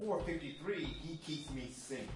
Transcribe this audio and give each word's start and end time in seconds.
453, 0.00 0.82
He 0.82 1.16
Keeps 1.18 1.50
Me 1.50 1.70
Singing. 1.70 2.08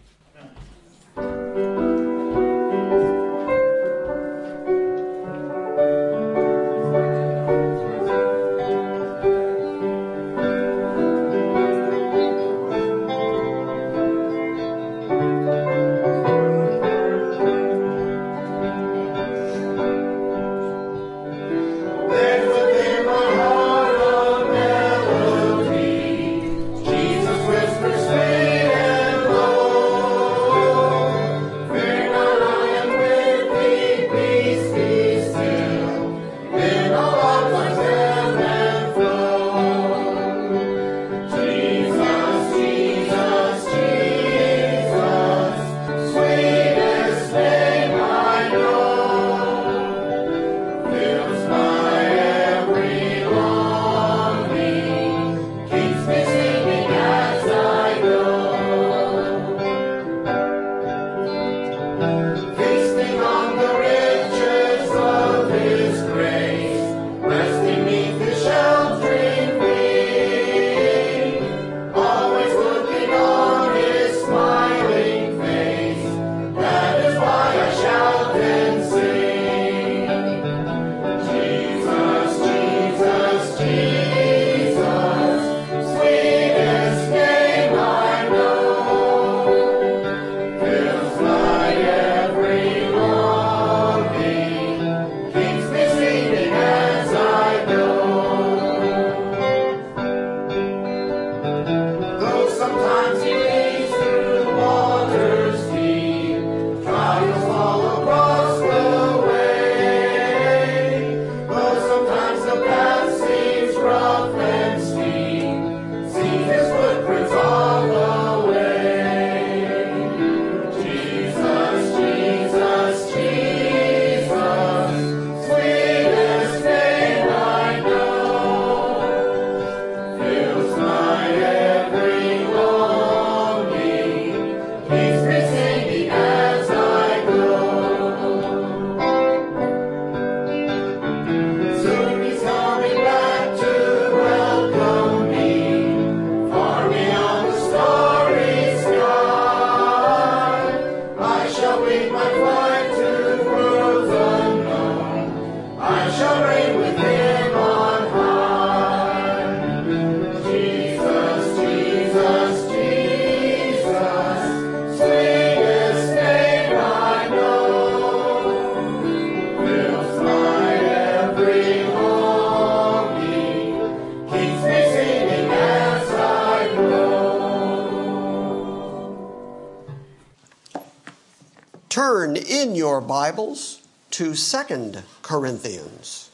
Second 184.55 185.03
Corinthians. 185.23 186.31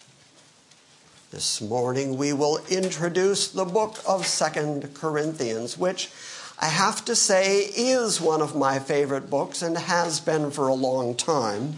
This 1.30 1.62
morning 1.62 2.18
we 2.18 2.34
will 2.34 2.60
introduce 2.68 3.48
the 3.48 3.64
book 3.64 3.96
of 4.06 4.26
Second 4.26 4.92
Corinthians, 4.92 5.78
which 5.78 6.10
I 6.58 6.66
have 6.66 7.02
to 7.06 7.16
say 7.16 7.60
is 7.60 8.20
one 8.20 8.42
of 8.42 8.54
my 8.54 8.78
favorite 8.78 9.30
books 9.30 9.62
and 9.62 9.78
has 9.78 10.20
been 10.20 10.50
for 10.50 10.68
a 10.68 10.74
long 10.74 11.14
time. 11.14 11.76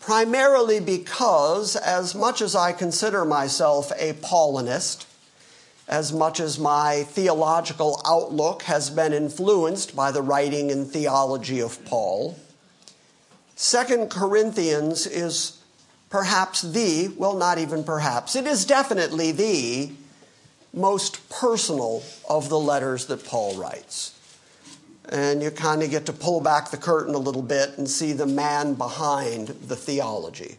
Primarily 0.00 0.78
because, 0.78 1.74
as 1.74 2.14
much 2.14 2.40
as 2.40 2.54
I 2.54 2.70
consider 2.70 3.24
myself 3.24 3.90
a 3.98 4.12
Paulinist, 4.12 5.06
as 5.88 6.12
much 6.12 6.38
as 6.38 6.60
my 6.60 7.02
theological 7.02 8.00
outlook 8.06 8.62
has 8.62 8.90
been 8.90 9.12
influenced 9.12 9.96
by 9.96 10.12
the 10.12 10.22
writing 10.22 10.70
and 10.70 10.86
theology 10.86 11.58
of 11.58 11.84
Paul, 11.84 12.36
Second 13.62 14.10
Corinthians 14.10 15.06
is 15.06 15.62
perhaps 16.10 16.62
the, 16.62 17.14
well, 17.16 17.36
not 17.36 17.58
even 17.58 17.84
perhaps, 17.84 18.34
it 18.34 18.44
is 18.44 18.64
definitely 18.64 19.30
the 19.30 19.92
most 20.74 21.30
personal 21.30 22.02
of 22.28 22.48
the 22.48 22.58
letters 22.58 23.06
that 23.06 23.24
Paul 23.24 23.54
writes. 23.54 24.18
And 25.08 25.44
you 25.44 25.52
kind 25.52 25.80
of 25.80 25.92
get 25.92 26.06
to 26.06 26.12
pull 26.12 26.40
back 26.40 26.72
the 26.72 26.76
curtain 26.76 27.14
a 27.14 27.18
little 27.18 27.40
bit 27.40 27.78
and 27.78 27.88
see 27.88 28.12
the 28.12 28.26
man 28.26 28.74
behind 28.74 29.46
the 29.46 29.76
theology. 29.76 30.56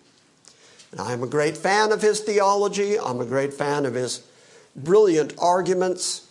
And 0.94 1.02
I'm 1.02 1.24
a 1.24 1.28
great 1.28 1.58
fan 1.58 1.92
of 1.92 2.02
his 2.02 2.22
theology, 2.22 2.98
I'm 2.98 3.20
a 3.20 3.26
great 3.26 3.54
fan 3.54 3.86
of 3.86 3.96
his 3.96 4.26
brilliant 4.78 5.34
arguments, 5.40 6.23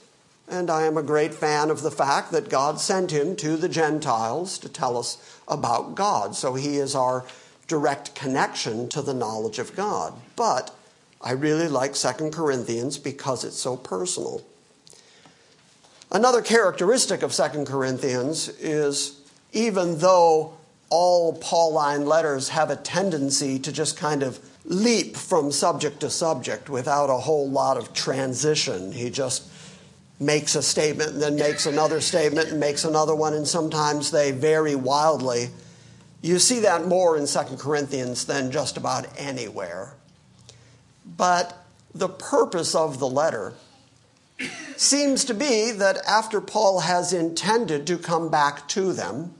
and 0.53 0.71
I 0.71 0.83
am 0.83 0.99
a 0.99 1.03
great 1.03 1.33
fan 1.33 1.71
of 1.71 1.81
the 1.81 1.91
fact 1.91 2.31
that 2.33 2.51
God 2.51 2.79
sent 2.79 3.11
him 3.11 3.35
to 3.37 3.57
the 3.57 3.71
Gentiles 3.71 4.59
to 4.59 4.69
tell 4.69 4.99
us 4.99 5.41
about 5.49 5.95
God. 5.95 6.37
So 6.37 6.55
he 6.55 6.77
is 6.77 6.95
our 6.95 7.25
direct 7.67 8.15
connection 8.15 8.89
to 8.91 9.01
the 9.01 9.15
knowledge 9.15 9.59
of 9.59 9.75
God. 9.75 10.13
But 10.37 10.71
I 11.23 11.33
really 11.33 11.69
like 11.69 11.97
Second 11.97 12.33
Corinthians 12.33 12.99
because 12.99 13.45
it's 13.45 13.59
so 13.59 13.79
personal. 13.79 14.43
Another 16.11 16.43
characteristic 16.43 17.23
of 17.23 17.33
Second 17.33 17.67
Corinthians 17.67 18.51
is 18.61 19.21
even 19.53 19.99
though 19.99 20.53
all 20.91 21.33
Pauline 21.33 22.05
letters 22.05 22.51
have 22.51 22.69
a 22.69 22.77
tendency 22.77 23.59
to 23.59 23.73
just 23.73 23.97
kind 23.97 24.23
of 24.23 24.39
leap 24.67 25.17
from 25.17 25.51
subject 25.51 26.01
to 26.01 26.11
subject 26.11 26.69
without 26.69 27.09
a 27.09 27.17
whole 27.17 27.49
lot 27.49 27.79
of 27.79 27.95
transition. 27.95 28.93
He 28.93 29.09
just 29.09 29.49
makes 30.23 30.55
a 30.55 30.63
statement 30.63 31.11
and 31.11 31.23
then 31.23 31.37
makes 31.37 31.67
another 31.67 32.01
statement 32.01 32.51
and 32.51 32.61
makes 32.61 32.85
another 32.85 33.15
one, 33.15 33.35
and 33.35 33.47
sometimes 33.47 34.11
they 34.11 34.31
vary 34.31 34.75
wildly. 34.75 35.49
You 36.23 36.39
see 36.39 36.61
that 36.61 36.87
more 36.87 37.17
in 37.17 37.27
2 37.27 37.57
Corinthians 37.59 38.27
than 38.27 38.53
just 38.53 38.77
about 38.77 39.07
anywhere. 39.19 39.95
But 41.05 41.67
the 41.95 42.09
purpose 42.09 42.75
of 42.75 42.99
the 42.99 43.09
letter 43.09 43.55
seems 44.77 45.25
to 45.25 45.35
be 45.35 45.71
that 45.73 45.99
after 46.07 46.41
Paul 46.41 46.81
has 46.81 47.13
intended 47.13 47.87
to 47.89 47.99
come 47.99 48.31
back 48.31 48.69
to 48.69 48.93
them, 48.93 49.35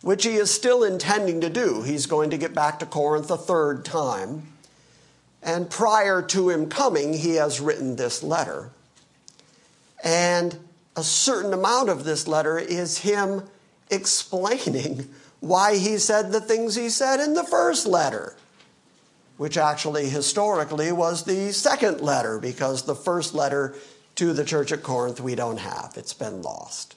which 0.00 0.24
he 0.24 0.34
is 0.34 0.50
still 0.50 0.84
intending 0.84 1.40
to 1.40 1.50
do. 1.50 1.82
He's 1.82 2.06
going 2.06 2.30
to 2.30 2.38
get 2.38 2.54
back 2.54 2.78
to 2.78 2.86
Corinth 2.86 3.30
a 3.30 3.36
third 3.36 3.84
time. 3.84 4.52
And 5.42 5.70
prior 5.70 6.22
to 6.22 6.50
him 6.50 6.68
coming, 6.68 7.14
he 7.14 7.34
has 7.34 7.60
written 7.60 7.96
this 7.96 8.22
letter. 8.22 8.70
And 10.02 10.58
a 10.96 11.02
certain 11.02 11.52
amount 11.52 11.88
of 11.88 12.04
this 12.04 12.26
letter 12.26 12.58
is 12.58 12.98
him 12.98 13.42
explaining 13.90 15.08
why 15.40 15.76
he 15.76 15.98
said 15.98 16.32
the 16.32 16.40
things 16.40 16.74
he 16.74 16.88
said 16.88 17.20
in 17.20 17.34
the 17.34 17.44
first 17.44 17.86
letter, 17.86 18.36
which 19.36 19.56
actually 19.56 20.08
historically 20.08 20.90
was 20.90 21.24
the 21.24 21.52
second 21.52 22.00
letter, 22.00 22.38
because 22.38 22.82
the 22.82 22.94
first 22.94 23.34
letter 23.34 23.74
to 24.16 24.32
the 24.32 24.44
church 24.44 24.72
at 24.72 24.82
Corinth 24.82 25.20
we 25.20 25.36
don't 25.36 25.58
have. 25.58 25.92
It's 25.96 26.14
been 26.14 26.42
lost. 26.42 26.96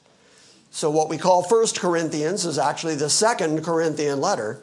So, 0.71 0.89
what 0.89 1.09
we 1.09 1.17
call 1.17 1.43
First 1.43 1.79
Corinthians 1.79 2.45
is 2.45 2.57
actually 2.57 2.95
the 2.95 3.09
second 3.09 3.63
Corinthian 3.63 4.21
letter, 4.21 4.61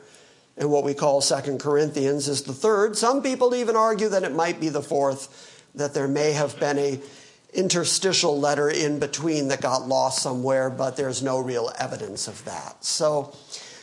and 0.56 0.70
what 0.70 0.82
we 0.82 0.94
call 0.94 1.20
Second 1.20 1.60
Corinthians 1.60 2.26
is 2.26 2.42
the 2.42 2.54
third. 2.54 2.96
Some 2.96 3.22
people 3.22 3.54
even 3.54 3.76
argue 3.76 4.08
that 4.08 4.24
it 4.24 4.32
might 4.32 4.58
be 4.58 4.70
the 4.70 4.82
fourth, 4.82 5.68
that 5.74 5.94
there 5.94 6.08
may 6.08 6.32
have 6.32 6.58
been 6.58 6.78
a 6.78 7.00
interstitial 7.52 8.38
letter 8.38 8.68
in 8.68 8.98
between 8.98 9.48
that 9.48 9.60
got 9.60 9.88
lost 9.88 10.22
somewhere, 10.22 10.70
but 10.70 10.96
there's 10.96 11.22
no 11.22 11.38
real 11.38 11.72
evidence 11.78 12.28
of 12.28 12.44
that. 12.44 12.84
So, 12.84 13.34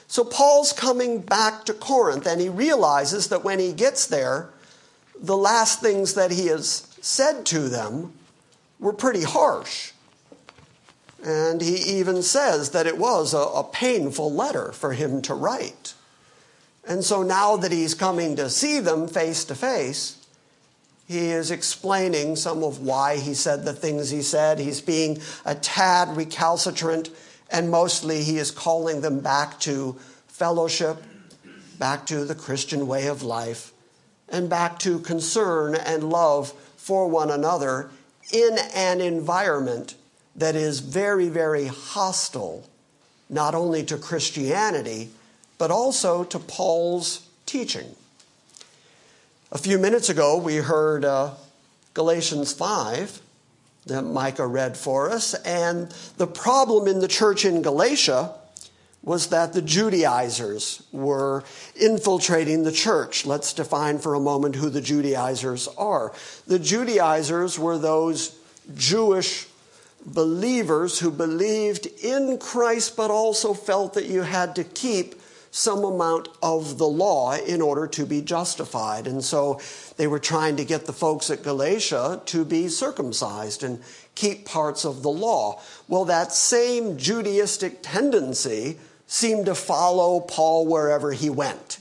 so 0.07 0.23
Paul's 0.23 0.71
coming 0.71 1.19
back 1.21 1.65
to 1.65 1.73
Corinth, 1.73 2.27
and 2.27 2.39
he 2.39 2.50
realizes 2.50 3.29
that 3.29 3.44
when 3.44 3.59
he 3.59 3.73
gets 3.73 4.06
there, 4.06 4.50
the 5.19 5.38
last 5.38 5.81
things 5.81 6.13
that 6.13 6.31
he 6.31 6.47
has 6.47 6.88
said 7.01 7.45
to 7.47 7.69
them 7.69 8.13
were 8.79 8.94
pretty 8.94 9.23
harsh. 9.23 9.91
And 11.23 11.61
he 11.61 11.77
even 12.00 12.21
says 12.21 12.71
that 12.71 12.85
it 12.85 12.97
was 12.97 13.33
a, 13.33 13.38
a, 13.39 13.63
painful 13.63 14.31
letter 14.31 14.71
for 14.71 14.94
him 14.94 15.23
to 15.23 15.33
write. 15.33 15.95
And 16.88 17.03
so 17.03 17.23
now 17.23 17.57
that 17.57 17.71
he's 17.71 17.95
coming 17.95 18.35
to 18.35 18.47
see 18.47 18.79
them 18.79 19.07
face 19.07 19.44
to 19.45 19.56
face, 19.56 20.23
he 21.07 21.30
is 21.30 21.52
explaining 21.52 22.36
some 22.36 22.63
of 22.63 22.80
why 22.80 23.18
he 23.18 23.34
said 23.34 23.63
the 23.63 23.74
things 23.74 24.10
he 24.10 24.22
said. 24.22 24.60
He's 24.60 24.81
being 24.81 25.22
a 25.46 25.54
tad 25.54 26.18
recalcitrant, 26.18 27.10
and 27.52 27.69
mostly 27.69 28.24
he 28.24 28.38
is 28.38 28.50
calling 28.50 29.02
them 29.02 29.19
back 29.19 29.60
to 29.62 29.98
fellowship, 30.28 31.04
back 31.78 32.07
to 32.07 32.25
the 32.25 32.36
Christian 32.36 32.88
way 32.88 33.07
of 33.07 33.22
life, 33.22 33.72
and 34.30 34.50
back 34.50 34.80
to 34.80 35.00
concern 35.00 35.75
and 35.75 36.10
love 36.10 36.52
for 36.78 37.07
one 37.07 37.30
another 37.30 37.90
in 38.34 38.57
an 38.74 39.00
environment 39.00 39.96
that 40.36 40.56
is 40.56 40.80
very, 40.80 41.30
very 41.30 41.68
hostile, 41.68 42.68
not 43.30 43.54
only 43.54 43.84
to 43.84 43.98
Christianity, 43.98 45.10
but 45.57 45.69
also 45.69 46.24
to 46.24 46.40
Paul's 46.40 47.28
teaching. 47.46 47.96
A 49.56 49.57
few 49.57 49.80
minutes 49.80 50.10
ago, 50.10 50.36
we 50.36 50.57
heard 50.57 51.06
uh, 51.06 51.31
Galatians 51.94 52.52
5 52.52 53.22
that 53.86 54.02
Micah 54.02 54.46
read 54.46 54.75
for 54.75 55.10
us, 55.10 55.34
and 55.34 55.90
the 56.18 56.28
problem 56.28 56.90
in 56.90 57.00
the 57.00 57.07
church 57.07 57.46
in 57.46 57.62
Galatia 57.62 58.34
was 59.02 59.28
that 59.28 59.54
the 59.54 59.62
Judaizers 59.62 60.84
were 60.92 61.46
infiltrating 61.74 62.63
the 62.63 62.72
church. 62.74 63.25
Let's 63.25 63.54
define 63.54 63.98
for 63.98 64.13
a 64.13 64.19
moment 64.19 64.57
who 64.57 64.69
the 64.69 64.81
Judaizers 64.81 65.69
are. 65.78 66.12
The 66.48 66.60
Judaizers 66.60 67.57
were 67.57 67.78
those 67.78 68.38
Jewish 68.75 69.48
believers 70.06 71.00
who 71.00 71.12
believed 71.12 71.88
in 72.04 72.40
Christ 72.40 72.98
but 72.98 73.10
also 73.10 73.54
felt 73.54 73.94
that 73.94 74.07
you 74.07 74.24
had 74.24 74.54
to 74.57 74.66
keep 74.66 75.16
some 75.56 75.86
amount 75.86 76.28
of 76.44 76.78
the 76.78 76.88
law 76.88 77.34
in 77.34 77.62
order 77.62 77.88
to 77.88 78.06
be 78.06 78.22
justified. 78.22 79.07
And 79.07 79.24
so 79.24 79.62
they 79.96 80.06
were 80.06 80.19
trying 80.19 80.57
to 80.57 80.66
get 80.66 80.86
the 80.86 80.92
folks 80.92 81.30
at 81.30 81.44
Galatia 81.44 82.22
to 82.25 82.44
be 82.44 82.68
circumcised 82.68 83.63
and 83.63 83.81
keep 84.16 84.44
parts 84.44 84.84
of 84.84 85.02
the 85.02 85.10
law. 85.10 85.62
Well, 85.88 86.04
that 86.06 86.34
same 86.34 86.98
Judaistic 86.98 87.78
tendency 87.81 88.78
seemed 89.07 89.46
to 89.46 89.56
follow 89.56 90.19
Paul 90.19 90.68
wherever 90.68 91.13
he 91.13 91.30
went. 91.30 91.80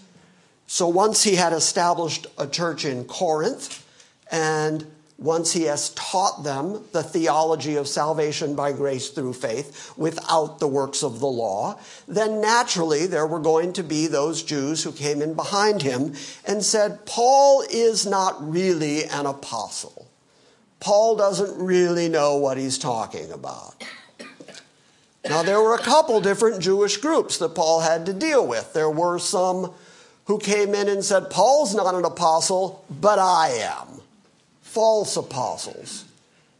So 0.69 0.87
once 0.87 1.25
he 1.25 1.35
had 1.35 1.53
established 1.53 2.29
a 2.38 2.47
church 2.47 2.85
in 2.85 3.05
Corinth 3.06 3.85
and 4.31 4.87
once 5.25 5.55
he 5.55 5.62
has 5.62 5.88
taught 5.91 6.44
them 6.44 6.85
the 6.93 7.03
theology 7.03 7.76
of 7.76 7.88
salvation 7.88 8.55
by 8.55 8.71
grace 8.71 9.09
through 9.09 9.32
faith 9.32 9.91
without 9.97 10.59
the 10.59 10.69
works 10.69 11.03
of 11.03 11.19
the 11.19 11.26
law, 11.26 11.79
then 12.06 12.43
naturally 12.43 13.06
there 13.06 13.26
were 13.26 13.41
going 13.41 13.73
to 13.73 13.82
be 13.82 14.06
those 14.06 14.43
Jews 14.43 14.85
who 14.85 14.93
came 14.93 15.23
in 15.23 15.32
behind 15.32 15.81
him 15.81 16.12
and 16.47 16.62
said, 16.62 17.06
Paul 17.06 17.65
is 17.71 18.05
not 18.05 18.37
really 18.38 19.05
an 19.05 19.25
apostle. 19.25 20.06
Paul 20.79 21.17
doesn't 21.17 21.59
really 21.59 22.11
know 22.11 22.37
what 22.37 22.59
he's 22.59 22.76
talking 22.76 23.32
about. 23.32 23.82
Now, 25.26 25.43
there 25.43 25.62
were 25.62 25.75
a 25.75 25.79
couple 25.79 26.21
different 26.21 26.61
Jewish 26.61 26.99
groups 26.99 27.38
that 27.38 27.55
Paul 27.55 27.81
had 27.81 28.05
to 28.05 28.12
deal 28.12 28.47
with. 28.47 28.75
There 28.75 28.91
were 28.91 29.19
some 29.19 29.73
who 30.26 30.38
came 30.38 30.75
in 30.75 30.87
and 30.87 31.03
said, 31.03 31.31
Paul's 31.31 31.75
not 31.75 31.94
an 31.94 32.05
apostle, 32.05 32.85
but 32.91 33.19
I 33.19 33.49
am 33.53 33.94
false 34.75 35.17
apostles, 35.17 36.05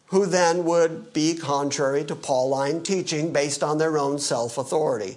who 0.07 0.25
then 0.25 0.65
would 0.65 1.13
be 1.13 1.35
contrary 1.35 2.05
to 2.05 2.15
Pauline 2.15 2.81
teaching 2.81 3.33
based 3.33 3.63
on 3.65 3.79
their 3.79 3.99
own 3.99 4.21
self 4.21 4.57
authority. 4.57 5.17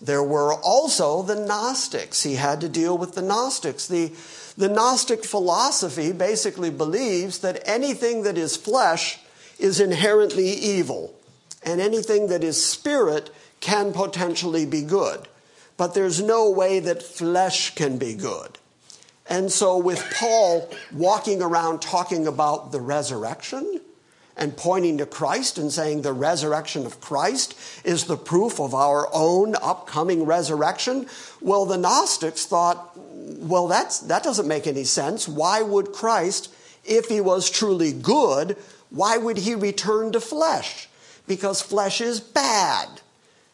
There 0.00 0.22
were 0.22 0.54
also 0.54 1.22
the 1.22 1.34
Gnostics. 1.34 2.22
He 2.22 2.36
had 2.36 2.60
to 2.60 2.68
deal 2.68 2.96
with 2.96 3.14
the 3.14 3.22
Gnostics. 3.22 3.88
The, 3.88 4.12
the 4.56 4.68
Gnostic 4.68 5.24
philosophy 5.24 6.12
basically 6.12 6.70
believes 6.70 7.40
that 7.40 7.60
anything 7.66 8.22
that 8.22 8.38
is 8.38 8.56
flesh 8.56 9.18
is 9.58 9.80
inherently 9.80 10.50
evil, 10.50 11.12
and 11.64 11.80
anything 11.80 12.28
that 12.28 12.44
is 12.44 12.64
spirit 12.64 13.30
can 13.58 13.92
potentially 13.92 14.64
be 14.64 14.82
good. 14.82 15.26
But 15.76 15.94
there's 15.94 16.22
no 16.22 16.48
way 16.48 16.78
that 16.78 17.02
flesh 17.02 17.74
can 17.74 17.98
be 17.98 18.14
good. 18.14 18.57
And 19.28 19.52
so, 19.52 19.76
with 19.76 20.02
Paul 20.14 20.70
walking 20.92 21.42
around 21.42 21.82
talking 21.82 22.26
about 22.26 22.72
the 22.72 22.80
resurrection 22.80 23.80
and 24.38 24.56
pointing 24.56 24.98
to 24.98 25.06
Christ 25.06 25.58
and 25.58 25.70
saying 25.70 26.00
the 26.02 26.12
resurrection 26.14 26.86
of 26.86 27.00
Christ 27.00 27.54
is 27.84 28.04
the 28.04 28.16
proof 28.16 28.58
of 28.58 28.72
our 28.72 29.08
own 29.12 29.54
upcoming 29.56 30.24
resurrection, 30.24 31.06
well, 31.40 31.66
the 31.66 31.76
Gnostics 31.76 32.46
thought, 32.46 32.96
well, 32.96 33.66
that's, 33.66 33.98
that 34.00 34.22
doesn't 34.22 34.48
make 34.48 34.66
any 34.66 34.84
sense. 34.84 35.28
Why 35.28 35.60
would 35.60 35.92
Christ, 35.92 36.54
if 36.84 37.06
he 37.06 37.20
was 37.20 37.50
truly 37.50 37.92
good, 37.92 38.56
why 38.90 39.18
would 39.18 39.38
he 39.38 39.54
return 39.54 40.12
to 40.12 40.20
flesh? 40.20 40.88
Because 41.26 41.60
flesh 41.60 42.00
is 42.00 42.20
bad. 42.20 42.88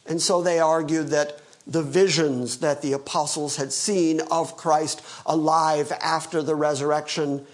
And 0.07 0.21
so 0.21 0.43
they 0.43 0.61
argued 0.61 1.09
that 1.09 1.40
the 1.66 1.83
visions 1.83 2.59
that 2.59 2.83
the 2.83 2.92
apostles 2.92 3.56
had 3.56 3.73
seen 3.73 4.21
of 4.30 4.56
Christ 4.56 5.02
alive 5.25 5.92
after 6.00 6.42
the 6.42 6.54
resurrection, 6.54 7.47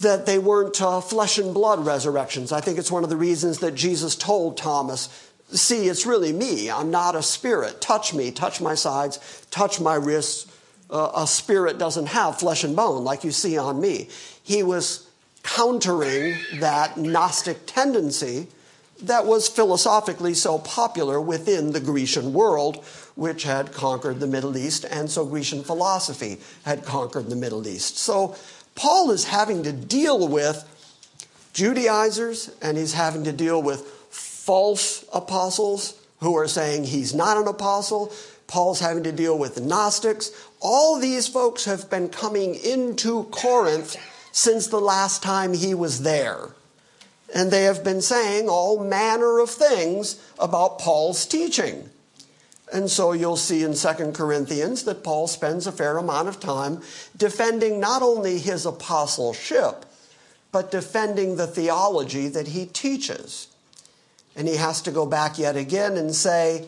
that 0.00 0.26
they 0.26 0.38
weren't 0.38 0.80
uh, 0.80 1.00
flesh 1.00 1.38
and 1.38 1.54
blood 1.54 1.84
resurrections. 1.86 2.52
I 2.52 2.60
think 2.60 2.78
it's 2.78 2.90
one 2.90 3.04
of 3.04 3.10
the 3.10 3.16
reasons 3.16 3.58
that 3.58 3.74
Jesus 3.74 4.16
told 4.16 4.56
Thomas, 4.56 5.08
See, 5.50 5.88
it's 5.88 6.04
really 6.04 6.32
me. 6.32 6.70
I'm 6.70 6.90
not 6.90 7.14
a 7.14 7.22
spirit. 7.22 7.80
Touch 7.80 8.12
me, 8.12 8.30
touch 8.30 8.60
my 8.60 8.74
sides, 8.74 9.46
touch 9.50 9.80
my 9.80 9.94
wrists. 9.94 10.46
Uh, 10.90 11.10
a 11.14 11.26
spirit 11.26 11.78
doesn't 11.78 12.06
have 12.06 12.38
flesh 12.38 12.64
and 12.64 12.76
bone 12.76 13.04
like 13.04 13.24
you 13.24 13.30
see 13.30 13.56
on 13.56 13.80
me. 13.80 14.08
He 14.42 14.62
was 14.62 15.08
countering 15.42 16.36
that 16.60 16.96
Gnostic 16.98 17.64
tendency 17.66 18.48
that 19.02 19.26
was 19.26 19.48
philosophically 19.48 20.34
so 20.34 20.58
popular 20.58 21.20
within 21.20 21.72
the 21.72 21.80
Grecian 21.80 22.32
world, 22.32 22.84
which 23.14 23.44
had 23.44 23.72
conquered 23.72 24.20
the 24.20 24.26
Middle 24.26 24.56
East, 24.56 24.84
and 24.90 25.10
so 25.10 25.24
Grecian 25.24 25.62
philosophy 25.62 26.38
had 26.64 26.84
conquered 26.84 27.30
the 27.30 27.36
Middle 27.36 27.66
East. 27.66 27.98
So 27.98 28.36
Paul 28.74 29.10
is 29.10 29.24
having 29.24 29.62
to 29.64 29.72
deal 29.72 30.28
with 30.28 30.64
Judaizers 31.52 32.52
and 32.62 32.76
he's 32.76 32.94
having 32.94 33.24
to 33.24 33.32
deal 33.32 33.60
with 33.60 33.80
false 34.10 35.04
apostles 35.12 36.00
who 36.20 36.36
are 36.36 36.46
saying 36.46 36.84
he's 36.84 37.14
not 37.14 37.36
an 37.36 37.48
apostle. 37.48 38.12
Paul's 38.46 38.80
having 38.80 39.02
to 39.02 39.12
deal 39.12 39.36
with 39.36 39.60
Gnostics. 39.60 40.30
All 40.60 41.00
these 41.00 41.26
folks 41.26 41.64
have 41.64 41.90
been 41.90 42.08
coming 42.08 42.54
into 42.54 43.24
Corinth 43.24 43.96
since 44.32 44.68
the 44.68 44.80
last 44.80 45.22
time 45.22 45.52
he 45.52 45.74
was 45.74 46.02
there. 46.02 46.50
And 47.34 47.50
they 47.50 47.64
have 47.64 47.84
been 47.84 48.00
saying 48.00 48.48
all 48.48 48.82
manner 48.82 49.38
of 49.38 49.50
things 49.50 50.20
about 50.38 50.78
Paul's 50.78 51.26
teaching. 51.26 51.90
And 52.72 52.90
so 52.90 53.12
you'll 53.12 53.36
see 53.36 53.62
in 53.62 53.74
2 53.74 54.12
Corinthians 54.12 54.84
that 54.84 55.02
Paul 55.02 55.26
spends 55.26 55.66
a 55.66 55.72
fair 55.72 55.96
amount 55.96 56.28
of 56.28 56.40
time 56.40 56.82
defending 57.16 57.80
not 57.80 58.02
only 58.02 58.38
his 58.38 58.66
apostleship, 58.66 59.84
but 60.52 60.70
defending 60.70 61.36
the 61.36 61.46
theology 61.46 62.28
that 62.28 62.48
he 62.48 62.66
teaches. 62.66 63.48
And 64.36 64.48
he 64.48 64.56
has 64.56 64.82
to 64.82 64.90
go 64.90 65.06
back 65.06 65.38
yet 65.38 65.56
again 65.56 65.96
and 65.96 66.14
say, 66.14 66.66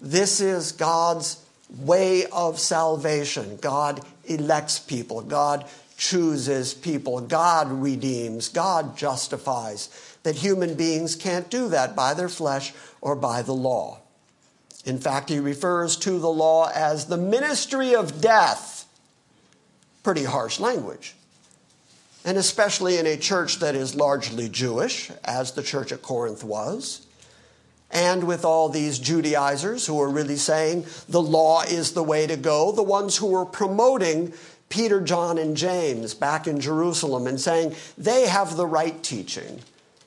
This 0.00 0.40
is 0.40 0.72
God's 0.72 1.42
way 1.68 2.26
of 2.26 2.58
salvation. 2.58 3.56
God 3.56 4.00
elects 4.24 4.78
people, 4.78 5.22
God 5.22 5.64
chooses 5.96 6.74
people, 6.74 7.20
God 7.20 7.70
redeems, 7.70 8.48
God 8.48 8.96
justifies, 8.96 9.88
that 10.22 10.36
human 10.36 10.74
beings 10.74 11.16
can't 11.16 11.50
do 11.50 11.68
that 11.68 11.96
by 11.96 12.14
their 12.14 12.28
flesh 12.28 12.72
or 13.00 13.16
by 13.16 13.42
the 13.42 13.54
law. 13.54 14.00
In 14.84 14.98
fact, 14.98 15.30
he 15.30 15.40
refers 15.40 15.96
to 15.98 16.18
the 16.18 16.28
law 16.28 16.70
as 16.74 17.06
the 17.06 17.16
ministry 17.16 17.94
of 17.94 18.20
death. 18.20 18.86
Pretty 20.02 20.24
harsh 20.24 20.60
language. 20.60 21.14
And 22.24 22.38
especially 22.38 22.98
in 22.98 23.06
a 23.06 23.16
church 23.16 23.60
that 23.60 23.74
is 23.74 23.94
largely 23.94 24.48
Jewish, 24.48 25.10
as 25.24 25.52
the 25.52 25.62
church 25.62 25.92
at 25.92 26.02
Corinth 26.02 26.44
was 26.44 27.06
and 27.90 28.24
with 28.24 28.44
all 28.44 28.68
these 28.68 28.98
Judaizers 28.98 29.86
who 29.86 30.00
are 30.00 30.08
really 30.08 30.36
saying 30.36 30.86
the 31.08 31.22
law 31.22 31.62
is 31.62 31.92
the 31.92 32.02
way 32.02 32.26
to 32.26 32.36
go, 32.36 32.72
the 32.72 32.82
ones 32.82 33.16
who 33.16 33.28
were 33.28 33.46
promoting 33.46 34.32
Peter, 34.68 35.00
John, 35.00 35.38
and 35.38 35.56
James 35.56 36.14
back 36.14 36.46
in 36.46 36.60
Jerusalem 36.60 37.26
and 37.26 37.40
saying 37.40 37.74
they 37.96 38.26
have 38.26 38.56
the 38.56 38.66
right 38.66 39.02
teaching. 39.02 39.60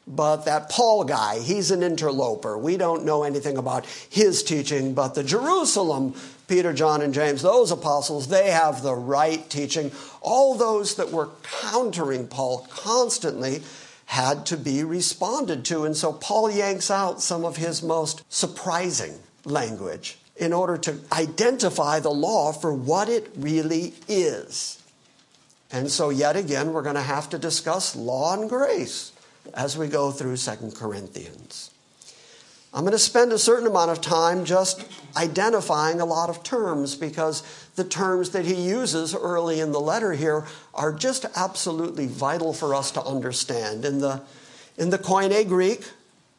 But 0.07 0.45
that 0.45 0.69
Paul 0.69 1.03
guy, 1.03 1.39
he's 1.39 1.69
an 1.69 1.83
interloper. 1.83 2.57
We 2.57 2.77
don't 2.77 3.05
know 3.05 3.23
anything 3.23 3.57
about 3.57 3.85
his 3.85 4.41
teaching, 4.41 4.95
but 4.95 5.13
the 5.13 5.23
Jerusalem, 5.23 6.15
Peter, 6.47 6.73
John, 6.73 7.03
and 7.03 7.13
James, 7.13 7.43
those 7.43 7.69
apostles, 7.69 8.27
they 8.27 8.49
have 8.49 8.81
the 8.81 8.95
right 8.95 9.47
teaching. 9.51 9.91
All 10.21 10.55
those 10.55 10.95
that 10.95 11.11
were 11.11 11.29
countering 11.43 12.27
Paul 12.27 12.65
constantly 12.71 13.61
had 14.05 14.47
to 14.47 14.57
be 14.57 14.83
responded 14.83 15.63
to. 15.65 15.85
And 15.85 15.95
so 15.95 16.13
Paul 16.13 16.49
yanks 16.49 16.89
out 16.89 17.21
some 17.21 17.45
of 17.45 17.57
his 17.57 17.83
most 17.83 18.23
surprising 18.29 19.19
language 19.45 20.17
in 20.39 20.53
order 20.53 20.77
to 20.77 20.97
identify 21.11 21.99
the 21.99 22.09
law 22.09 22.51
for 22.51 22.73
what 22.73 23.09
it 23.09 23.29
really 23.35 23.93
is. 24.07 24.81
And 25.71 25.91
so, 25.91 26.09
yet 26.09 26.35
again, 26.35 26.73
we're 26.73 26.81
going 26.81 26.95
to 26.95 27.01
have 27.01 27.29
to 27.29 27.37
discuss 27.37 27.95
law 27.95 28.33
and 28.33 28.49
grace 28.49 29.11
as 29.53 29.77
we 29.77 29.87
go 29.87 30.11
through 30.11 30.37
2 30.37 30.71
Corinthians. 30.75 31.71
I'm 32.73 32.81
going 32.81 32.91
to 32.91 32.99
spend 32.99 33.33
a 33.33 33.39
certain 33.39 33.67
amount 33.67 33.91
of 33.91 33.99
time 33.99 34.45
just 34.45 34.85
identifying 35.17 35.99
a 35.99 36.05
lot 36.05 36.29
of 36.29 36.43
terms 36.43 36.95
because 36.95 37.43
the 37.75 37.83
terms 37.83 38.29
that 38.31 38.45
he 38.45 38.53
uses 38.53 39.15
early 39.15 39.59
in 39.59 39.71
the 39.71 39.79
letter 39.79 40.13
here 40.13 40.45
are 40.73 40.93
just 40.93 41.25
absolutely 41.35 42.07
vital 42.07 42.53
for 42.53 42.75
us 42.75 42.91
to 42.91 43.01
understand. 43.01 43.85
In 43.85 43.99
the, 43.99 44.21
in 44.77 44.91
the 44.91 44.99
Koine 44.99 45.47
Greek, 45.47 45.83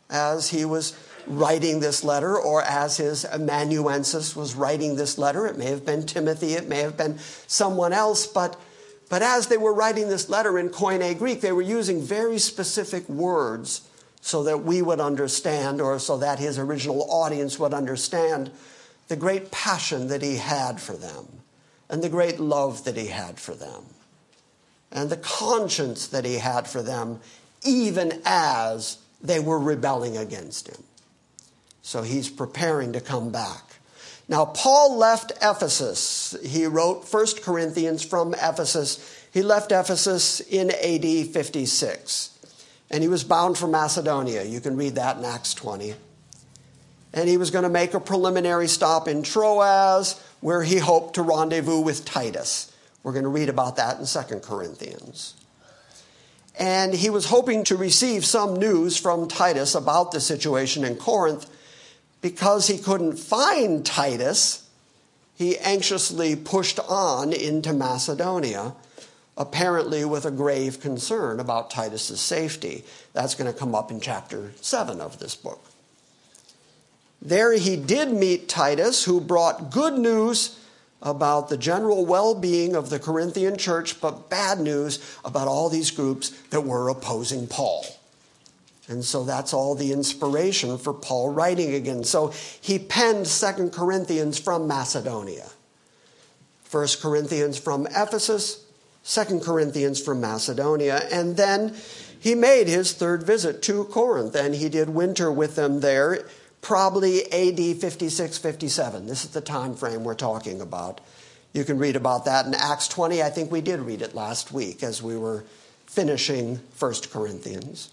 as 0.09 0.51
he 0.51 0.65
was 0.65 0.97
writing 1.31 1.81
this 1.81 2.03
letter, 2.05 2.37
or 2.37 2.63
as 2.63 2.97
his 2.97 3.25
amanuensis 3.25 4.35
was 4.35 4.55
writing 4.55 4.97
this 4.97 5.17
letter, 5.19 5.47
it 5.47 5.57
may 5.57 5.67
have 5.67 5.87
been 5.87 6.05
Timothy, 6.05 6.55
it 6.55 6.69
may 6.69 6.81
have 6.81 6.97
been 6.97 7.19
someone 7.47 7.93
else, 7.93 8.27
but, 8.27 8.61
but 9.09 9.23
as 9.23 9.47
they 9.47 9.57
were 9.57 9.73
writing 9.73 10.09
this 10.09 10.29
letter 10.29 10.59
in 10.59 10.69
Koine 10.69 11.17
Greek, 11.19 11.41
they 11.41 11.53
were 11.53 11.63
using 11.63 12.03
very 12.03 12.39
specific 12.39 13.09
words 13.09 13.83
so 14.21 14.43
that 14.45 14.65
we 14.65 14.83
would 14.83 15.01
understand, 15.01 15.81
or 15.81 15.99
so 15.99 16.19
that 16.19 16.39
his 16.39 16.59
original 16.59 17.11
audience 17.11 17.59
would 17.59 17.73
understand, 17.73 18.51
the 19.09 19.17
great 19.17 19.51
passion 19.51 20.09
that 20.09 20.23
he 20.23 20.37
had 20.37 20.81
for 20.81 20.93
them, 20.93 21.27
and 21.89 22.03
the 22.03 22.09
great 22.09 22.39
love 22.39 22.85
that 22.85 22.97
he 22.97 23.07
had 23.07 23.39
for 23.39 23.55
them, 23.55 23.85
and 24.93 25.11
the 25.11 25.17
conscience 25.17 26.07
that 26.09 26.25
he 26.25 26.35
had 26.35 26.67
for 26.67 26.83
them, 26.83 27.21
even 27.65 28.21
as 28.25 28.99
they 29.23 29.41
were 29.41 29.59
rebelling 29.59 30.17
against 30.17 30.69
him. 30.69 30.83
So 31.83 32.03
he's 32.03 32.29
preparing 32.29 32.93
to 32.93 33.01
come 33.01 33.31
back. 33.31 33.63
Now, 34.29 34.45
Paul 34.45 34.97
left 34.97 35.33
Ephesus. 35.43 36.37
He 36.45 36.67
wrote 36.67 37.13
1 37.13 37.27
Corinthians 37.43 38.05
from 38.05 38.35
Ephesus. 38.35 39.27
He 39.33 39.43
left 39.43 39.73
Ephesus 39.73 40.41
in 40.41 40.71
AD 40.71 41.33
56 41.33 42.31
and 42.91 43.03
he 43.03 43.09
was 43.09 43.23
bound 43.23 43.57
for 43.57 43.69
Macedonia. 43.69 44.43
You 44.43 44.61
can 44.61 44.77
read 44.77 44.97
that 44.97 45.17
in 45.17 45.25
Acts 45.25 45.55
20. 45.55 45.95
And 47.13 47.29
he 47.29 47.37
was 47.37 47.51
going 47.51 47.63
to 47.63 47.71
make 47.71 47.95
a 47.95 48.01
preliminary 48.01 48.69
stop 48.69 49.09
in 49.09 49.23
Troas, 49.23 50.21
where 50.41 50.63
he 50.63 50.79
hoped 50.79 51.15
to 51.15 51.23
rendezvous 51.23 51.81
with 51.81 52.05
Titus. 52.05 52.73
We're 53.03 53.13
going 53.13 53.25
to 53.25 53.31
read 53.31 53.49
about 53.49 53.77
that 53.77 53.99
in 53.99 54.07
2 54.07 54.41
Corinthians. 54.41 55.35
And 56.59 56.93
he 56.93 57.11
was 57.11 57.27
hoping 57.27 57.65
to 57.65 57.77
receive 57.77 58.25
some 58.25 58.57
news 58.57 58.97
from 58.97 59.29
Titus 59.29 59.75
about 59.75 60.13
the 60.13 60.21
situation 60.21 60.85
in 60.85 60.97
Corinth. 60.97 61.49
Because 62.21 62.67
he 62.67 62.79
couldn't 62.79 63.19
find 63.19 63.85
Titus, 63.85 64.69
he 65.37 65.59
anxiously 65.59 66.37
pushed 66.37 66.79
on 66.81 67.33
into 67.33 67.73
Macedonia 67.73 68.75
apparently 69.41 70.05
with 70.05 70.27
a 70.27 70.31
grave 70.31 70.81
concern 70.81 71.41
about 71.41 71.71
Titus's 71.71 72.21
safety. 72.21 72.85
That's 73.15 73.35
going 73.35 73.51
to 73.51 73.59
come 73.59 73.75
up 73.75 73.91
in 73.91 73.99
chapter 73.99 74.53
7 74.61 75.01
of 75.01 75.19
this 75.19 75.35
book. 75.35 75.65
There 77.23 77.55
he 77.55 77.77
did 77.77 78.13
meet 78.13 78.51
Titus, 78.51 79.05
who 79.05 79.19
brought 79.19 79.71
good 79.71 79.95
news 79.95 80.59
about 81.01 81.49
the 81.49 81.57
general 81.57 82.05
well 82.05 82.35
being 82.35 82.77
of 82.77 82.91
the 82.91 82.99
Corinthian 82.99 83.57
church, 83.57 83.99
but 84.01 84.29
bad 84.29 84.61
news 84.61 84.99
about 85.25 85.49
all 85.49 85.71
these 85.71 85.91
groups 85.91 86.31
that 86.51 86.63
were 86.63 86.91
opposing 86.91 87.47
Paul. 87.47 87.87
And 88.91 89.05
so 89.05 89.23
that's 89.23 89.55
all 89.55 89.77
the 89.77 89.93
inspiration 89.93 90.77
for 90.77 90.93
Paul 90.93 91.31
writing 91.31 91.75
again. 91.75 92.03
So 92.03 92.33
he 92.61 92.77
penned 92.77 93.29
Second 93.29 93.73
Corinthians 93.73 94.37
from 94.41 94.67
Macedonia, 94.67 95.47
First 96.65 97.01
Corinthians 97.01 97.57
from 97.57 97.87
Ephesus, 97.87 98.67
Second 99.05 99.43
Corinthians 99.43 100.03
from 100.03 100.21
Macedonia. 100.21 101.07
And 101.13 101.37
then 101.37 101.77
he 102.19 102.35
made 102.35 102.67
his 102.67 102.93
third 102.93 103.23
visit 103.23 103.63
to 103.63 103.85
Corinth, 103.85 104.35
and 104.35 104.57
he 104.57 104.69
did 104.69 104.89
winter 104.89 105.31
with 105.31 105.55
them 105.55 105.79
there, 105.79 106.27
probably 106.61 107.33
AD 107.33 107.81
56 107.81 108.39
57. 108.39 109.07
This 109.07 109.25
is 109.25 109.31
the 109.31 109.41
time 109.41 109.77
frame 109.77 110.03
we're 110.03 110.15
talking 110.15 110.61
about. 110.61 111.01
You 111.53 111.63
can 111.63 111.79
read 111.79 111.95
about 111.95 112.25
that 112.25 112.45
in 112.45 112.55
Acts 112.55 112.89
20. 112.89 113.23
I 113.23 113.31
think 113.31 113.53
we 113.53 113.61
did 113.61 113.79
read 113.79 114.03
it 114.03 114.17
last 114.17 114.51
week 114.51 114.83
as 114.83 115.01
we 115.01 115.17
were 115.17 115.45
finishing 115.87 116.59
1 116.77 116.95
Corinthians. 117.13 117.91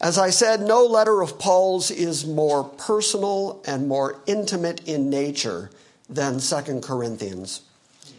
As 0.00 0.18
I 0.18 0.30
said, 0.30 0.60
no 0.60 0.84
letter 0.84 1.22
of 1.22 1.38
Paul's 1.38 1.90
is 1.90 2.26
more 2.26 2.64
personal 2.64 3.62
and 3.66 3.88
more 3.88 4.16
intimate 4.26 4.86
in 4.86 5.08
nature 5.08 5.70
than 6.08 6.40
2 6.40 6.80
Corinthians. 6.80 7.62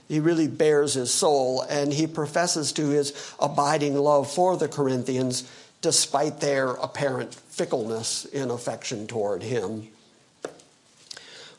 He 0.08 0.20
really 0.20 0.48
bares 0.48 0.94
his 0.94 1.13
soul, 1.13 1.62
and 1.62 1.94
he 1.94 2.08
professes 2.08 2.72
to 2.74 2.89
his 2.89 3.13
abiding 3.39 3.96
love 3.96 4.32
for 4.32 4.55
the 4.55 4.67
Corinthians 4.67 5.50
despite 5.82 6.39
their 6.39 6.72
apparent 6.72 7.34
fickleness 7.34 8.25
in 8.25 8.50
affection 8.50 9.05
toward 9.05 9.44
him. 9.44 9.88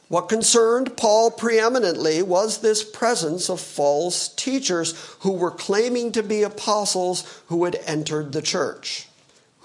What 0.08 0.28
concerned 0.28 0.96
Paul 0.96 1.32
preeminently 1.32 2.22
was 2.22 2.58
this 2.58 2.84
presence 2.84 3.48
of 3.48 3.60
false 3.60 4.28
teachers 4.28 4.92
who 5.20 5.32
were 5.32 5.50
claiming 5.50 6.12
to 6.12 6.22
be 6.22 6.42
apostles 6.42 7.42
who 7.46 7.64
had 7.64 7.76
entered 7.86 8.32
the 8.32 8.42
church, 8.42 9.08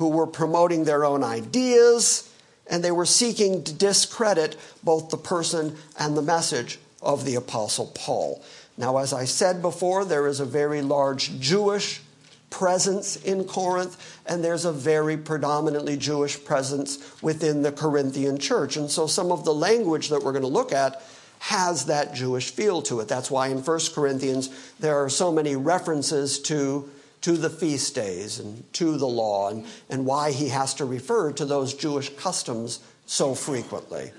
who 0.02 0.10
were 0.10 0.26
promoting 0.26 0.84
their 0.84 1.06
own 1.06 1.24
ideas, 1.24 2.28
and 2.66 2.84
they 2.84 2.90
were 2.92 3.06
seeking 3.06 3.64
to 3.64 3.72
discredit 3.72 4.58
both 4.84 5.12
the 5.12 5.18
person 5.18 5.76
and 6.00 6.18
the 6.18 6.24
message 6.24 6.80
of 7.04 7.24
the 7.24 7.36
apostle 7.36 7.86
Paul. 7.94 8.44
Now, 8.80 8.98
as 8.98 9.14
I 9.14 9.26
said 9.26 9.62
before, 9.62 10.04
there 10.04 10.26
is 10.26 10.40
a 10.40 10.46
very 10.46 10.82
large 10.82 11.40
Jewish 11.40 12.02
presence 12.50 13.16
in 13.16 13.44
Corinth, 13.44 14.20
and 14.26 14.44
there's 14.44 14.66
a 14.66 14.72
very 14.72 15.18
predominantly 15.18 15.98
Jewish 15.98 16.44
presence 16.44 16.98
within 17.22 17.62
the 17.62 17.72
Corinthian 17.72 18.40
church. 18.40 18.78
And 18.78 18.90
so 18.90 19.06
some 19.06 19.32
of 19.32 19.46
the 19.46 19.54
language 19.54 20.10
that 20.10 20.24
we're 20.24 20.32
going 20.32 20.42
to 20.42 20.48
look 20.48 20.74
at 20.74 21.04
has 21.38 21.86
that 21.86 22.16
Jewish 22.16 22.50
feel 22.50 22.82
to 22.82 23.02
it. 23.02 23.08
That's 23.08 23.30
why 23.30 23.50
in 23.50 23.60
1 23.60 23.80
Corinthians 23.94 24.50
there 24.80 24.98
are 25.04 25.10
so 25.10 25.32
many 25.32 25.56
references 25.56 26.40
to, 26.40 26.90
to 27.22 27.34
the 27.34 27.50
feast 27.50 27.96
days 27.96 28.40
and 28.40 28.72
to 28.74 28.98
the 28.98 29.08
law, 29.08 29.50
and, 29.50 29.66
and 29.90 30.06
why 30.06 30.32
he 30.32 30.50
has 30.50 30.74
to 30.76 30.86
refer 30.86 31.32
to 31.32 31.46
those 31.46 31.74
Jewish 31.74 32.10
customs 32.16 32.80
so 33.06 33.36
frequently. 33.36 34.12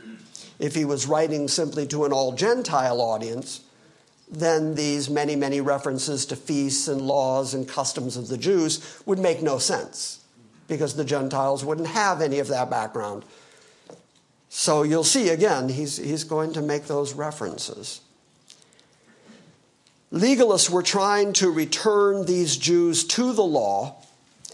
If 0.58 0.74
he 0.74 0.84
was 0.84 1.06
writing 1.06 1.48
simply 1.48 1.86
to 1.88 2.04
an 2.04 2.12
all 2.12 2.32
Gentile 2.32 3.00
audience, 3.00 3.62
then 4.30 4.76
these 4.76 5.10
many, 5.10 5.34
many 5.34 5.60
references 5.60 6.24
to 6.26 6.36
feasts 6.36 6.88
and 6.88 7.02
laws 7.02 7.54
and 7.54 7.68
customs 7.68 8.16
of 8.16 8.28
the 8.28 8.38
Jews 8.38 9.02
would 9.04 9.18
make 9.18 9.42
no 9.42 9.58
sense 9.58 10.20
because 10.68 10.94
the 10.94 11.04
Gentiles 11.04 11.64
wouldn't 11.64 11.88
have 11.88 12.20
any 12.20 12.38
of 12.38 12.48
that 12.48 12.70
background. 12.70 13.24
So 14.48 14.82
you'll 14.82 15.02
see 15.02 15.30
again, 15.30 15.70
he's, 15.70 15.96
he's 15.96 16.24
going 16.24 16.52
to 16.52 16.60
make 16.60 16.84
those 16.84 17.14
references. 17.14 18.01
Legalists 20.12 20.68
were 20.68 20.82
trying 20.82 21.32
to 21.32 21.50
return 21.50 22.26
these 22.26 22.58
Jews 22.58 23.02
to 23.04 23.32
the 23.32 23.44
law, 23.44 23.96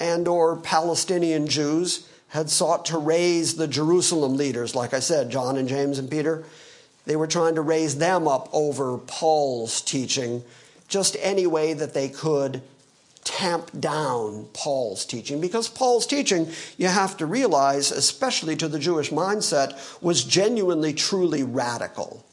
and 0.00 0.28
or 0.28 0.56
Palestinian 0.56 1.48
Jews 1.48 2.06
had 2.28 2.48
sought 2.48 2.84
to 2.86 2.98
raise 2.98 3.56
the 3.56 3.66
Jerusalem 3.66 4.36
leaders, 4.36 4.76
like 4.76 4.94
I 4.94 5.00
said, 5.00 5.30
John 5.30 5.56
and 5.56 5.68
James 5.68 5.98
and 5.98 6.10
Peter, 6.10 6.44
they 7.06 7.16
were 7.16 7.26
trying 7.26 7.56
to 7.56 7.62
raise 7.62 7.96
them 7.96 8.28
up 8.28 8.48
over 8.52 8.98
Paul's 8.98 9.80
teaching 9.80 10.44
just 10.88 11.16
any 11.20 11.46
way 11.46 11.72
that 11.72 11.94
they 11.94 12.08
could 12.08 12.62
tamp 13.24 13.70
down 13.78 14.46
Paul's 14.52 15.04
teaching. 15.04 15.40
Because 15.40 15.68
Paul's 15.68 16.06
teaching, 16.06 16.48
you 16.76 16.86
have 16.86 17.16
to 17.16 17.26
realize, 17.26 17.90
especially 17.90 18.56
to 18.56 18.68
the 18.68 18.78
Jewish 18.78 19.10
mindset, 19.10 20.02
was 20.02 20.22
genuinely, 20.22 20.92
truly 20.92 21.42
radical. 21.42 22.24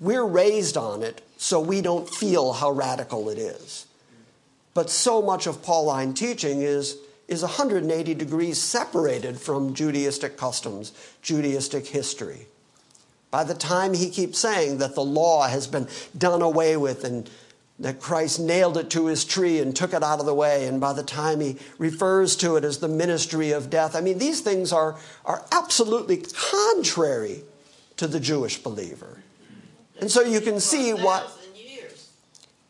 We're 0.00 0.24
raised 0.24 0.76
on 0.76 1.02
it, 1.02 1.22
so 1.36 1.60
we 1.60 1.80
don't 1.80 2.08
feel 2.08 2.52
how 2.52 2.70
radical 2.70 3.28
it 3.28 3.38
is. 3.38 3.86
But 4.74 4.90
so 4.90 5.20
much 5.20 5.46
of 5.46 5.62
Pauline 5.62 6.14
teaching 6.14 6.62
is, 6.62 6.98
is 7.26 7.42
180 7.42 8.14
degrees 8.14 8.60
separated 8.60 9.40
from 9.40 9.74
Judaistic 9.74 10.36
customs, 10.36 10.92
Judaistic 11.22 11.88
history. 11.88 12.46
By 13.30 13.44
the 13.44 13.54
time 13.54 13.94
he 13.94 14.08
keeps 14.08 14.38
saying 14.38 14.78
that 14.78 14.94
the 14.94 15.04
law 15.04 15.48
has 15.48 15.66
been 15.66 15.88
done 16.16 16.42
away 16.42 16.76
with 16.76 17.04
and 17.04 17.28
that 17.80 18.00
Christ 18.00 18.40
nailed 18.40 18.76
it 18.76 18.90
to 18.90 19.06
his 19.06 19.24
tree 19.24 19.60
and 19.60 19.74
took 19.74 19.92
it 19.92 20.02
out 20.02 20.20
of 20.20 20.26
the 20.26 20.34
way, 20.34 20.66
and 20.66 20.80
by 20.80 20.92
the 20.92 21.02
time 21.02 21.40
he 21.40 21.56
refers 21.78 22.34
to 22.36 22.56
it 22.56 22.64
as 22.64 22.78
the 22.78 22.88
ministry 22.88 23.52
of 23.52 23.70
death, 23.70 23.94
I 23.94 24.00
mean, 24.00 24.18
these 24.18 24.40
things 24.40 24.72
are, 24.72 24.96
are 25.24 25.44
absolutely 25.52 26.24
contrary 26.32 27.42
to 27.96 28.08
the 28.08 28.18
Jewish 28.18 28.58
believer. 28.58 29.22
And 30.00 30.10
so 30.10 30.22
you 30.22 30.40
can 30.40 30.60
see 30.60 30.92
what. 30.92 31.34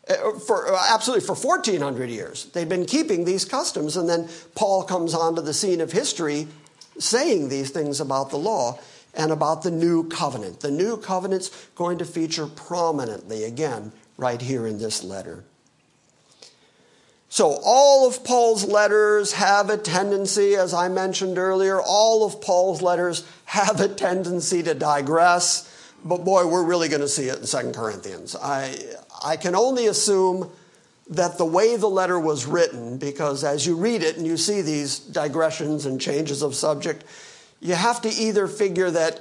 Uh, 0.09 0.39
for 0.39 0.75
uh, 0.75 0.87
absolutely 0.91 1.27
for 1.27 1.35
1400 1.35 2.09
years 2.09 2.47
they've 2.55 2.71
been 2.71 2.87
keeping 2.87 3.27
these 3.27 3.45
customs 3.45 3.95
and 3.95 4.09
then 4.09 4.27
paul 4.55 4.83
comes 4.83 5.13
onto 5.13 5.43
the 5.43 5.53
scene 5.53 5.83
of 5.83 5.93
history 5.93 6.49
saying 6.99 7.51
these 7.51 7.69
things 7.69 8.01
about 8.01 8.31
the 8.31 8.39
law 8.39 8.79
and 9.13 9.31
about 9.31 9.63
the 9.63 9.71
new 9.71 10.09
covenant 10.09 10.61
the 10.61 10.71
new 10.71 10.97
covenant's 10.97 11.51
going 11.75 11.99
to 11.99 12.07
feature 12.07 12.47
prominently 12.47 13.45
again 13.45 13.93
right 14.19 14.43
here 14.43 14.67
in 14.67 14.79
this 14.79 15.03
letter. 15.03 15.45
So, 17.31 17.61
all 17.65 18.07
of 18.09 18.25
Paul's 18.25 18.65
letters 18.65 19.33
have 19.35 19.71
a 19.71 19.77
tendency, 19.77 20.57
as 20.57 20.75
I 20.75 20.89
mentioned 20.89 21.39
earlier, 21.39 21.81
all 21.81 22.25
of 22.27 22.41
Paul's 22.41 22.83
letters 22.83 23.27
have 23.47 23.81
a 23.81 23.89
tendency 23.89 24.63
to 24.63 24.75
digress. 24.75 25.68
But 26.05 26.25
boy, 26.25 26.47
we're 26.47 26.65
really 26.65 26.89
going 26.89 27.01
to 27.01 27.09
see 27.09 27.29
it 27.29 27.39
in 27.39 27.47
2 27.47 27.73
Corinthians. 27.73 28.37
I, 28.37 28.77
I 29.25 29.37
can 29.37 29.55
only 29.55 29.87
assume 29.87 30.51
that 31.11 31.39
the 31.39 31.45
way 31.45 31.77
the 31.77 31.89
letter 31.89 32.21
was 32.21 32.47
written, 32.47 32.99
because 32.99 33.43
as 33.43 33.67
you 33.67 33.77
read 33.77 34.03
it 34.03 34.17
and 34.17 34.27
you 34.27 34.37
see 34.37 34.61
these 34.63 34.99
digressions 34.99 35.87
and 35.87 36.01
changes 36.01 36.43
of 36.43 36.55
subject, 36.55 37.05
you 37.61 37.75
have 37.75 38.01
to 38.03 38.09
either 38.09 38.47
figure 38.47 38.91
that 38.91 39.21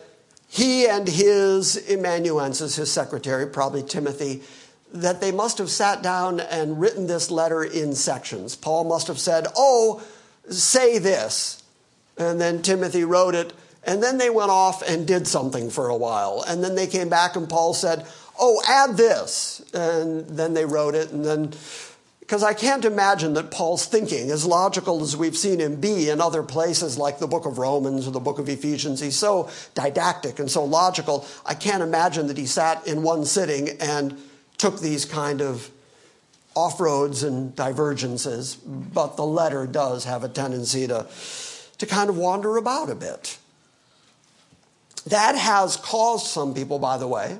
he 0.49 0.87
and 0.87 1.07
his 1.07 1.89
amanuensis, 1.89 2.75
his 2.75 2.91
secretary, 2.91 3.47
probably 3.47 3.83
Timothy, 3.83 4.41
that 4.93 5.19
they 5.19 5.31
must 5.31 5.57
have 5.57 5.69
sat 5.69 6.01
down 6.01 6.39
and 6.39 6.79
written 6.79 7.07
this 7.07 7.29
letter 7.29 7.63
in 7.63 7.93
sections. 7.93 8.55
Paul 8.55 8.85
must 8.85 9.07
have 9.07 9.19
said, 9.19 9.47
Oh, 9.55 10.01
say 10.49 10.97
this. 10.97 11.63
And 12.17 12.39
then 12.39 12.61
Timothy 12.61 13.03
wrote 13.03 13.35
it. 13.35 13.53
And 13.83 14.03
then 14.03 14.17
they 14.17 14.29
went 14.29 14.51
off 14.51 14.81
and 14.81 15.07
did 15.07 15.27
something 15.27 15.69
for 15.69 15.87
a 15.87 15.95
while. 15.95 16.43
And 16.47 16.63
then 16.63 16.75
they 16.75 16.87
came 16.87 17.09
back 17.09 17.35
and 17.35 17.47
Paul 17.47 17.73
said, 17.73 18.05
Oh, 18.39 18.61
add 18.67 18.97
this. 18.97 19.63
And 19.73 20.27
then 20.27 20.53
they 20.53 20.65
wrote 20.65 20.93
it. 20.93 21.11
And 21.11 21.25
then, 21.25 21.53
because 22.19 22.43
I 22.43 22.53
can't 22.53 22.85
imagine 22.85 23.33
that 23.33 23.49
Paul's 23.49 23.85
thinking, 23.85 24.29
as 24.29 24.45
logical 24.45 25.01
as 25.01 25.15
we've 25.15 25.37
seen 25.37 25.59
him 25.59 25.77
be 25.77 26.09
in 26.09 26.21
other 26.21 26.43
places 26.43 26.97
like 26.97 27.19
the 27.19 27.27
book 27.27 27.45
of 27.45 27.57
Romans 27.57 28.07
or 28.07 28.11
the 28.11 28.19
book 28.19 28.37
of 28.37 28.49
Ephesians, 28.49 28.99
he's 28.99 29.15
so 29.15 29.49
didactic 29.73 30.37
and 30.37 30.51
so 30.51 30.63
logical. 30.63 31.25
I 31.45 31.53
can't 31.53 31.81
imagine 31.81 32.27
that 32.27 32.37
he 32.37 32.45
sat 32.45 32.85
in 32.85 33.01
one 33.01 33.25
sitting 33.25 33.69
and 33.79 34.21
took 34.57 34.81
these 34.81 35.05
kind 35.05 35.41
of 35.41 35.71
off 36.57 36.79
roads 36.79 37.23
and 37.23 37.55
divergences, 37.55 38.55
but 38.55 39.15
the 39.15 39.25
letter 39.25 39.67
does 39.67 40.05
have 40.05 40.23
a 40.23 40.29
tendency 40.29 40.87
to, 40.87 41.07
to 41.77 41.85
kind 41.85 42.09
of 42.09 42.17
wander 42.17 42.57
about 42.57 42.89
a 42.89 42.95
bit. 42.95 43.37
That 45.09 45.35
has 45.35 45.77
caused 45.77 46.27
some 46.27 46.53
people, 46.53 46.79
by 46.79 46.97
the 46.97 47.07
way, 47.07 47.37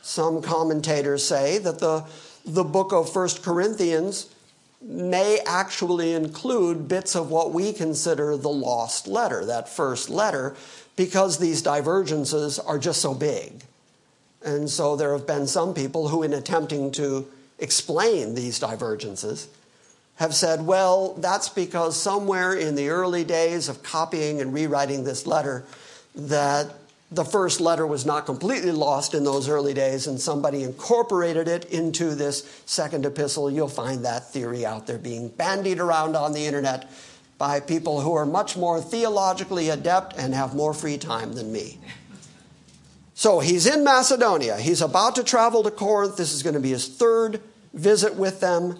some 0.00 0.42
commentators 0.42 1.24
say 1.24 1.58
that 1.58 1.78
the, 1.78 2.04
the 2.44 2.64
book 2.64 2.92
of 2.92 3.12
First 3.12 3.42
Corinthians 3.42 4.28
may 4.80 5.38
actually 5.46 6.12
include 6.12 6.88
bits 6.88 7.14
of 7.14 7.30
what 7.30 7.52
we 7.52 7.72
consider 7.72 8.36
the 8.36 8.48
lost 8.48 9.06
letter, 9.06 9.44
that 9.44 9.68
first 9.68 10.10
letter, 10.10 10.56
because 10.96 11.38
these 11.38 11.62
divergences 11.62 12.58
are 12.58 12.78
just 12.78 13.00
so 13.00 13.14
big. 13.14 13.62
And 14.44 14.68
so 14.68 14.96
there 14.96 15.12
have 15.12 15.26
been 15.26 15.46
some 15.46 15.74
people 15.74 16.08
who, 16.08 16.22
in 16.22 16.32
attempting 16.32 16.90
to 16.92 17.28
explain 17.58 18.34
these 18.34 18.58
divergences, 18.58 19.46
have 20.16 20.34
said, 20.34 20.66
well, 20.66 21.14
that's 21.14 21.48
because 21.48 22.00
somewhere 22.00 22.54
in 22.54 22.74
the 22.74 22.88
early 22.88 23.24
days 23.24 23.68
of 23.68 23.82
copying 23.82 24.40
and 24.40 24.52
rewriting 24.52 25.04
this 25.04 25.26
letter, 25.26 25.64
that 26.14 26.74
the 27.10 27.24
first 27.24 27.60
letter 27.60 27.86
was 27.86 28.06
not 28.06 28.24
completely 28.24 28.72
lost 28.72 29.12
in 29.12 29.22
those 29.22 29.48
early 29.48 29.74
days 29.74 30.06
and 30.06 30.18
somebody 30.18 30.62
incorporated 30.62 31.46
it 31.46 31.66
into 31.66 32.14
this 32.14 32.62
second 32.64 33.04
epistle. 33.04 33.50
You'll 33.50 33.68
find 33.68 34.04
that 34.04 34.32
theory 34.32 34.64
out 34.64 34.86
there 34.86 34.98
being 34.98 35.28
bandied 35.28 35.78
around 35.78 36.16
on 36.16 36.32
the 36.32 36.46
internet 36.46 36.90
by 37.36 37.60
people 37.60 38.00
who 38.00 38.14
are 38.14 38.24
much 38.24 38.56
more 38.56 38.80
theologically 38.80 39.68
adept 39.68 40.16
and 40.16 40.32
have 40.32 40.54
more 40.54 40.72
free 40.72 40.96
time 40.96 41.34
than 41.34 41.52
me. 41.52 41.78
So 43.14 43.40
he's 43.40 43.66
in 43.66 43.84
Macedonia. 43.84 44.56
He's 44.56 44.80
about 44.80 45.16
to 45.16 45.24
travel 45.24 45.62
to 45.64 45.70
Corinth. 45.70 46.16
This 46.16 46.32
is 46.32 46.42
going 46.42 46.54
to 46.54 46.60
be 46.60 46.70
his 46.70 46.88
third 46.88 47.42
visit 47.74 48.16
with 48.16 48.40
them. 48.40 48.78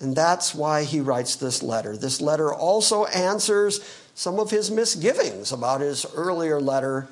And 0.00 0.16
that's 0.16 0.54
why 0.54 0.84
he 0.84 1.00
writes 1.00 1.36
this 1.36 1.62
letter. 1.62 1.96
This 1.96 2.22
letter 2.22 2.52
also 2.52 3.04
answers 3.06 3.80
some 4.14 4.40
of 4.40 4.50
his 4.50 4.70
misgivings 4.70 5.52
about 5.52 5.82
his 5.82 6.06
earlier 6.14 6.58
letter, 6.58 7.08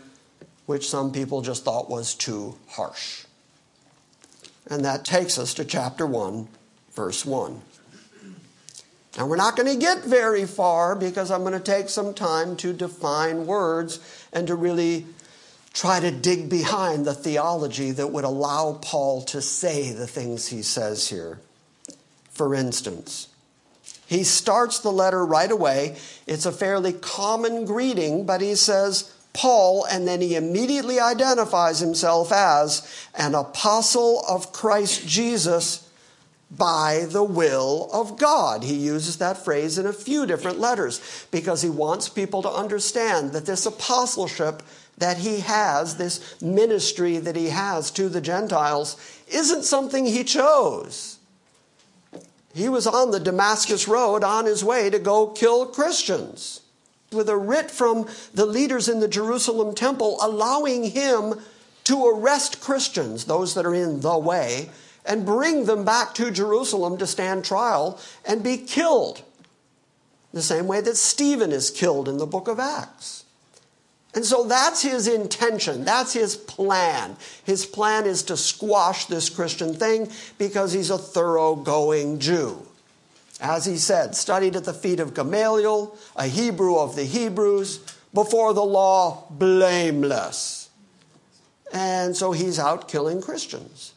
which 0.66 0.88
some 0.88 1.12
people 1.12 1.42
just 1.42 1.64
thought 1.64 1.90
was 1.90 2.14
too 2.14 2.56
harsh. 2.70 3.24
And 4.70 4.84
that 4.84 5.04
takes 5.04 5.38
us 5.38 5.54
to 5.54 5.64
chapter 5.64 6.06
1, 6.06 6.48
verse 6.92 7.24
1. 7.26 7.60
Now, 9.16 9.26
we're 9.26 9.36
not 9.36 9.56
going 9.56 9.72
to 9.72 9.78
get 9.78 10.04
very 10.04 10.46
far 10.46 10.94
because 10.94 11.30
I'm 11.30 11.40
going 11.40 11.52
to 11.54 11.60
take 11.60 11.88
some 11.88 12.14
time 12.14 12.56
to 12.58 12.72
define 12.72 13.46
words 13.46 14.00
and 14.32 14.46
to 14.46 14.54
really 14.54 15.06
try 15.72 16.00
to 16.00 16.10
dig 16.10 16.48
behind 16.48 17.04
the 17.04 17.14
theology 17.14 17.90
that 17.90 18.08
would 18.12 18.24
allow 18.24 18.78
Paul 18.80 19.22
to 19.22 19.42
say 19.42 19.92
the 19.92 20.06
things 20.06 20.46
he 20.48 20.62
says 20.62 21.08
here. 21.08 21.40
For 22.38 22.54
instance, 22.54 23.30
he 24.06 24.22
starts 24.22 24.78
the 24.78 24.92
letter 24.92 25.26
right 25.26 25.50
away. 25.50 25.96
It's 26.24 26.46
a 26.46 26.52
fairly 26.52 26.92
common 26.92 27.64
greeting, 27.64 28.26
but 28.26 28.40
he 28.40 28.54
says, 28.54 29.12
Paul, 29.32 29.84
and 29.90 30.06
then 30.06 30.20
he 30.20 30.36
immediately 30.36 31.00
identifies 31.00 31.80
himself 31.80 32.30
as 32.30 33.08
an 33.16 33.34
apostle 33.34 34.22
of 34.28 34.52
Christ 34.52 35.04
Jesus 35.04 35.90
by 36.48 37.06
the 37.08 37.24
will 37.24 37.90
of 37.92 38.16
God. 38.16 38.62
He 38.62 38.76
uses 38.76 39.18
that 39.18 39.44
phrase 39.44 39.76
in 39.76 39.84
a 39.84 39.92
few 39.92 40.24
different 40.24 40.60
letters 40.60 41.26
because 41.32 41.62
he 41.62 41.70
wants 41.70 42.08
people 42.08 42.42
to 42.42 42.48
understand 42.48 43.32
that 43.32 43.46
this 43.46 43.66
apostleship 43.66 44.62
that 44.98 45.18
he 45.18 45.40
has, 45.40 45.96
this 45.96 46.40
ministry 46.40 47.18
that 47.18 47.34
he 47.34 47.48
has 47.48 47.90
to 47.90 48.08
the 48.08 48.20
Gentiles, 48.20 48.96
isn't 49.26 49.64
something 49.64 50.06
he 50.06 50.22
chose. 50.22 51.17
He 52.58 52.68
was 52.68 52.88
on 52.88 53.12
the 53.12 53.20
Damascus 53.20 53.86
Road 53.86 54.24
on 54.24 54.44
his 54.44 54.64
way 54.64 54.90
to 54.90 54.98
go 54.98 55.28
kill 55.28 55.66
Christians 55.66 56.60
with 57.12 57.28
a 57.28 57.36
writ 57.36 57.70
from 57.70 58.08
the 58.34 58.46
leaders 58.46 58.88
in 58.88 58.98
the 58.98 59.06
Jerusalem 59.06 59.76
temple 59.76 60.18
allowing 60.20 60.90
him 60.90 61.34
to 61.84 62.06
arrest 62.06 62.60
Christians, 62.60 63.26
those 63.26 63.54
that 63.54 63.64
are 63.64 63.76
in 63.76 64.00
the 64.00 64.18
way, 64.18 64.70
and 65.06 65.24
bring 65.24 65.66
them 65.66 65.84
back 65.84 66.14
to 66.14 66.32
Jerusalem 66.32 66.98
to 66.98 67.06
stand 67.06 67.44
trial 67.44 68.00
and 68.26 68.42
be 68.42 68.56
killed. 68.56 69.22
The 70.34 70.42
same 70.42 70.66
way 70.66 70.80
that 70.80 70.96
Stephen 70.96 71.52
is 71.52 71.70
killed 71.70 72.08
in 72.08 72.18
the 72.18 72.26
book 72.26 72.48
of 72.48 72.58
Acts. 72.58 73.17
And 74.18 74.26
so 74.26 74.42
that's 74.42 74.82
his 74.82 75.06
intention. 75.06 75.84
That's 75.84 76.12
his 76.12 76.34
plan. 76.34 77.16
His 77.44 77.64
plan 77.64 78.04
is 78.04 78.24
to 78.24 78.36
squash 78.36 79.04
this 79.04 79.30
Christian 79.30 79.74
thing 79.74 80.10
because 80.38 80.72
he's 80.72 80.90
a 80.90 80.98
thoroughgoing 80.98 82.18
Jew. 82.18 82.66
As 83.40 83.64
he 83.64 83.76
said, 83.76 84.16
studied 84.16 84.56
at 84.56 84.64
the 84.64 84.74
feet 84.74 84.98
of 84.98 85.14
Gamaliel, 85.14 85.96
a 86.16 86.26
Hebrew 86.26 86.78
of 86.78 86.96
the 86.96 87.04
Hebrews, 87.04 87.78
before 88.12 88.54
the 88.54 88.64
law, 88.64 89.22
blameless. 89.30 90.68
And 91.72 92.16
so 92.16 92.32
he's 92.32 92.58
out 92.58 92.88
killing 92.88 93.22
Christians. 93.22 93.92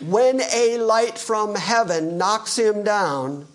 When 0.00 0.40
a 0.40 0.78
light 0.78 1.18
from 1.18 1.56
heaven 1.56 2.16
knocks 2.16 2.58
him 2.58 2.82
down 2.84 3.46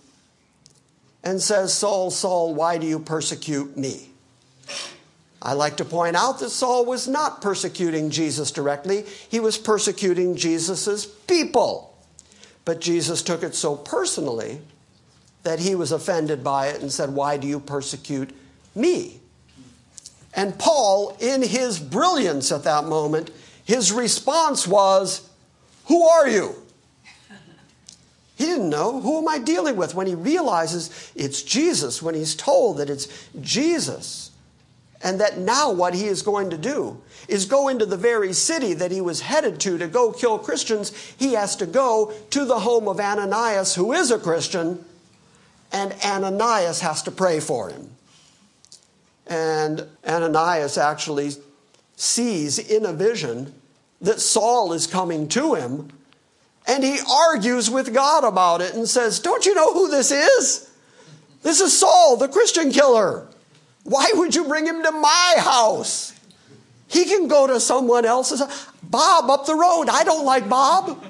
and 1.23 1.41
says, 1.41 1.73
Saul, 1.73 2.11
Saul, 2.11 2.53
why 2.53 2.77
do 2.77 2.85
you 2.85 2.99
persecute 2.99 3.75
me? 3.75 4.09
I 5.41 5.53
like 5.53 5.77
to 5.77 5.85
point 5.85 6.15
out 6.15 6.39
that 6.39 6.51
Saul 6.51 6.85
was 6.85 7.07
not 7.07 7.41
persecuting 7.41 8.11
Jesus 8.11 8.51
directly, 8.51 9.05
he 9.29 9.39
was 9.39 9.57
persecuting 9.57 10.35
Jesus' 10.35 11.05
people. 11.05 11.87
But 12.63 12.79
Jesus 12.79 13.23
took 13.23 13.41
it 13.41 13.55
so 13.55 13.75
personally 13.75 14.61
that 15.43 15.59
he 15.59 15.73
was 15.73 15.91
offended 15.91 16.43
by 16.43 16.67
it 16.67 16.81
and 16.81 16.91
said, 16.91 17.09
Why 17.09 17.37
do 17.37 17.47
you 17.47 17.59
persecute 17.59 18.29
me? 18.75 19.19
And 20.33 20.57
Paul, 20.57 21.17
in 21.19 21.41
his 21.41 21.79
brilliance 21.79 22.51
at 22.51 22.63
that 22.63 22.85
moment, 22.85 23.31
his 23.65 23.91
response 23.91 24.67
was, 24.67 25.27
Who 25.85 26.07
are 26.07 26.27
you? 26.27 26.55
He 28.37 28.45
didn't 28.45 28.69
know. 28.69 28.99
Who 29.01 29.19
am 29.19 29.27
I 29.27 29.37
dealing 29.37 29.75
with? 29.75 29.93
When 29.93 30.07
he 30.07 30.15
realizes 30.15 31.11
it's 31.15 31.43
Jesus, 31.43 32.01
when 32.01 32.15
he's 32.15 32.35
told 32.35 32.77
that 32.77 32.89
it's 32.89 33.07
Jesus, 33.39 34.30
and 35.03 35.19
that 35.19 35.37
now 35.37 35.71
what 35.71 35.93
he 35.93 36.05
is 36.05 36.21
going 36.21 36.49
to 36.49 36.57
do 36.57 37.01
is 37.27 37.45
go 37.45 37.67
into 37.67 37.85
the 37.85 37.97
very 37.97 38.33
city 38.33 38.73
that 38.73 38.91
he 38.91 39.01
was 39.01 39.21
headed 39.21 39.59
to 39.61 39.77
to 39.77 39.87
go 39.87 40.11
kill 40.11 40.37
Christians, 40.39 40.91
he 41.17 41.33
has 41.33 41.55
to 41.57 41.65
go 41.65 42.13
to 42.31 42.45
the 42.45 42.59
home 42.59 42.87
of 42.87 42.99
Ananias, 42.99 43.75
who 43.75 43.93
is 43.93 44.11
a 44.11 44.19
Christian, 44.19 44.83
and 45.71 45.93
Ananias 46.05 46.81
has 46.81 47.03
to 47.03 47.11
pray 47.11 47.39
for 47.39 47.69
him. 47.69 47.89
And 49.27 49.87
Ananias 50.05 50.77
actually 50.77 51.31
sees 51.95 52.59
in 52.59 52.85
a 52.85 52.93
vision 52.93 53.53
that 54.01 54.19
Saul 54.19 54.73
is 54.73 54.87
coming 54.87 55.27
to 55.29 55.53
him 55.53 55.91
and 56.67 56.83
he 56.83 56.99
argues 57.09 57.69
with 57.69 57.93
God 57.93 58.23
about 58.23 58.61
it 58.61 58.73
and 58.73 58.87
says, 58.87 59.19
Don't 59.19 59.45
you 59.45 59.55
know 59.55 59.73
who 59.73 59.89
this 59.89 60.11
is? 60.11 60.69
This 61.43 61.59
is 61.59 61.77
Saul, 61.77 62.17
the 62.17 62.27
Christian 62.27 62.71
killer. 62.71 63.27
Why 63.83 64.11
would 64.13 64.35
you 64.35 64.45
bring 64.45 64.65
him 64.65 64.83
to 64.83 64.91
my 64.91 65.35
house? 65.37 66.13
He 66.87 67.05
can 67.05 67.27
go 67.27 67.47
to 67.47 67.59
someone 67.59 68.05
else's. 68.05 68.41
Bob 68.83 69.29
up 69.29 69.45
the 69.45 69.55
road. 69.55 69.87
I 69.89 70.03
don't 70.03 70.25
like 70.25 70.49
Bob. 70.49 71.03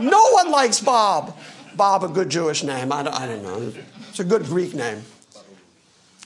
No 0.00 0.30
one 0.30 0.50
likes 0.50 0.80
Bob. 0.80 1.36
Bob, 1.74 2.04
a 2.04 2.08
good 2.08 2.28
Jewish 2.28 2.62
name. 2.62 2.92
I 2.92 3.02
don't, 3.02 3.14
I 3.14 3.26
don't 3.26 3.42
know. 3.42 3.72
It's 4.08 4.20
a 4.20 4.24
good 4.24 4.44
Greek 4.44 4.74
name. 4.74 5.02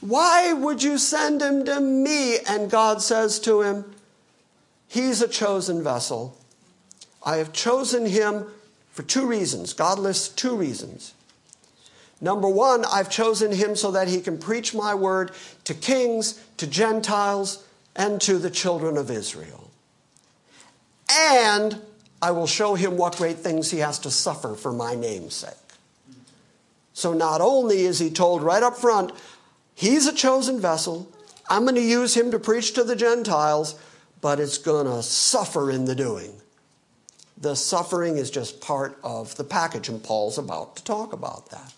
Why 0.00 0.52
would 0.52 0.82
you 0.82 0.98
send 0.98 1.40
him 1.40 1.64
to 1.64 1.80
me? 1.80 2.38
And 2.46 2.70
God 2.70 3.00
says 3.00 3.40
to 3.40 3.62
him, 3.62 3.84
He's 4.88 5.22
a 5.22 5.28
chosen 5.28 5.82
vessel. 5.82 6.36
I 7.24 7.36
have 7.36 7.52
chosen 7.52 8.06
him 8.06 8.46
for 8.92 9.02
two 9.02 9.26
reasons. 9.26 9.72
God 9.72 9.98
lists 9.98 10.28
two 10.28 10.54
reasons. 10.54 11.14
Number 12.20 12.48
one, 12.48 12.84
I've 12.84 13.10
chosen 13.10 13.52
him 13.52 13.76
so 13.76 13.90
that 13.90 14.08
he 14.08 14.20
can 14.20 14.38
preach 14.38 14.74
my 14.74 14.94
word 14.94 15.32
to 15.66 15.74
kings, 15.74 16.40
to 16.56 16.66
Gentiles, 16.66 17.64
and 17.94 18.20
to 18.20 18.38
the 18.38 18.50
children 18.50 18.96
of 18.96 19.10
Israel. 19.10 19.70
And 21.10 21.80
I 22.22 22.30
will 22.30 22.46
show 22.46 22.74
him 22.76 22.96
what 22.96 23.16
great 23.16 23.38
things 23.38 23.70
he 23.70 23.78
has 23.78 23.98
to 24.00 24.10
suffer 24.10 24.54
for 24.54 24.72
my 24.72 24.94
name's 24.94 25.34
sake. 25.34 25.52
So 26.94 27.12
not 27.12 27.40
only 27.40 27.80
is 27.80 27.98
he 27.98 28.10
told 28.10 28.42
right 28.42 28.62
up 28.62 28.76
front, 28.76 29.12
he's 29.74 30.06
a 30.06 30.14
chosen 30.14 30.60
vessel, 30.60 31.10
I'm 31.50 31.62
going 31.62 31.74
to 31.74 31.80
use 31.80 32.16
him 32.16 32.30
to 32.30 32.38
preach 32.38 32.72
to 32.74 32.84
the 32.84 32.96
Gentiles, 32.96 33.74
but 34.20 34.40
it's 34.40 34.58
going 34.58 34.86
to 34.86 35.02
suffer 35.02 35.70
in 35.70 35.84
the 35.84 35.94
doing. 35.94 36.32
The 37.38 37.56
suffering 37.56 38.16
is 38.16 38.30
just 38.30 38.60
part 38.60 38.98
of 39.02 39.36
the 39.36 39.44
package, 39.44 39.88
and 39.88 40.02
Paul's 40.02 40.38
about 40.38 40.76
to 40.76 40.84
talk 40.84 41.12
about 41.12 41.50
that. 41.50 41.72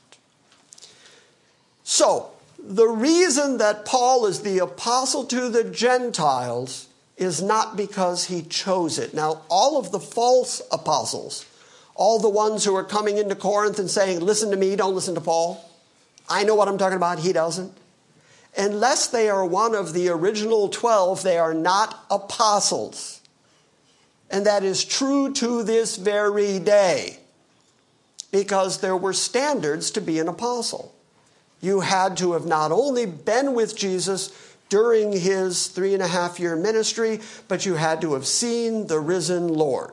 So, 1.82 2.30
the 2.58 2.88
reason 2.88 3.58
that 3.58 3.84
Paul 3.84 4.26
is 4.26 4.42
the 4.42 4.58
apostle 4.58 5.24
to 5.26 5.48
the 5.48 5.64
Gentiles 5.64 6.88
is 7.16 7.42
not 7.42 7.76
because 7.76 8.26
he 8.26 8.42
chose 8.42 8.98
it. 8.98 9.14
Now, 9.14 9.42
all 9.48 9.78
of 9.78 9.92
the 9.92 10.00
false 10.00 10.60
apostles, 10.70 11.46
all 11.94 12.18
the 12.18 12.28
ones 12.28 12.64
who 12.64 12.74
are 12.76 12.84
coming 12.84 13.18
into 13.18 13.34
Corinth 13.34 13.78
and 13.78 13.90
saying, 13.90 14.20
Listen 14.20 14.50
to 14.50 14.56
me, 14.56 14.76
don't 14.76 14.94
listen 14.94 15.14
to 15.14 15.20
Paul. 15.20 15.64
I 16.28 16.44
know 16.44 16.54
what 16.54 16.68
I'm 16.68 16.78
talking 16.78 16.96
about, 16.96 17.20
he 17.20 17.32
doesn't. 17.32 17.72
Unless 18.56 19.08
they 19.08 19.28
are 19.28 19.44
one 19.44 19.74
of 19.74 19.92
the 19.92 20.08
original 20.08 20.68
12, 20.68 21.22
they 21.22 21.38
are 21.38 21.54
not 21.54 22.04
apostles. 22.10 23.20
And 24.30 24.46
that 24.46 24.62
is 24.62 24.84
true 24.84 25.32
to 25.34 25.62
this 25.62 25.96
very 25.96 26.58
day 26.58 27.18
because 28.30 28.80
there 28.80 28.96
were 28.96 29.12
standards 29.12 29.90
to 29.92 30.00
be 30.00 30.18
an 30.18 30.28
apostle. 30.28 30.94
You 31.60 31.80
had 31.80 32.16
to 32.18 32.32
have 32.32 32.46
not 32.46 32.72
only 32.72 33.06
been 33.06 33.54
with 33.54 33.76
Jesus 33.76 34.32
during 34.68 35.12
his 35.12 35.68
three 35.68 35.94
and 35.94 36.02
a 36.02 36.08
half 36.08 36.38
year 36.38 36.54
ministry, 36.56 37.20
but 37.48 37.66
you 37.66 37.74
had 37.74 38.00
to 38.02 38.14
have 38.14 38.26
seen 38.26 38.86
the 38.86 39.00
risen 39.00 39.48
Lord. 39.48 39.92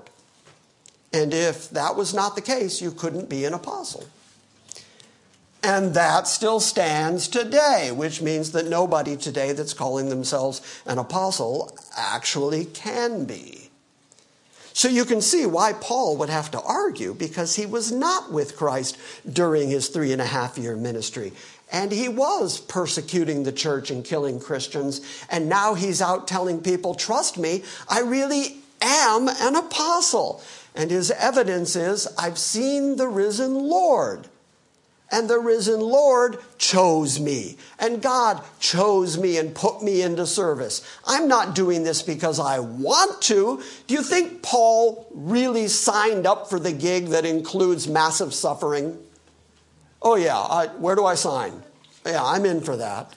And 1.13 1.33
if 1.33 1.69
that 1.69 1.95
was 1.95 2.13
not 2.13 2.35
the 2.35 2.41
case, 2.41 2.81
you 2.81 2.91
couldn't 2.91 3.29
be 3.29 3.45
an 3.45 3.53
apostle. 3.53 4.03
And 5.63 5.95
that 5.95 6.27
still 6.27 6.59
stands 6.59 7.27
today, 7.27 7.91
which 7.91 8.21
means 8.21 8.51
that 8.51 8.67
nobody 8.67 9.17
today 9.17 9.51
that's 9.53 9.73
calling 9.73 10.09
themselves 10.09 10.61
an 10.85 10.99
apostle 10.99 11.75
actually 11.97 12.65
can 12.65 13.25
be. 13.25 13.71
So 14.73 14.89
you 14.89 15.05
can 15.05 15.21
see 15.21 15.45
why 15.45 15.71
Paul 15.71 16.17
would 16.17 16.29
have 16.29 16.51
to 16.51 16.61
argue 16.61 17.13
because 17.13 17.55
he 17.55 17.65
was 17.65 17.93
not 17.93 18.31
with 18.31 18.57
Christ 18.57 18.97
during 19.31 19.69
his 19.69 19.87
three 19.87 20.11
and 20.11 20.21
a 20.21 20.25
half 20.25 20.57
year 20.57 20.75
ministry. 20.75 21.31
And 21.71 21.91
he 21.91 22.07
was 22.07 22.59
persecuting 22.59 23.43
the 23.43 23.51
church 23.51 23.89
and 23.91 24.05
killing 24.05 24.39
Christians. 24.39 25.01
And 25.29 25.49
now 25.49 25.73
he's 25.73 26.01
out 26.01 26.27
telling 26.27 26.61
people, 26.61 26.95
trust 26.95 27.37
me, 27.37 27.63
I 27.89 28.01
really 28.01 28.57
am 28.81 29.27
an 29.27 29.55
apostle. 29.55 30.41
And 30.75 30.91
his 30.91 31.09
evidence 31.11 31.75
is, 31.75 32.07
I've 32.17 32.37
seen 32.37 32.97
the 32.97 33.07
risen 33.07 33.55
Lord. 33.55 34.27
And 35.11 35.29
the 35.29 35.39
risen 35.39 35.79
Lord 35.79 36.39
chose 36.57 37.19
me. 37.19 37.57
And 37.79 38.01
God 38.01 38.43
chose 38.59 39.17
me 39.17 39.37
and 39.37 39.55
put 39.55 39.83
me 39.83 40.01
into 40.01 40.25
service. 40.25 40.81
I'm 41.05 41.27
not 41.27 41.55
doing 41.55 41.83
this 41.83 42.01
because 42.01 42.39
I 42.39 42.59
want 42.59 43.21
to. 43.23 43.61
Do 43.87 43.93
you 43.93 44.01
think 44.01 44.41
Paul 44.41 45.07
really 45.13 45.67
signed 45.67 46.25
up 46.25 46.49
for 46.49 46.59
the 46.59 46.73
gig 46.73 47.07
that 47.07 47.25
includes 47.25 47.87
massive 47.87 48.33
suffering? 48.33 48.97
Oh, 50.05 50.15
yeah. 50.15 50.37
I, 50.37 50.67
where 50.67 50.95
do 50.95 51.03
I 51.03 51.15
sign? 51.15 51.63
Yeah, 52.05 52.23
I'm 52.23 52.45
in 52.45 52.61
for 52.61 52.77
that. 52.77 53.11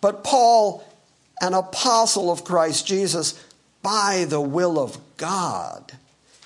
But 0.00 0.22
Paul, 0.22 0.84
an 1.42 1.52
apostle 1.52 2.30
of 2.30 2.44
Christ 2.44 2.86
Jesus, 2.86 3.44
by 3.82 4.24
the 4.28 4.40
will 4.40 4.78
of 4.78 4.98
God, 5.16 5.92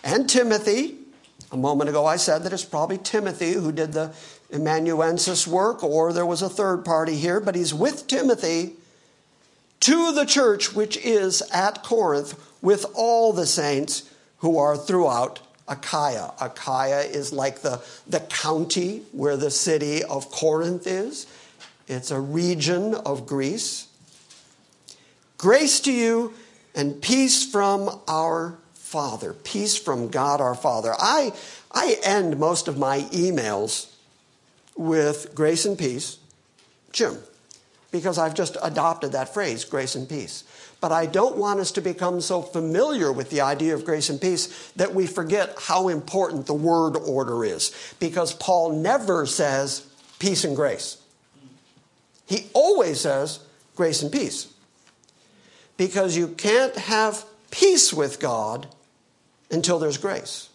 and 0.03 0.29
Timothy, 0.29 0.97
a 1.53 1.59
moment 1.59 1.91
ago, 1.91 2.07
I 2.07 2.17
said 2.17 2.43
that 2.43 2.55
it's 2.55 2.65
probably 2.65 2.97
Timothy 2.97 3.53
who 3.53 3.71
did 3.71 3.93
the 3.93 4.15
amanuensis 4.51 5.47
work, 5.47 5.85
or 5.85 6.15
there 6.15 6.27
was 6.27 6.41
a 6.41 6.49
third 6.49 6.87
party 6.87 7.17
here, 7.17 7.41
but 7.41 7.55
he's 7.55 7.75
with 7.75 8.07
Timothy 8.07 8.73
to 9.81 10.13
the 10.13 10.25
church 10.25 10.75
which 10.75 10.97
is 10.97 11.43
at 11.53 11.83
Corinth 11.83 12.41
with 12.63 12.87
all 12.95 13.35
the 13.35 13.47
saints 13.47 14.09
who 14.39 14.57
are 14.57 14.77
throughout 14.77 15.41
Achaia. 15.69 16.33
Achaia 16.41 17.01
is 17.01 17.33
like 17.33 17.61
the, 17.61 17.83
the 18.07 18.21
county 18.21 19.03
where 19.13 19.37
the 19.37 19.51
city 19.51 20.03
of 20.05 20.31
Corinth 20.31 20.87
is, 20.87 21.27
it's 21.87 22.11
a 22.11 22.21
region 22.21 22.95
of 22.95 23.27
Greece. 23.27 23.89
Grace 25.39 25.81
to 25.81 25.93
you 25.93 26.33
and 26.75 27.01
peace 27.01 27.51
from 27.51 28.01
our 28.09 28.57
Father, 28.73 29.33
peace 29.33 29.77
from 29.77 30.09
God 30.09 30.41
our 30.41 30.55
Father. 30.55 30.95
I, 30.99 31.33
I 31.73 31.97
end 32.05 32.39
most 32.39 32.69
of 32.69 32.79
my 32.79 33.01
emails 33.11 33.91
with 34.77 35.35
grace 35.35 35.65
and 35.65 35.79
peace, 35.79 36.19
Jim, 36.93 37.19
because 37.91 38.19
I've 38.19 38.35
just 38.35 38.57
adopted 38.63 39.13
that 39.13 39.35
phrase, 39.35 39.65
grace 39.65 39.95
and 39.95 40.09
peace. 40.09 40.45
But 40.85 40.93
I 40.93 41.07
don't 41.07 41.39
want 41.39 41.61
us 41.61 41.73
to 41.73 41.81
become 41.81 42.21
so 42.21 42.43
familiar 42.43 43.11
with 43.11 43.31
the 43.31 43.41
idea 43.41 43.73
of 43.73 43.87
grace 43.87 44.11
and 44.11 44.21
peace 44.21 44.71
that 44.77 44.95
we 44.95 45.07
forget 45.07 45.57
how 45.59 45.89
important 45.89 46.45
the 46.45 46.53
word 46.53 46.99
order 46.99 47.43
is, 47.43 47.73
because 47.99 48.35
Paul 48.35 48.75
never 48.75 49.25
says 49.25 49.87
peace 50.19 50.45
and 50.45 50.55
grace. 50.55 50.99
He 52.27 52.51
always 52.53 53.01
says 53.01 53.41
grace 53.75 54.03
and 54.03 54.13
peace. 54.13 54.53
Because 55.79 56.19
you 56.19 56.29
can't 56.29 56.77
have 56.77 57.25
peace 57.51 57.91
with 57.91 58.21
God 58.21 58.67
until 59.51 59.79
there's 59.79 59.97
grace. 59.97 60.51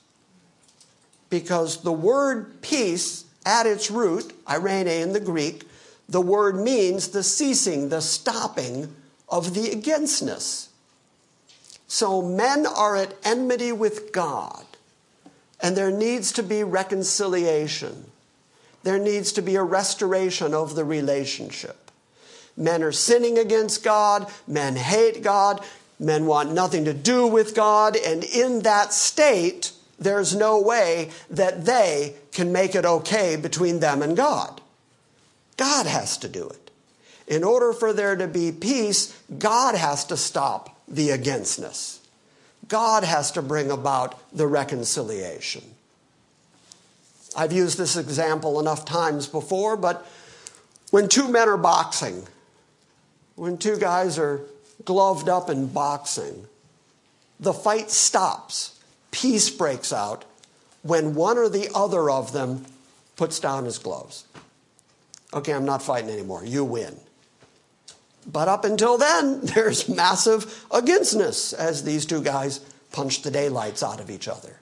Because 1.32 1.82
the 1.82 1.92
word 1.92 2.62
peace, 2.62 3.26
at 3.48 3.66
its 3.66 3.90
root, 3.90 4.32
eirene 4.46 5.02
in 5.02 5.12
the 5.12 5.20
Greek, 5.20 5.64
the 6.08 6.22
word 6.22 6.56
means 6.56 7.08
the 7.08 7.24
ceasing, 7.24 7.90
the 7.90 8.00
stopping 8.00 8.96
of 9.30 9.54
the 9.54 9.72
againstness. 9.72 10.70
So 11.88 12.22
men 12.22 12.66
are 12.66 12.96
at 12.96 13.16
enmity 13.24 13.72
with 13.72 14.12
God, 14.12 14.66
and 15.60 15.76
there 15.76 15.92
needs 15.92 16.32
to 16.34 16.44
be 16.44 16.64
reconciliation. 16.64 18.12
There 18.84 19.00
needs 19.00 19.32
to 19.34 19.42
be 19.42 19.56
a 19.56 19.64
restoration 19.64 20.54
of 20.54 20.76
the 20.76 20.86
relationship. 20.86 21.92
Men 22.56 22.84
are 22.84 22.92
sinning 22.92 23.38
against 23.38 23.84
God, 23.84 24.32
men 24.48 24.76
hate 24.76 25.24
God, 25.24 25.64
Men 26.00 26.26
want 26.26 26.54
nothing 26.54 26.86
to 26.86 26.94
do 26.94 27.28
with 27.28 27.54
God, 27.54 27.98
and 27.98 28.24
in 28.24 28.62
that 28.62 28.94
state, 28.94 29.74
there's 30.00 30.34
no 30.34 30.62
way 30.62 31.10
that 31.30 31.66
they 31.66 32.16
can 32.32 32.54
make 32.54 32.74
it 32.74 32.86
okay 32.86 33.36
between 33.36 33.82
them 33.82 34.02
and 34.02 34.16
God. 34.16 34.62
God 35.58 35.86
has 35.86 36.18
to 36.20 36.30
do 36.30 36.48
it. 36.48 36.69
In 37.30 37.44
order 37.44 37.74
for 37.74 37.94
there 37.94 38.16
to 38.16 38.28
be 38.28 38.52
peace, 38.52 39.16
God 39.38 39.76
has 39.76 40.04
to 40.06 40.18
stop 40.18 40.76
the 40.88 41.12
againstness. 41.12 42.02
God 42.68 43.04
has 43.04 43.32
to 43.34 43.44
bring 43.44 43.70
about 43.70 44.20
the 44.36 44.48
reconciliation. 44.48 45.64
I've 47.38 47.54
used 47.54 47.78
this 47.78 47.96
example 47.96 48.60
enough 48.60 48.84
times 48.84 49.28
before, 49.28 49.78
but 49.78 50.06
when 50.90 51.08
two 51.08 51.28
men 51.28 51.48
are 51.48 51.58
boxing, 51.58 52.24
when 53.36 53.60
two 53.60 53.78
guys 53.78 54.18
are 54.18 54.42
gloved 54.84 55.30
up 55.30 55.52
in 55.52 55.68
boxing, 55.68 56.48
the 57.40 57.54
fight 57.54 57.92
stops. 57.92 58.80
Peace 59.12 59.52
breaks 59.52 59.94
out 59.94 60.26
when 60.82 61.14
one 61.14 61.38
or 61.38 61.48
the 61.48 61.70
other 61.76 62.10
of 62.10 62.32
them 62.34 62.66
puts 63.18 63.40
down 63.40 63.66
his 63.66 63.78
gloves. 63.78 64.26
Okay, 65.32 65.54
I'm 65.54 65.66
not 65.66 65.84
fighting 65.84 66.10
anymore. 66.10 66.44
You 66.44 66.66
win. 66.66 66.98
But 68.32 68.48
up 68.48 68.64
until 68.64 68.98
then, 68.98 69.42
there's 69.44 69.90
massive 69.90 70.66
againstness 70.72 71.54
as 71.54 71.84
these 71.84 72.06
two 72.06 72.22
guys 72.22 72.60
punch 72.92 73.22
the 73.22 73.32
daylights 73.32 73.84
out 73.84 74.00
of 74.00 74.10
each 74.10 74.28
other. 74.28 74.60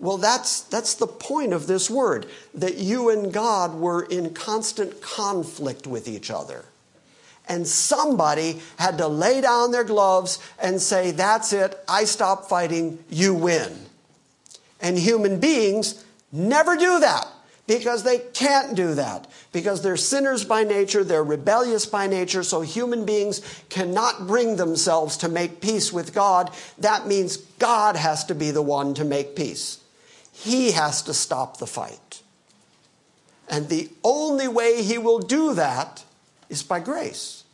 Well, 0.00 0.18
that's, 0.18 0.62
that's 0.62 0.94
the 0.94 1.06
point 1.06 1.52
of 1.52 1.66
this 1.66 1.88
word 1.88 2.26
that 2.52 2.78
you 2.78 3.10
and 3.10 3.32
God 3.32 3.74
were 3.74 4.02
in 4.02 4.34
constant 4.34 5.00
conflict 5.00 5.86
with 5.86 6.08
each 6.08 6.30
other. 6.30 6.64
And 7.46 7.66
somebody 7.66 8.60
had 8.78 8.98
to 8.98 9.06
lay 9.06 9.40
down 9.40 9.70
their 9.70 9.84
gloves 9.84 10.38
and 10.58 10.80
say, 10.80 11.10
That's 11.10 11.52
it, 11.52 11.78
I 11.86 12.04
stop 12.04 12.48
fighting, 12.48 13.04
you 13.08 13.34
win. 13.34 13.72
And 14.80 14.98
human 14.98 15.40
beings 15.40 16.04
never 16.32 16.74
do 16.74 17.00
that 17.00 17.28
because 17.66 18.02
they 18.02 18.18
can't 18.18 18.74
do 18.74 18.94
that. 18.94 19.26
Because 19.52 19.82
they're 19.82 19.96
sinners 19.96 20.44
by 20.44 20.64
nature, 20.64 21.04
they're 21.04 21.24
rebellious 21.24 21.86
by 21.86 22.06
nature, 22.06 22.42
so 22.42 22.60
human 22.60 23.04
beings 23.04 23.40
cannot 23.68 24.26
bring 24.26 24.56
themselves 24.56 25.16
to 25.18 25.28
make 25.28 25.60
peace 25.60 25.92
with 25.92 26.14
God. 26.14 26.50
That 26.78 27.06
means 27.06 27.36
God 27.36 27.96
has 27.96 28.24
to 28.26 28.34
be 28.34 28.50
the 28.50 28.62
one 28.62 28.94
to 28.94 29.04
make 29.04 29.36
peace. 29.36 29.78
He 30.32 30.72
has 30.72 31.02
to 31.02 31.14
stop 31.14 31.58
the 31.58 31.66
fight. 31.66 32.22
And 33.48 33.68
the 33.68 33.90
only 34.02 34.48
way 34.48 34.82
he 34.82 34.98
will 34.98 35.20
do 35.20 35.54
that 35.54 36.04
is 36.48 36.62
by 36.62 36.80
grace. 36.80 37.44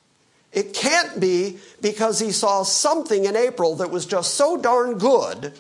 It 0.53 0.75
can't 0.75 1.21
be 1.21 1.59
because 1.81 2.19
he 2.19 2.33
saw 2.33 2.63
something 2.65 3.25
in 3.25 3.37
April 3.37 3.77
that 3.77 3.91
was 3.91 4.07
just 4.07 4.35
so 4.35 4.57
darn 4.57 4.99
good 4.99 5.53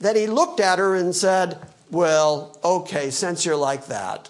that 0.00 0.14
he 0.14 0.26
looked 0.28 0.60
at 0.60 0.78
her 0.78 0.94
and 0.94 1.14
said, 1.14 1.58
Well, 1.90 2.58
okay, 2.62 3.10
since 3.10 3.44
you're 3.44 3.56
like 3.56 3.86
that, 3.86 4.28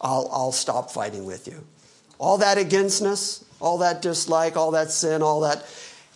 I'll, 0.00 0.28
I'll 0.32 0.52
stop 0.52 0.90
fighting 0.90 1.24
with 1.24 1.46
you. 1.46 1.64
All 2.18 2.38
that 2.38 2.58
againstness, 2.58 3.44
all 3.60 3.78
that 3.78 4.02
dislike, 4.02 4.56
all 4.56 4.72
that 4.72 4.90
sin, 4.90 5.22
all 5.22 5.40
that 5.40 5.64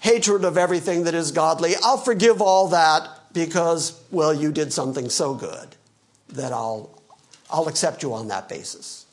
hatred 0.00 0.44
of 0.44 0.56
everything 0.56 1.04
that 1.04 1.14
is 1.14 1.32
godly, 1.32 1.74
I'll 1.82 1.98
forgive 1.98 2.40
all 2.40 2.68
that 2.68 3.08
because, 3.32 4.00
well, 4.10 4.32
you 4.32 4.52
did 4.52 4.72
something 4.72 5.08
so 5.08 5.34
good 5.34 5.74
that 6.28 6.52
I'll, 6.52 7.02
I'll 7.50 7.68
accept 7.68 8.02
you 8.02 8.12
on 8.14 8.28
that 8.28 8.48
basis. 8.48 9.06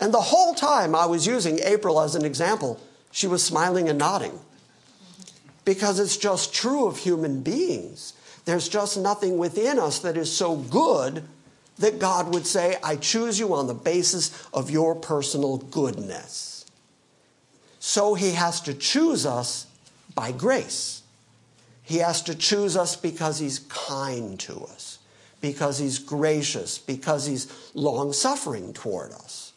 And 0.00 0.14
the 0.14 0.20
whole 0.20 0.54
time 0.54 0.94
I 0.94 1.06
was 1.06 1.26
using 1.26 1.58
April 1.62 2.00
as 2.00 2.14
an 2.14 2.24
example, 2.24 2.80
she 3.12 3.26
was 3.26 3.44
smiling 3.44 3.88
and 3.88 3.98
nodding. 3.98 4.40
Because 5.64 6.00
it's 6.00 6.16
just 6.16 6.54
true 6.54 6.86
of 6.86 6.98
human 6.98 7.42
beings. 7.42 8.14
There's 8.44 8.68
just 8.68 8.96
nothing 8.96 9.38
within 9.38 9.78
us 9.78 10.00
that 10.00 10.16
is 10.16 10.34
so 10.34 10.56
good 10.56 11.24
that 11.78 11.98
God 11.98 12.34
would 12.34 12.46
say, 12.46 12.76
I 12.82 12.96
choose 12.96 13.38
you 13.38 13.54
on 13.54 13.66
the 13.66 13.74
basis 13.74 14.46
of 14.52 14.70
your 14.70 14.94
personal 14.94 15.58
goodness. 15.58 16.66
So 17.78 18.14
he 18.14 18.32
has 18.32 18.60
to 18.62 18.74
choose 18.74 19.24
us 19.24 19.66
by 20.14 20.32
grace. 20.32 21.02
He 21.82 21.98
has 21.98 22.22
to 22.22 22.34
choose 22.34 22.76
us 22.76 22.96
because 22.96 23.38
he's 23.38 23.60
kind 23.60 24.38
to 24.40 24.64
us, 24.64 24.98
because 25.40 25.78
he's 25.78 25.98
gracious, 25.98 26.78
because 26.78 27.26
he's 27.26 27.70
long 27.74 28.12
suffering 28.12 28.72
toward 28.72 29.12
us. 29.12 29.52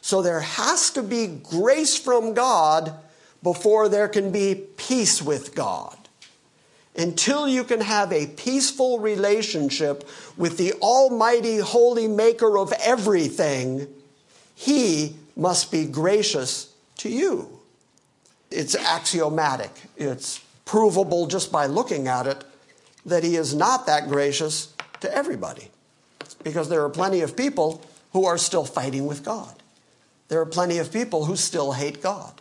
So 0.00 0.22
there 0.22 0.40
has 0.40 0.90
to 0.92 1.02
be 1.02 1.26
grace 1.26 1.98
from 1.98 2.32
God 2.32 2.94
before 3.42 3.88
there 3.88 4.08
can 4.08 4.30
be 4.30 4.54
peace 4.76 5.20
with 5.20 5.54
God. 5.54 5.96
Until 6.96 7.48
you 7.48 7.64
can 7.64 7.80
have 7.80 8.12
a 8.12 8.26
peaceful 8.26 8.98
relationship 8.98 10.08
with 10.36 10.58
the 10.58 10.72
Almighty, 10.74 11.58
Holy 11.58 12.08
Maker 12.08 12.58
of 12.58 12.72
everything, 12.84 13.86
He 14.54 15.16
must 15.36 15.70
be 15.70 15.86
gracious 15.86 16.72
to 16.98 17.08
you. 17.08 17.60
It's 18.50 18.74
axiomatic. 18.74 19.70
It's 19.96 20.40
provable 20.64 21.26
just 21.26 21.50
by 21.50 21.66
looking 21.66 22.08
at 22.08 22.26
it 22.26 22.44
that 23.06 23.24
he 23.24 23.36
is 23.36 23.54
not 23.54 23.86
that 23.86 24.08
gracious 24.08 24.74
to 25.00 25.14
everybody. 25.14 25.70
Because 26.42 26.68
there 26.68 26.84
are 26.84 26.90
plenty 26.90 27.20
of 27.20 27.36
people 27.36 27.82
who 28.12 28.24
are 28.26 28.38
still 28.38 28.64
fighting 28.64 29.06
with 29.06 29.24
God. 29.24 29.54
There 30.28 30.40
are 30.40 30.46
plenty 30.46 30.78
of 30.78 30.92
people 30.92 31.24
who 31.24 31.36
still 31.36 31.72
hate 31.72 32.02
God. 32.02 32.40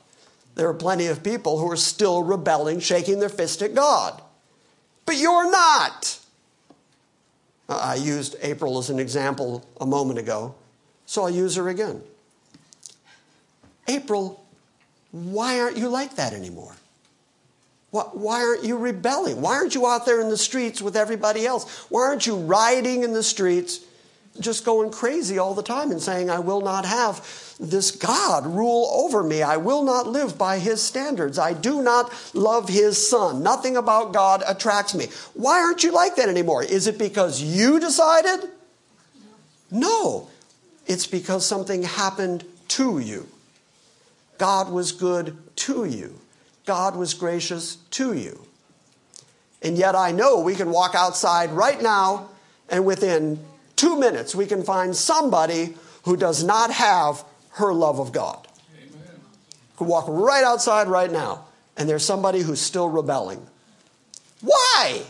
There 0.56 0.68
are 0.68 0.74
plenty 0.74 1.08
of 1.08 1.24
people 1.24 1.60
who 1.60 1.72
are 1.72 1.78
still 1.78 2.24
rebelling, 2.24 2.80
shaking 2.80 3.20
their 3.20 3.30
fist 3.30 3.62
at 3.62 3.74
God. 3.74 4.22
But 5.10 5.18
you're 5.18 5.50
not. 5.50 6.20
Uh, 7.68 7.78
I 7.78 7.96
used 7.96 8.36
April 8.44 8.78
as 8.78 8.92
an 8.92 9.00
example 9.00 9.66
a 9.82 9.86
moment 9.88 10.20
ago, 10.20 10.54
so 11.08 11.24
I'll 11.24 11.32
use 11.32 11.56
her 11.56 11.68
again. 11.68 12.04
April, 13.88 14.46
why 15.10 15.62
aren't 15.62 15.78
you 15.78 15.90
like 15.90 16.18
that 16.18 16.34
anymore? 16.34 16.76
Why 17.90 18.44
aren't 18.44 18.64
you 18.64 18.78
rebelling? 18.78 19.42
Why 19.42 19.56
aren't 19.56 19.74
you 19.74 19.88
out 19.88 20.06
there 20.06 20.22
in 20.22 20.30
the 20.30 20.38
streets 20.38 20.80
with 20.80 20.96
everybody 20.96 21.44
else? 21.44 21.88
Why 21.90 22.02
aren't 22.02 22.28
you 22.28 22.36
rioting 22.36 23.02
in 23.02 23.14
the 23.14 23.24
streets, 23.24 23.80
just 24.40 24.64
going 24.64 24.92
crazy 24.92 25.40
all 25.40 25.56
the 25.56 25.64
time 25.64 25.90
and 25.90 26.00
saying, 26.00 26.30
I 26.30 26.38
will 26.38 26.62
not 26.62 26.86
have 26.86 27.26
this 27.60 27.92
God 27.92 28.46
rule 28.46 28.90
over 28.94 29.22
me. 29.22 29.42
I 29.42 29.58
will 29.58 29.84
not 29.84 30.08
live 30.08 30.38
by 30.38 30.60
his 30.60 30.82
standards. 30.82 31.38
I 31.38 31.54
do 31.54 31.82
not 31.82 32.12
love 32.34 32.70
his 32.70 33.10
son. 33.10 33.44
Nothing 33.44 33.76
about 33.76 34.14
God 34.14 34.44
attracts 34.48 34.96
me. 34.96 35.08
Why 35.34 35.60
aren't 35.60 35.84
you 35.84 35.92
like 35.92 36.16
that 36.16 36.30
anymore? 36.30 36.64
Is 36.64 36.88
it 36.88 36.98
because 36.98 37.42
you 37.42 37.80
decided? 37.80 38.50
No. 39.70 40.30
It's 40.88 41.06
because 41.06 41.46
something 41.46 41.84
happened 41.84 42.46
to 42.70 43.00
you. 43.00 43.28
God 44.38 44.72
was 44.72 44.94
good 44.94 45.38
to 45.58 45.84
you. 45.84 46.18
God 46.66 46.96
was 46.96 47.14
gracious 47.14 47.76
to 47.92 48.14
you. 48.14 48.46
And 49.62 49.78
yet 49.78 49.96
I 49.96 50.12
know 50.12 50.40
we 50.40 50.56
can 50.56 50.72
walk 50.72 50.96
outside 50.96 51.52
right 51.52 51.82
now 51.82 52.30
and 52.70 52.86
within 52.86 53.40
two 53.76 54.00
minutes 54.00 54.34
we 54.34 54.46
can 54.46 54.64
find 54.64 54.96
somebody 54.96 55.76
who 56.04 56.16
does 56.16 56.44
not 56.44 56.72
have 56.72 57.26
her 57.52 57.74
love 57.74 58.00
of 58.00 58.12
God. 58.12 58.48
Amen. 58.76 59.20
Could 59.78 59.88
walk 59.88 60.06
right 60.08 60.44
outside 60.44 60.88
right 60.88 61.12
now 61.12 61.46
and 61.80 61.88
there's 61.88 62.04
somebody 62.04 62.42
who's 62.42 62.60
still 62.60 62.90
rebelling. 62.90 63.42
Why? 64.42 65.02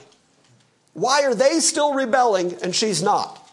Why 0.93 1.23
are 1.23 1.33
they 1.33 1.59
still 1.59 1.95
rebelling 1.95 2.53
and 2.61 2.75
she's 2.75 3.01
not? 3.01 3.51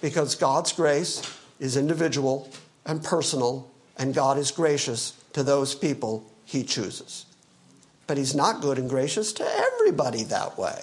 Because 0.00 0.36
God's 0.36 0.72
grace 0.72 1.36
is 1.58 1.76
individual 1.76 2.48
and 2.86 3.02
personal, 3.02 3.68
and 3.98 4.14
God 4.14 4.38
is 4.38 4.52
gracious 4.52 5.12
to 5.32 5.42
those 5.42 5.74
people 5.74 6.24
he 6.44 6.62
chooses. 6.62 7.26
But 8.06 8.16
he's 8.16 8.34
not 8.34 8.62
good 8.62 8.78
and 8.78 8.88
gracious 8.88 9.32
to 9.34 9.44
everybody 9.44 10.22
that 10.24 10.56
way. 10.56 10.80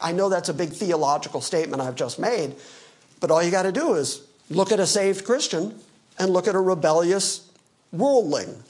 I 0.00 0.12
know 0.12 0.28
that's 0.28 0.48
a 0.48 0.54
big 0.54 0.70
theological 0.70 1.40
statement 1.40 1.80
I've 1.80 1.94
just 1.94 2.18
made, 2.18 2.56
but 3.20 3.30
all 3.30 3.42
you 3.42 3.52
got 3.52 3.62
to 3.62 3.72
do 3.72 3.94
is 3.94 4.26
look 4.50 4.72
at 4.72 4.80
a 4.80 4.86
saved 4.86 5.24
Christian 5.24 5.78
and 6.20 6.32
look 6.32 6.46
at 6.46 6.54
a 6.54 6.60
rebellious 6.60 7.50
worldling, 7.90 8.62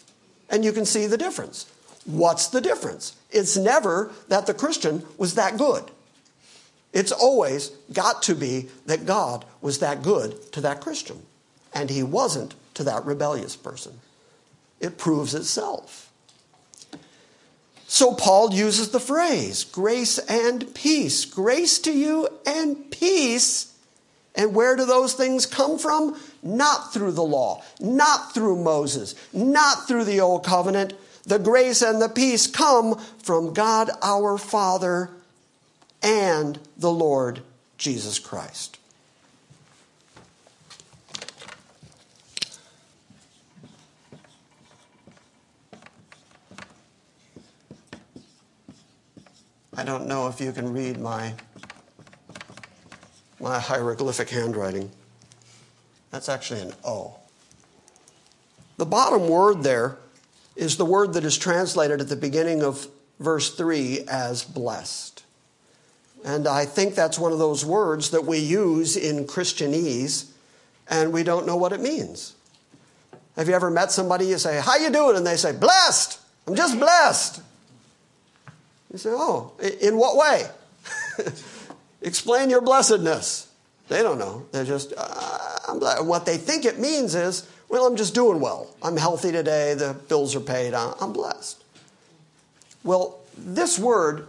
and 0.48 0.64
you 0.64 0.72
can 0.72 0.86
see 0.86 1.06
the 1.06 1.18
difference. 1.18 1.70
What's 2.06 2.48
the 2.48 2.62
difference? 2.62 3.14
It's 3.30 3.58
never 3.58 4.10
that 4.28 4.46
the 4.46 4.54
Christian 4.54 5.04
was 5.18 5.34
that 5.34 5.58
good. 5.58 5.84
It's 6.94 7.12
always 7.12 7.68
got 7.92 8.22
to 8.22 8.34
be 8.34 8.70
that 8.86 9.04
God 9.04 9.44
was 9.60 9.80
that 9.80 10.02
good 10.02 10.50
to 10.52 10.62
that 10.62 10.80
Christian, 10.80 11.20
and 11.74 11.90
he 11.90 12.02
wasn't 12.02 12.54
to 12.74 12.84
that 12.84 13.04
rebellious 13.04 13.54
person 13.54 14.00
it 14.80 14.96
proves 14.96 15.34
itself. 15.34 16.10
So 17.86 18.14
Paul 18.14 18.54
uses 18.54 18.90
the 18.90 19.00
phrase 19.00 19.64
grace 19.64 20.18
and 20.18 20.74
peace. 20.74 21.24
Grace 21.24 21.78
to 21.80 21.92
you 21.92 22.28
and 22.46 22.90
peace. 22.90 23.74
And 24.34 24.54
where 24.54 24.76
do 24.76 24.86
those 24.86 25.14
things 25.14 25.44
come 25.44 25.78
from? 25.78 26.18
Not 26.42 26.92
through 26.92 27.12
the 27.12 27.22
law, 27.22 27.62
not 27.81 28.33
through 28.33 28.62
Moses, 28.62 29.14
not 29.33 29.87
through 29.87 30.05
the 30.05 30.20
old 30.20 30.44
covenant. 30.44 30.94
The 31.24 31.38
grace 31.38 31.83
and 31.83 32.00
the 32.00 32.09
peace 32.09 32.46
come 32.46 32.98
from 33.22 33.53
God 33.53 33.90
our 34.03 34.38
Father 34.38 35.11
and 36.03 36.59
the 36.79 36.90
Lord 36.90 37.42
Jesus 37.76 38.18
Christ. 38.18 38.79
I 49.76 49.85
don't 49.85 50.07
know 50.07 50.29
if 50.29 50.40
you 50.42 50.53
can 50.53 50.74
read 50.74 50.98
my, 50.98 51.33
my 53.40 53.59
hieroglyphic 53.59 54.29
handwriting. 54.29 54.90
That's 56.11 56.29
actually 56.29 56.61
an 56.61 56.73
O. 56.85 57.16
The 58.77 58.87
bottom 58.87 59.29
word 59.29 59.62
there 59.62 59.99
is 60.57 60.77
the 60.77 60.85
word 60.85 61.12
that 61.14 61.25
is 61.25 61.38
translated 61.38 62.01
at 62.01 62.09
the 62.09 62.16
beginning 62.16 62.62
of 62.62 62.88
verse 63.18 63.55
3 63.55 64.01
as 64.09 64.42
blessed. 64.42 65.23
And 66.25 66.46
I 66.46 66.66
think 66.66 66.94
that's 66.94 67.18
one 67.18 67.33
of 67.33 67.38
those 67.38 67.64
words 67.64 68.11
that 68.11 68.25
we 68.25 68.38
use 68.38 68.96
in 68.96 69.27
Christianese 69.27 70.27
and 70.88 71.12
we 71.12 71.23
don't 71.23 71.46
know 71.46 71.57
what 71.57 71.73
it 71.73 71.81
means. 71.81 72.35
Have 73.37 73.49
you 73.49 73.55
ever 73.55 73.70
met 73.70 73.92
somebody 73.92 74.27
you 74.27 74.38
say, 74.38 74.61
"How 74.61 74.77
you 74.77 74.90
doing?" 74.90 75.16
and 75.16 75.27
they 75.27 75.37
say, 75.37 75.53
"Blessed. 75.53 76.18
I'm 76.46 76.57
just 76.57 76.79
blessed." 76.79 77.40
You 78.92 78.99
say, 78.99 79.11
"Oh, 79.12 79.53
in 79.81 79.96
what 79.96 80.16
way?" 80.16 80.51
Explain 82.03 82.51
your 82.51 82.61
blessedness. 82.61 83.46
They 83.90 84.03
don't 84.03 84.18
know. 84.18 84.46
They're 84.53 84.64
just, 84.64 84.94
uh. 84.96 86.03
What 86.03 86.24
they 86.24 86.37
think 86.37 86.64
it 86.64 86.79
means 86.79 87.14
is, 87.14 87.48
well, 87.68 87.87
I'm 87.87 87.96
just 87.96 88.14
doing 88.14 88.40
well. 88.40 88.68
I'm 88.83 88.96
healthy 88.96 89.33
today. 89.33 89.74
The 89.74 89.94
bills 90.09 90.35
are 90.35 90.40
paid. 90.40 90.74
I'm 90.74 91.12
blessed. 91.12 91.62
Well, 92.85 93.18
this 93.37 93.79
word, 93.79 94.29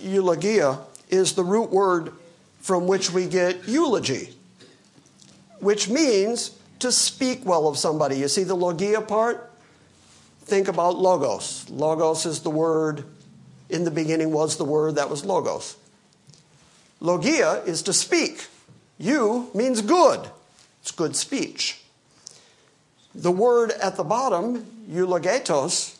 eulogia, 0.00 0.78
is 1.08 1.34
the 1.34 1.44
root 1.44 1.70
word 1.70 2.12
from 2.60 2.86
which 2.86 3.12
we 3.12 3.26
get 3.26 3.66
eulogy, 3.66 4.34
which 5.58 5.88
means 5.88 6.56
to 6.78 6.92
speak 6.92 7.44
well 7.44 7.66
of 7.66 7.76
somebody. 7.76 8.16
You 8.16 8.28
see 8.28 8.44
the 8.44 8.56
logia 8.56 9.00
part? 9.00 9.50
Think 10.42 10.68
about 10.68 10.96
logos. 10.96 11.68
Logos 11.68 12.26
is 12.26 12.40
the 12.40 12.50
word, 12.50 13.04
in 13.68 13.84
the 13.84 13.90
beginning 13.90 14.32
was 14.32 14.56
the 14.56 14.64
word 14.64 14.96
that 14.96 15.10
was 15.10 15.24
logos. 15.24 15.76
Logia 17.00 17.62
is 17.64 17.82
to 17.82 17.92
speak. 17.92 18.46
Eu 19.00 19.48
means 19.54 19.80
good. 19.80 20.28
It's 20.82 20.90
good 20.90 21.16
speech. 21.16 21.82
The 23.14 23.32
word 23.32 23.72
at 23.82 23.96
the 23.96 24.04
bottom, 24.04 24.66
eulogetos, 24.88 25.96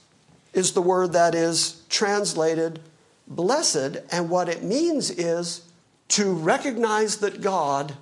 is 0.53 0.73
the 0.73 0.83
word 0.83 1.15
that 1.15 1.35
is 1.35 1.83
translated 1.89 2.81
blessed, 3.27 3.99
and 4.13 4.29
what 4.29 4.49
it 4.49 4.63
means 4.63 5.11
is 5.11 5.63
to 6.09 6.33
recognize 6.33 7.19
that 7.19 7.41
God 7.41 7.95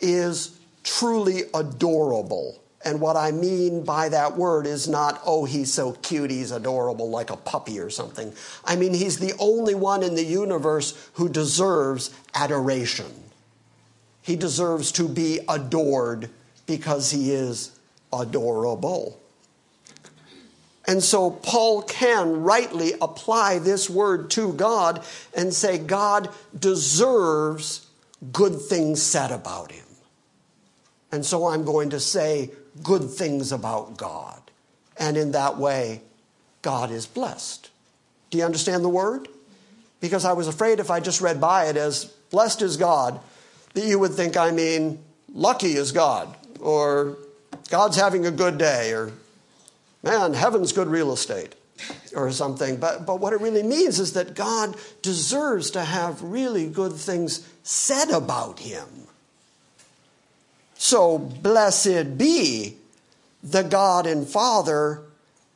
is 0.00 0.58
truly 0.82 1.42
adorable. 1.54 2.60
And 2.82 3.00
what 3.00 3.16
I 3.16 3.30
mean 3.30 3.84
by 3.84 4.08
that 4.08 4.36
word 4.36 4.66
is 4.66 4.88
not, 4.88 5.20
oh, 5.26 5.44
he's 5.44 5.72
so 5.72 5.92
cute, 5.92 6.30
he's 6.30 6.50
adorable, 6.50 7.10
like 7.10 7.30
a 7.30 7.36
puppy 7.36 7.78
or 7.78 7.90
something. 7.90 8.32
I 8.64 8.74
mean, 8.76 8.94
he's 8.94 9.18
the 9.18 9.34
only 9.38 9.74
one 9.74 10.02
in 10.02 10.14
the 10.14 10.24
universe 10.24 11.10
who 11.14 11.28
deserves 11.28 12.10
adoration. 12.34 13.29
He 14.22 14.36
deserves 14.36 14.92
to 14.92 15.08
be 15.08 15.40
adored 15.48 16.30
because 16.66 17.10
he 17.10 17.32
is 17.32 17.78
adorable. 18.12 19.20
And 20.86 21.02
so 21.02 21.30
Paul 21.30 21.82
can 21.82 22.42
rightly 22.42 22.94
apply 23.00 23.58
this 23.58 23.88
word 23.88 24.30
to 24.30 24.52
God 24.52 25.04
and 25.36 25.54
say, 25.54 25.78
God 25.78 26.30
deserves 26.58 27.86
good 28.32 28.60
things 28.60 29.00
said 29.00 29.30
about 29.30 29.72
him. 29.72 29.84
And 31.12 31.24
so 31.24 31.46
I'm 31.46 31.64
going 31.64 31.90
to 31.90 32.00
say 32.00 32.50
good 32.82 33.10
things 33.10 33.52
about 33.52 33.96
God. 33.96 34.40
And 34.96 35.16
in 35.16 35.32
that 35.32 35.58
way, 35.58 36.02
God 36.62 36.90
is 36.90 37.06
blessed. 37.06 37.70
Do 38.30 38.38
you 38.38 38.44
understand 38.44 38.84
the 38.84 38.88
word? 38.88 39.28
Because 40.00 40.24
I 40.24 40.32
was 40.32 40.48
afraid 40.48 40.80
if 40.80 40.90
I 40.90 41.00
just 41.00 41.20
read 41.20 41.40
by 41.40 41.66
it 41.66 41.76
as 41.76 42.06
blessed 42.30 42.62
is 42.62 42.76
God, 42.76 43.20
that 43.74 43.84
you 43.84 43.98
would 43.98 44.12
think 44.12 44.36
I 44.36 44.50
mean 44.50 44.98
lucky 45.32 45.76
is 45.76 45.92
God, 45.92 46.34
or 46.60 47.16
God's 47.68 47.96
having 47.96 48.26
a 48.26 48.30
good 48.30 48.58
day, 48.58 48.92
or 48.92 49.12
man, 50.02 50.34
heaven's 50.34 50.72
good 50.72 50.88
real 50.88 51.12
estate 51.12 51.54
or 52.14 52.30
something. 52.30 52.76
But, 52.76 53.06
but 53.06 53.20
what 53.20 53.32
it 53.32 53.40
really 53.40 53.62
means 53.62 54.00
is 54.00 54.12
that 54.14 54.34
God 54.34 54.76
deserves 55.02 55.70
to 55.72 55.84
have 55.84 56.22
really 56.22 56.68
good 56.68 56.92
things 56.92 57.48
said 57.62 58.10
about 58.10 58.58
him. 58.58 58.86
So, 60.74 61.18
blessed 61.18 62.16
be 62.16 62.76
the 63.42 63.62
God 63.62 64.06
and 64.06 64.26
Father 64.26 65.02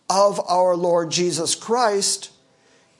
of 0.08 0.40
our 0.48 0.76
Lord 0.76 1.10
Jesus 1.10 1.54
Christ. 1.54 2.30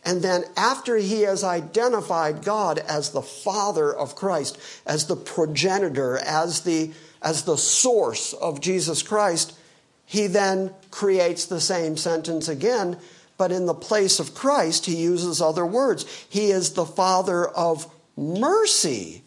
And 0.05 0.21
then, 0.21 0.45
after 0.55 0.97
he 0.97 1.23
has 1.23 1.43
identified 1.43 2.45
God 2.45 2.79
as 2.79 3.11
the 3.11 3.23
Father 3.23 3.93
of 3.93 4.15
Christ, 4.15 4.59
as 4.87 5.07
the 5.07 5.17
progenitor, 5.17 6.19
as 6.19 6.61
the, 6.61 6.93
as 7.23 7.45
the 7.45 7.57
source 7.57 8.35
of 8.35 8.61
Jesus 8.61 9.03
Christ, 9.03 9.57
he 10.05 10.27
then 10.27 10.75
creates 10.91 11.47
the 11.47 11.61
same 11.61 11.97
sentence 11.97 12.49
again, 12.49 12.99
but 13.39 13.51
in 13.51 13.65
the 13.65 13.75
place 13.75 14.21
of 14.21 14.35
Christ, 14.35 14.85
he 14.85 14.97
uses 14.97 15.41
other 15.41 15.65
words. 15.65 16.05
He 16.29 16.51
is 16.51 16.75
the 16.75 16.85
Father 16.85 17.49
of 17.49 17.91
mercy, 18.17 19.23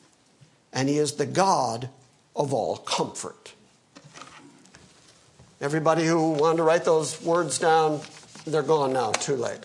and 0.72 0.88
he 0.88 1.00
is 1.00 1.13
the 1.13 1.26
God 1.26 1.90
of 2.36 2.54
all 2.54 2.78
comfort. 2.78 3.54
Everybody 5.60 6.06
who 6.06 6.34
wanted 6.34 6.58
to 6.58 6.63
write 6.63 6.86
those 6.86 7.20
words 7.24 7.58
down, 7.58 8.00
they're 8.46 8.62
gone 8.62 8.94
now, 8.94 9.12
too 9.12 9.36
late. 9.36 9.60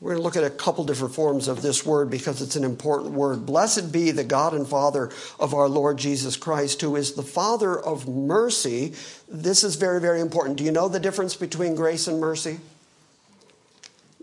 We're 0.00 0.10
going 0.10 0.20
to 0.20 0.24
look 0.24 0.36
at 0.36 0.44
a 0.44 0.50
couple 0.50 0.84
different 0.84 1.14
forms 1.14 1.48
of 1.48 1.62
this 1.62 1.86
word 1.86 2.10
because 2.10 2.42
it's 2.42 2.56
an 2.56 2.64
important 2.64 3.14
word. 3.14 3.46
Blessed 3.46 3.92
be 3.92 4.10
the 4.10 4.24
God 4.24 4.52
and 4.52 4.68
Father 4.68 5.10
of 5.40 5.54
our 5.54 5.68
Lord 5.70 5.96
Jesus 5.96 6.36
Christ, 6.36 6.82
who 6.82 6.96
is 6.96 7.14
the 7.14 7.22
Father 7.22 7.78
of 7.78 8.06
mercy. 8.06 8.92
This 9.26 9.64
is 9.64 9.76
very, 9.76 10.00
very 10.00 10.20
important. 10.20 10.58
Do 10.58 10.64
you 10.64 10.70
know 10.70 10.88
the 10.88 11.00
difference 11.00 11.34
between 11.34 11.74
grace 11.74 12.08
and 12.08 12.20
mercy? 12.20 12.58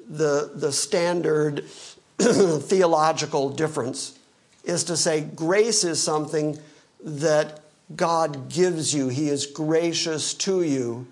The, 0.07 0.51
the 0.53 0.71
standard 0.71 1.63
theological 2.19 3.49
difference 3.49 4.19
is 4.63 4.83
to 4.85 4.95
say 4.95 5.21
grace 5.21 5.83
is 5.83 6.01
something 6.01 6.59
that 7.03 7.61
God 7.95 8.47
gives 8.49 8.93
you, 8.93 9.09
He 9.09 9.27
is 9.27 9.47
gracious 9.47 10.35
to 10.35 10.61
you 10.61 11.07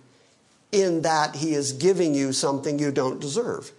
in 0.71 1.01
that 1.01 1.35
He 1.35 1.53
is 1.53 1.73
giving 1.73 2.13
you 2.13 2.31
something 2.31 2.79
you 2.79 2.91
don't 2.91 3.19
deserve. 3.19 3.71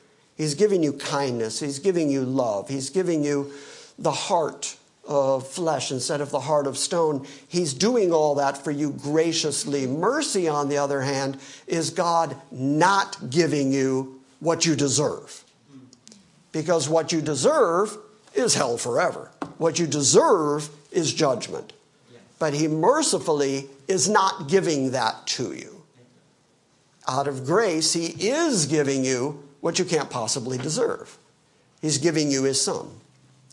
He's 0.43 0.55
giving 0.57 0.83
you 0.83 0.95
kindness. 0.95 1.61
He's 1.61 1.79
giving 1.79 2.11
you 2.11 2.25
love. 2.25 2.69
He's 2.69 2.91
giving 2.91 3.23
you 3.23 3.53
the 3.97 4.11
heart 4.11 4.77
of 5.07 5.47
flesh 5.47 5.93
instead 5.93 6.21
of 6.21 6.33
the 6.33 6.41
heart 6.41 6.67
of 6.67 6.77
stone. 6.77 7.25
He's 7.47 7.73
doing 7.73 8.13
all 8.13 8.35
that 8.35 8.59
for 8.59 8.73
you 8.73 8.91
graciously. 8.91 9.87
Mercy, 9.87 10.49
on 10.49 10.69
the 10.69 10.79
other 10.79 11.03
hand, 11.03 11.39
is 11.69 11.91
God 11.91 12.35
not 12.51 13.31
giving 13.31 13.71
you 13.71 14.21
what 14.41 14.67
you 14.67 14.75
deserve. 14.75 15.45
Because 16.51 16.89
what 16.89 17.13
you 17.13 17.21
deserve 17.21 17.97
is 18.35 18.57
hell 18.57 18.79
forever. 18.79 19.31
What 19.59 19.79
you 19.79 19.87
deserve 19.87 20.71
is 20.91 21.15
judgment. 21.15 21.73
But 22.41 22.53
He 22.53 22.67
mercifully 22.67 23.69
is 23.87 24.09
not 24.09 24.49
giving 24.49 24.91
that 24.91 25.25
to 25.29 25.53
you. 25.53 25.85
Out 27.07 27.29
of 27.29 27.47
grace, 27.47 27.93
He 27.93 28.07
is 28.07 28.67
giving 28.67 29.05
you 29.05 29.41
what 29.63 29.79
you 29.79 29.85
can't 29.85 30.11
possibly 30.11 30.59
deserve. 30.59 31.17
He's 31.81 31.99
giving 31.99 32.31
you 32.31 32.43
His 32.43 32.61
Son. 32.61 32.89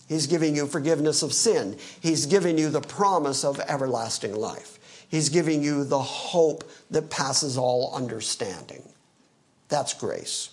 He's 0.08 0.26
giving 0.26 0.56
you 0.56 0.66
forgiveness 0.66 1.22
of 1.22 1.34
sin. 1.34 1.78
He's 2.02 2.26
giving 2.26 2.58
you 2.58 2.70
the 2.70 2.82
promise 2.82 3.46
of 3.46 3.60
everlasting 3.60 4.36
life. 4.36 5.06
He's 5.08 5.30
giving 5.30 5.62
you 5.62 5.84
the 5.84 6.00
hope 6.00 6.70
that 6.90 7.12
passes 7.12 7.60
all 7.60 7.94
understanding. 7.94 8.82
That's 9.70 9.94
grace. 9.94 10.50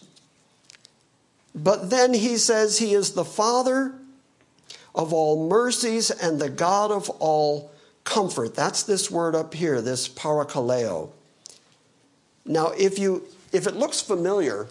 But 1.55 1.89
then 1.89 2.13
he 2.13 2.37
says 2.37 2.79
he 2.79 2.93
is 2.93 3.13
the 3.13 3.25
Father 3.25 3.95
of 4.95 5.15
all 5.15 5.49
mercies 5.49 6.11
and 6.11 6.39
the 6.39 6.51
God 6.51 6.91
of 6.91 7.09
all 7.19 7.71
comfort. 8.05 8.55
That's 8.55 8.83
this 8.83 9.11
word 9.11 9.35
up 9.35 9.55
here, 9.55 9.81
this 9.81 10.07
parakaleo. 10.07 11.11
Now, 12.45 12.73
if 12.79 12.99
you 12.99 13.25
if 13.53 13.67
it 13.67 13.75
looks 13.75 14.03
familiar, 14.03 14.69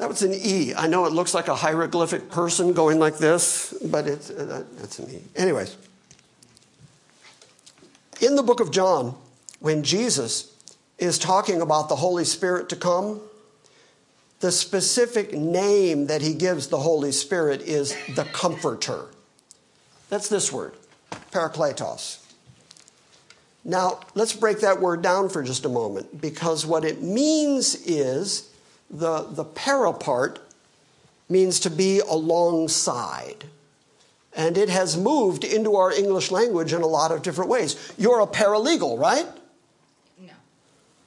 That 0.00 0.08
was 0.08 0.22
an 0.22 0.32
E. 0.32 0.72
I 0.74 0.86
know 0.86 1.04
it 1.04 1.12
looks 1.12 1.34
like 1.34 1.48
a 1.48 1.54
hieroglyphic 1.54 2.30
person 2.30 2.72
going 2.72 2.98
like 2.98 3.18
this, 3.18 3.74
but 3.84 4.06
it's, 4.06 4.30
uh, 4.30 4.64
that's 4.78 4.98
an 4.98 5.10
E. 5.10 5.20
Anyways, 5.36 5.76
in 8.22 8.34
the 8.34 8.42
book 8.42 8.60
of 8.60 8.70
John, 8.70 9.14
when 9.58 9.82
Jesus 9.82 10.56
is 10.96 11.18
talking 11.18 11.60
about 11.60 11.90
the 11.90 11.96
Holy 11.96 12.24
Spirit 12.24 12.70
to 12.70 12.76
come, 12.76 13.20
the 14.40 14.50
specific 14.50 15.34
name 15.34 16.06
that 16.06 16.22
he 16.22 16.32
gives 16.32 16.68
the 16.68 16.78
Holy 16.78 17.12
Spirit 17.12 17.60
is 17.60 17.94
the 18.14 18.24
Comforter. 18.24 19.04
That's 20.08 20.30
this 20.30 20.50
word, 20.50 20.72
Parakletos. 21.30 22.24
Now, 23.66 24.00
let's 24.14 24.32
break 24.32 24.60
that 24.60 24.80
word 24.80 25.02
down 25.02 25.28
for 25.28 25.42
just 25.42 25.66
a 25.66 25.68
moment 25.68 26.22
because 26.22 26.64
what 26.64 26.86
it 26.86 27.02
means 27.02 27.74
is 27.84 28.49
the, 28.90 29.22
the 29.22 29.44
para 29.44 29.92
part 29.92 30.40
means 31.28 31.60
to 31.60 31.70
be 31.70 32.00
alongside. 32.00 33.44
And 34.34 34.56
it 34.56 34.68
has 34.68 34.96
moved 34.96 35.44
into 35.44 35.76
our 35.76 35.92
English 35.92 36.30
language 36.30 36.72
in 36.72 36.82
a 36.82 36.86
lot 36.86 37.10
of 37.12 37.22
different 37.22 37.50
ways. 37.50 37.92
You're 37.98 38.20
a 38.20 38.26
paralegal, 38.26 38.98
right? 38.98 39.26
No, 40.18 40.32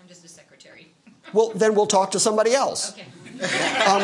I'm 0.01 0.07
just 0.07 0.25
a 0.25 0.27
secretary. 0.27 0.87
Well, 1.33 1.51
then 1.55 1.73
we'll 1.73 1.87
talk 1.87 2.11
to 2.11 2.19
somebody 2.19 2.53
else. 2.53 2.93
Okay. 2.93 3.07
Um, 3.87 4.03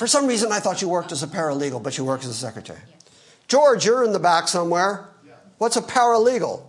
for 0.00 0.06
some 0.06 0.26
reason, 0.26 0.50
I 0.50 0.60
thought 0.60 0.80
you 0.80 0.88
worked 0.88 1.12
as 1.12 1.22
a 1.22 1.26
paralegal, 1.26 1.82
but 1.82 1.98
you 1.98 2.06
work 2.06 2.20
as 2.20 2.28
a 2.28 2.32
secretary. 2.32 2.80
George, 3.48 3.84
you're 3.84 4.02
in 4.02 4.12
the 4.12 4.18
back 4.18 4.48
somewhere. 4.48 5.08
Yeah. 5.26 5.32
What's 5.58 5.76
a 5.76 5.82
paralegal? 5.82 6.62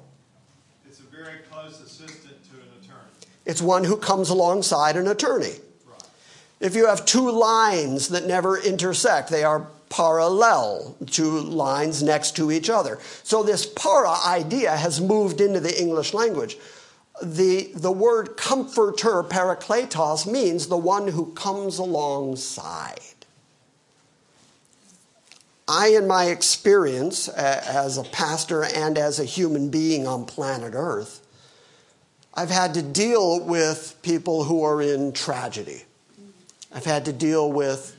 It's 0.85 0.99
a 0.99 1.03
very 1.03 1.37
close 1.49 1.79
assistant 1.79 2.43
to 2.49 2.55
an 2.57 2.67
attorney. 2.81 3.30
It's 3.45 3.61
one 3.61 3.83
who 3.83 3.97
comes 3.97 4.29
alongside 4.29 4.97
an 4.97 5.07
attorney. 5.07 5.55
Right. 5.87 6.03
If 6.59 6.75
you 6.75 6.87
have 6.87 7.05
two 7.05 7.31
lines 7.31 8.09
that 8.09 8.25
never 8.25 8.57
intersect, 8.57 9.29
they 9.29 9.43
are 9.43 9.67
parallel, 9.89 10.95
two 11.07 11.39
lines 11.39 12.01
next 12.01 12.35
to 12.37 12.51
each 12.51 12.69
other. 12.69 12.97
So 13.23 13.43
this 13.43 13.65
para 13.65 14.15
idea 14.25 14.75
has 14.75 15.01
moved 15.01 15.41
into 15.41 15.59
the 15.59 15.79
English 15.79 16.13
language. 16.13 16.57
The, 17.21 17.71
the 17.75 17.91
word 17.91 18.37
comforter, 18.37 19.21
parakletos, 19.21 20.25
means 20.25 20.67
the 20.67 20.77
one 20.77 21.09
who 21.09 21.33
comes 21.33 21.77
alongside. 21.77 22.99
I, 25.67 25.89
in 25.89 26.07
my 26.07 26.25
experience 26.25 27.27
as 27.27 27.97
a 27.97 28.03
pastor 28.03 28.63
and 28.63 28.97
as 28.97 29.19
a 29.19 29.25
human 29.25 29.69
being 29.69 30.07
on 30.07 30.25
planet 30.25 30.73
Earth, 30.75 31.20
I've 32.33 32.49
had 32.49 32.73
to 32.75 32.81
deal 32.81 33.39
with 33.43 33.97
people 34.01 34.45
who 34.45 34.63
are 34.63 34.81
in 34.81 35.11
tragedy. 35.11 35.83
I've 36.73 36.85
had 36.85 37.05
to 37.05 37.13
deal 37.13 37.51
with 37.51 37.95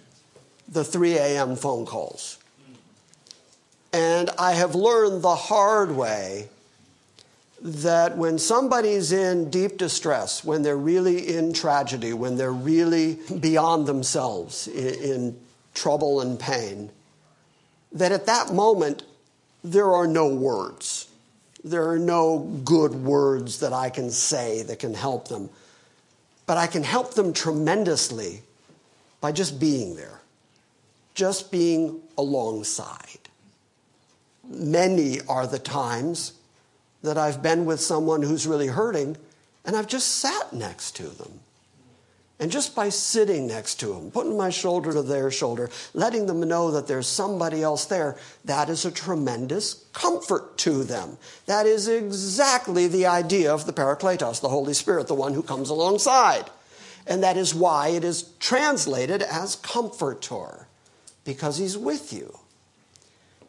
the 0.68 0.84
3 0.84 1.18
a.m. 1.18 1.56
phone 1.56 1.84
calls. 1.84 2.38
And 3.92 4.30
I 4.38 4.52
have 4.52 4.74
learned 4.74 5.22
the 5.22 5.34
hard 5.34 5.94
way 5.94 6.48
that 7.60 8.16
when 8.16 8.38
somebody's 8.38 9.12
in 9.12 9.50
deep 9.50 9.76
distress, 9.76 10.42
when 10.42 10.62
they're 10.62 10.76
really 10.76 11.36
in 11.36 11.52
tragedy, 11.52 12.12
when 12.12 12.36
they're 12.36 12.52
really 12.52 13.18
beyond 13.38 13.86
themselves 13.86 14.66
in, 14.66 15.38
trouble 15.74 16.20
and 16.20 16.38
pain, 16.38 16.90
that 17.92 18.12
at 18.12 18.26
that 18.26 18.52
moment, 18.52 19.04
there 19.64 19.90
are 19.90 20.06
no 20.06 20.28
words. 20.28 21.08
There 21.64 21.88
are 21.88 21.98
no 21.98 22.38
good 22.64 22.94
words 22.94 23.60
that 23.60 23.72
I 23.72 23.90
can 23.90 24.10
say 24.10 24.62
that 24.62 24.78
can 24.78 24.94
help 24.94 25.28
them. 25.28 25.48
But 26.46 26.56
I 26.58 26.66
can 26.66 26.82
help 26.82 27.14
them 27.14 27.32
tremendously 27.32 28.42
by 29.20 29.32
just 29.32 29.60
being 29.60 29.94
there, 29.94 30.20
just 31.14 31.52
being 31.52 32.00
alongside. 32.18 33.18
Many 34.44 35.20
are 35.28 35.46
the 35.46 35.60
times 35.60 36.32
that 37.02 37.16
I've 37.16 37.42
been 37.42 37.64
with 37.64 37.80
someone 37.80 38.22
who's 38.22 38.46
really 38.46 38.66
hurting 38.66 39.16
and 39.64 39.76
I've 39.76 39.86
just 39.86 40.08
sat 40.16 40.52
next 40.52 40.96
to 40.96 41.04
them. 41.04 41.40
And 42.42 42.50
just 42.50 42.74
by 42.74 42.88
sitting 42.88 43.46
next 43.46 43.76
to 43.76 43.86
them, 43.86 44.10
putting 44.10 44.36
my 44.36 44.50
shoulder 44.50 44.92
to 44.92 45.02
their 45.02 45.30
shoulder, 45.30 45.70
letting 45.94 46.26
them 46.26 46.40
know 46.40 46.72
that 46.72 46.88
there's 46.88 47.06
somebody 47.06 47.62
else 47.62 47.84
there, 47.84 48.16
that 48.44 48.68
is 48.68 48.84
a 48.84 48.90
tremendous 48.90 49.74
comfort 49.92 50.58
to 50.58 50.82
them. 50.82 51.18
That 51.46 51.66
is 51.66 51.86
exactly 51.86 52.88
the 52.88 53.06
idea 53.06 53.54
of 53.54 53.64
the 53.64 53.72
Parakletos, 53.72 54.40
the 54.40 54.48
Holy 54.48 54.74
Spirit, 54.74 55.06
the 55.06 55.14
one 55.14 55.34
who 55.34 55.42
comes 55.44 55.70
alongside. 55.70 56.50
And 57.06 57.22
that 57.22 57.36
is 57.36 57.54
why 57.54 57.90
it 57.90 58.02
is 58.02 58.24
translated 58.40 59.22
as 59.22 59.54
comforter, 59.54 60.66
because 61.24 61.58
he's 61.58 61.78
with 61.78 62.12
you. 62.12 62.40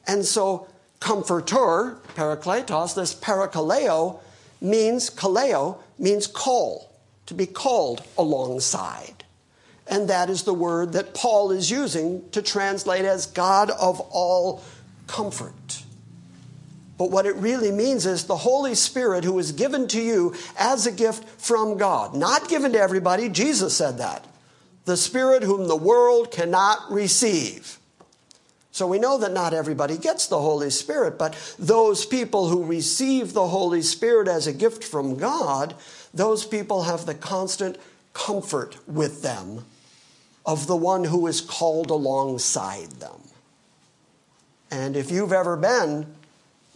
And 0.05 0.23
so, 0.23 0.67
comforter, 0.99 1.97
parakletos, 2.13 2.93
this 2.93 3.15
parakaleo 3.15 4.19
means, 4.61 5.09
kaleo 5.09 5.79
means 5.97 6.27
call, 6.27 6.92
to 7.27 7.33
be 7.33 7.45
called 7.45 8.03
alongside. 8.17 9.23
And 9.87 10.09
that 10.09 10.29
is 10.29 10.43
the 10.43 10.53
word 10.53 10.93
that 10.93 11.13
Paul 11.13 11.51
is 11.51 11.69
using 11.69 12.29
to 12.31 12.41
translate 12.41 13.05
as 13.05 13.25
God 13.25 13.69
of 13.69 13.99
all 14.11 14.63
comfort. 15.07 15.83
But 16.97 17.11
what 17.11 17.25
it 17.25 17.35
really 17.35 17.71
means 17.71 18.05
is 18.05 18.25
the 18.25 18.37
Holy 18.37 18.75
Spirit 18.75 19.23
who 19.23 19.37
is 19.39 19.51
given 19.51 19.87
to 19.89 20.01
you 20.01 20.33
as 20.57 20.85
a 20.85 20.91
gift 20.91 21.27
from 21.41 21.77
God, 21.77 22.15
not 22.15 22.47
given 22.47 22.71
to 22.73 22.79
everybody. 22.79 23.29
Jesus 23.29 23.75
said 23.75 23.97
that. 23.97 24.25
The 24.85 24.97
Spirit 24.97 25.43
whom 25.43 25.67
the 25.67 25.75
world 25.75 26.31
cannot 26.31 26.91
receive. 26.91 27.79
So 28.71 28.87
we 28.87 28.99
know 28.99 29.17
that 29.19 29.31
not 29.31 29.53
everybody 29.53 29.97
gets 29.97 30.27
the 30.27 30.41
Holy 30.41 30.69
Spirit, 30.69 31.17
but 31.17 31.35
those 31.59 32.05
people 32.05 32.47
who 32.47 32.63
receive 32.63 33.33
the 33.33 33.47
Holy 33.47 33.81
Spirit 33.81 34.27
as 34.27 34.47
a 34.47 34.53
gift 34.53 34.83
from 34.83 35.15
God, 35.15 35.75
those 36.13 36.45
people 36.45 36.83
have 36.83 37.05
the 37.05 37.15
constant 37.15 37.77
comfort 38.13 38.77
with 38.87 39.21
them 39.21 39.65
of 40.45 40.67
the 40.67 40.75
one 40.75 41.05
who 41.05 41.27
is 41.27 41.41
called 41.41 41.89
alongside 41.89 42.91
them. 42.91 43.21
And 44.69 44.95
if 44.95 45.11
you've 45.11 45.33
ever 45.33 45.55
been 45.55 46.07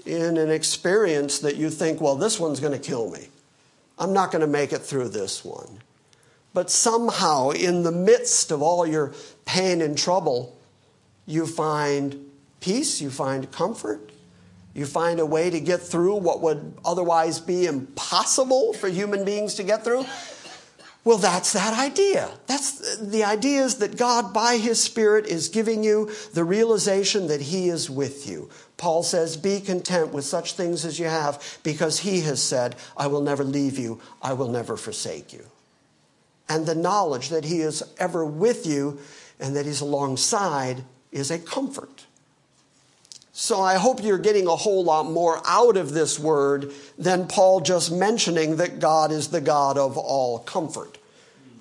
in 0.05 0.37
an 0.37 0.49
experience 0.49 1.39
that 1.39 1.55
you 1.57 1.69
think, 1.69 1.99
well, 1.99 2.15
this 2.15 2.39
one's 2.39 2.59
going 2.59 2.73
to 2.73 2.79
kill 2.79 3.09
me, 3.09 3.27
I'm 3.99 4.13
not 4.13 4.31
going 4.31 4.41
to 4.41 4.47
make 4.47 4.71
it 4.71 4.79
through 4.79 5.09
this 5.09 5.43
one. 5.43 5.79
But 6.53 6.71
somehow, 6.71 7.51
in 7.51 7.83
the 7.83 7.91
midst 7.91 8.51
of 8.51 8.61
all 8.61 8.87
your 8.87 9.13
pain 9.45 9.81
and 9.81 9.97
trouble, 9.97 10.57
you 11.25 11.45
find 11.45 12.29
peace, 12.61 13.01
you 13.01 13.09
find 13.09 13.51
comfort, 13.51 14.11
you 14.77 14.85
find 14.85 15.19
a 15.19 15.25
way 15.25 15.49
to 15.49 15.59
get 15.59 15.81
through 15.81 16.17
what 16.17 16.41
would 16.41 16.75
otherwise 16.85 17.39
be 17.39 17.65
impossible 17.65 18.73
for 18.73 18.87
human 18.87 19.25
beings 19.25 19.55
to 19.55 19.63
get 19.63 19.83
through. 19.83 20.05
Well, 21.03 21.17
that's 21.17 21.53
that 21.53 21.73
idea. 21.73 22.29
That's 22.45 22.97
the 22.99 23.23
idea 23.23 23.63
is 23.63 23.77
that 23.77 23.97
God, 23.97 24.35
by 24.35 24.57
His 24.57 24.79
Spirit, 24.79 25.25
is 25.25 25.49
giving 25.49 25.83
you 25.83 26.11
the 26.33 26.43
realization 26.43 27.25
that 27.27 27.41
He 27.41 27.69
is 27.69 27.89
with 27.89 28.29
you. 28.29 28.51
Paul 28.77 29.01
says, 29.01 29.35
Be 29.35 29.61
content 29.61 30.13
with 30.13 30.25
such 30.25 30.53
things 30.53 30.85
as 30.85 30.99
you 30.99 31.07
have, 31.07 31.59
because 31.63 31.99
He 31.99 32.21
has 32.21 32.43
said, 32.43 32.75
I 32.95 33.07
will 33.07 33.21
never 33.21 33.43
leave 33.43 33.79
you, 33.79 33.99
I 34.21 34.33
will 34.33 34.49
never 34.49 34.77
forsake 34.77 35.33
you. 35.33 35.45
And 36.47 36.67
the 36.67 36.75
knowledge 36.75 37.29
that 37.29 37.45
He 37.45 37.61
is 37.61 37.81
ever 37.97 38.23
with 38.23 38.67
you 38.67 38.99
and 39.39 39.55
that 39.55 39.65
He's 39.65 39.81
alongside 39.81 40.83
is 41.11 41.31
a 41.31 41.39
comfort. 41.39 42.05
So 43.39 43.61
I 43.61 43.75
hope 43.75 44.01
you're 44.01 44.17
getting 44.17 44.47
a 44.47 44.55
whole 44.55 44.83
lot 44.83 45.11
more 45.11 45.39
out 45.45 45.77
of 45.77 45.93
this 45.93 46.17
word 46.17 46.71
than 46.97 47.27
Paul 47.27 47.61
just 47.61 47.91
mentioning 47.91 48.55
that 48.55 48.79
God 48.79 49.11
is 49.11 49.27
the 49.27 49.39
God 49.39 49.77
of 49.77 49.95
all 49.95 50.39
comfort. 50.39 50.97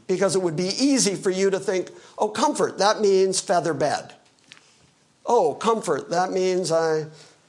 Because 0.07 0.35
it 0.35 0.41
would 0.41 0.57
be 0.57 0.69
easy 0.69 1.15
for 1.15 1.29
you 1.29 1.51
to 1.51 1.61
think, 1.61 1.91
oh, 2.17 2.29
comfort, 2.29 2.79
that 2.79 3.03
means 3.03 3.41
feather 3.41 3.75
bed. 3.75 4.15
Oh, 5.27 5.53
comfort, 5.53 6.09
that 6.09 6.33
means 6.33 6.73
I, 6.73 7.05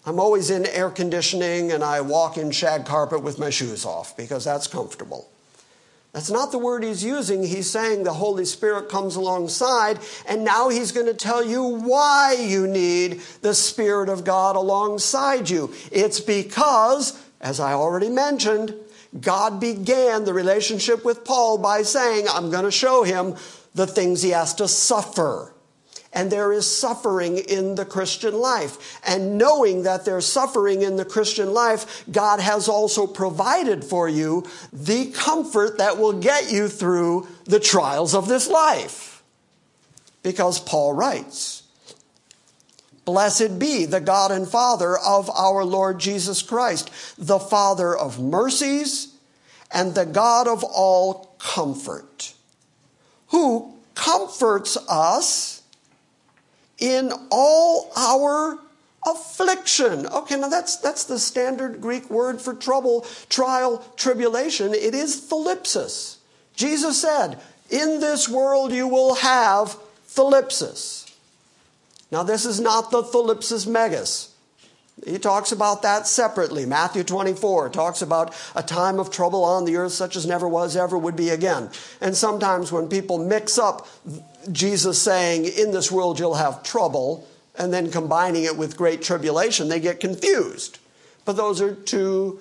I'm 0.06 0.20
always 0.20 0.50
in 0.50 0.66
air 0.66 0.90
conditioning 0.90 1.72
and 1.72 1.82
I 1.82 2.02
walk 2.02 2.38
in 2.38 2.52
shag 2.52 2.86
carpet 2.86 3.24
with 3.24 3.40
my 3.40 3.50
shoes 3.50 3.86
off 3.86 4.18
because 4.18 4.44
that's 4.44 4.68
comfortable. 4.68 5.30
That's 6.18 6.32
not 6.32 6.52
the 6.52 6.58
word 6.58 6.84
he's 6.84 7.04
using. 7.04 7.44
He's 7.44 7.70
saying 7.70 8.02
the 8.02 8.12
Holy 8.12 8.44
Spirit 8.44 8.90
comes 8.90 9.18
alongside, 9.18 10.00
and 10.28 10.44
now 10.44 10.70
he's 10.70 10.92
going 10.92 11.06
to 11.06 11.14
tell 11.14 11.46
you 11.46 11.62
why 11.62 12.36
you 12.40 12.66
need 12.66 13.22
the 13.44 13.54
Spirit 13.54 14.10
of 14.10 14.24
God 14.24 14.56
alongside 14.56 15.48
you. 15.48 15.72
It's 15.92 16.20
because, 16.20 17.24
as 17.40 17.60
I 17.60 17.74
already 17.74 18.10
mentioned, 18.10 18.74
God 19.22 19.60
began 19.60 20.26
the 20.26 20.34
relationship 20.34 21.06
with 21.06 21.24
Paul 21.24 21.60
by 21.60 21.84
saying, 21.84 22.26
I'm 22.28 22.50
going 22.50 22.66
to 22.66 22.72
show 22.72 23.04
him 23.04 23.36
the 23.76 23.86
things 23.86 24.24
he 24.24 24.32
has 24.32 24.56
to 24.56 24.68
suffer. 24.68 25.54
And 26.18 26.32
there 26.32 26.52
is 26.52 26.66
suffering 26.66 27.38
in 27.38 27.76
the 27.76 27.86
Christian 27.86 28.34
life. 28.34 29.00
And 29.06 29.38
knowing 29.38 29.84
that 29.84 30.04
there's 30.04 30.26
suffering 30.26 30.82
in 30.82 30.96
the 30.96 31.06
Christian 31.06 31.54
life, 31.54 32.04
God 32.12 32.40
has 32.40 32.68
also 32.68 33.06
provided 33.06 33.86
for 33.86 34.10
you 34.10 34.44
the 34.74 35.12
comfort 35.12 35.78
that 35.78 36.00
will 36.00 36.14
get 36.14 36.52
you 36.52 36.70
through 36.70 37.28
the 37.46 37.60
trials 37.60 38.16
of 38.16 38.28
this 38.28 38.48
life. 38.48 39.22
Because 40.24 40.60
Paul 40.60 40.94
writes, 40.94 41.62
Blessed 43.06 43.60
be 43.60 43.86
the 43.86 44.02
God 44.02 44.32
and 44.32 44.48
Father 44.48 44.98
of 44.98 45.30
our 45.30 45.64
Lord 45.64 46.00
Jesus 46.00 46.42
Christ, 46.42 46.90
the 47.20 47.38
Father 47.38 47.96
of 47.96 48.20
mercies 48.20 49.14
and 49.72 49.94
the 49.94 50.06
God 50.06 50.48
of 50.48 50.64
all 50.64 51.36
comfort, 51.38 52.34
who 53.28 53.76
comforts 53.94 54.78
us 54.90 55.57
in 56.80 57.12
all 57.32 57.92
our 57.96 58.60
affliction. 59.06 60.06
Okay, 60.08 60.38
now 60.38 60.50
that's, 60.50 60.78
that's 60.78 61.06
the 61.06 61.20
standard 61.20 61.82
Greek 61.82 62.10
word 62.10 62.42
for 62.42 62.54
trouble, 62.54 63.06
trial, 63.30 63.84
tribulation. 63.96 64.74
It 64.74 64.94
is 64.94 65.30
thlipsis. 65.30 66.18
Jesus 66.56 67.02
said, 67.02 67.40
In 67.70 68.00
this 68.00 68.28
world 68.28 68.72
you 68.72 68.88
will 68.88 69.16
have 69.16 69.78
thlipsis. 70.08 71.14
Now, 72.12 72.24
this 72.24 72.46
is 72.46 72.60
not 72.60 72.92
the 72.92 73.04
thlipsis 73.04 73.68
megas. 73.68 74.34
He 75.06 75.20
talks 75.20 75.52
about 75.52 75.84
that 75.84 76.08
separately. 76.08 76.66
Matthew 76.66 77.04
24 77.04 77.70
talks 77.70 78.02
about 78.02 78.34
a 78.56 78.64
time 78.64 79.00
of 79.00 79.12
trouble 79.12 79.44
on 79.44 79.66
the 79.66 79.76
earth 79.76 79.92
such 79.92 80.16
as 80.16 80.26
never 80.26 80.48
was, 80.48 80.76
ever 80.76 80.98
would 80.98 81.16
be 81.16 81.30
again. 81.30 81.70
And 82.02 82.16
sometimes 82.16 82.72
when 82.72 82.90
people 82.90 83.20
mix 83.20 83.60
up 83.60 83.88
Jesus 84.52 85.02
saying, 85.02 85.46
In 85.46 85.72
this 85.72 85.92
world 85.92 86.20
you'll 86.20 86.36
have 86.36 86.64
trouble, 86.64 87.28
and 87.58 87.74
then 87.74 87.92
combining 87.92 88.44
it 88.44 88.58
with 88.58 88.78
great 88.78 89.02
tribulation, 89.02 89.68
they 89.68 89.80
get 89.80 90.00
confused. 90.00 90.80
But 91.26 91.38
those 91.38 91.62
are 91.62 91.76
two 91.76 92.40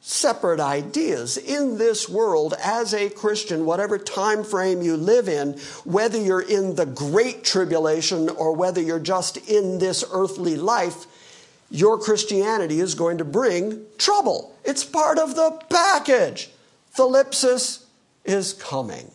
separate 0.00 0.60
ideas. 0.60 1.36
In 1.36 1.76
this 1.76 2.08
world, 2.08 2.54
as 2.62 2.94
a 2.94 3.10
Christian, 3.10 3.66
whatever 3.66 3.98
time 3.98 4.44
frame 4.44 4.80
you 4.80 4.96
live 4.96 5.28
in, 5.28 5.54
whether 5.84 6.18
you're 6.18 6.40
in 6.40 6.76
the 6.76 6.86
great 6.86 7.44
tribulation 7.44 8.28
or 8.28 8.54
whether 8.54 8.80
you're 8.80 9.00
just 9.00 9.36
in 9.48 9.78
this 9.78 10.04
earthly 10.12 10.56
life, 10.56 11.06
your 11.70 11.98
Christianity 11.98 12.80
is 12.80 12.94
going 12.94 13.18
to 13.18 13.24
bring 13.24 13.84
trouble. 13.98 14.56
It's 14.64 14.84
part 14.84 15.18
of 15.18 15.34
the 15.34 15.60
package. 15.68 16.50
Thlipsis 16.96 17.84
is 18.24 18.52
coming. 18.54 19.10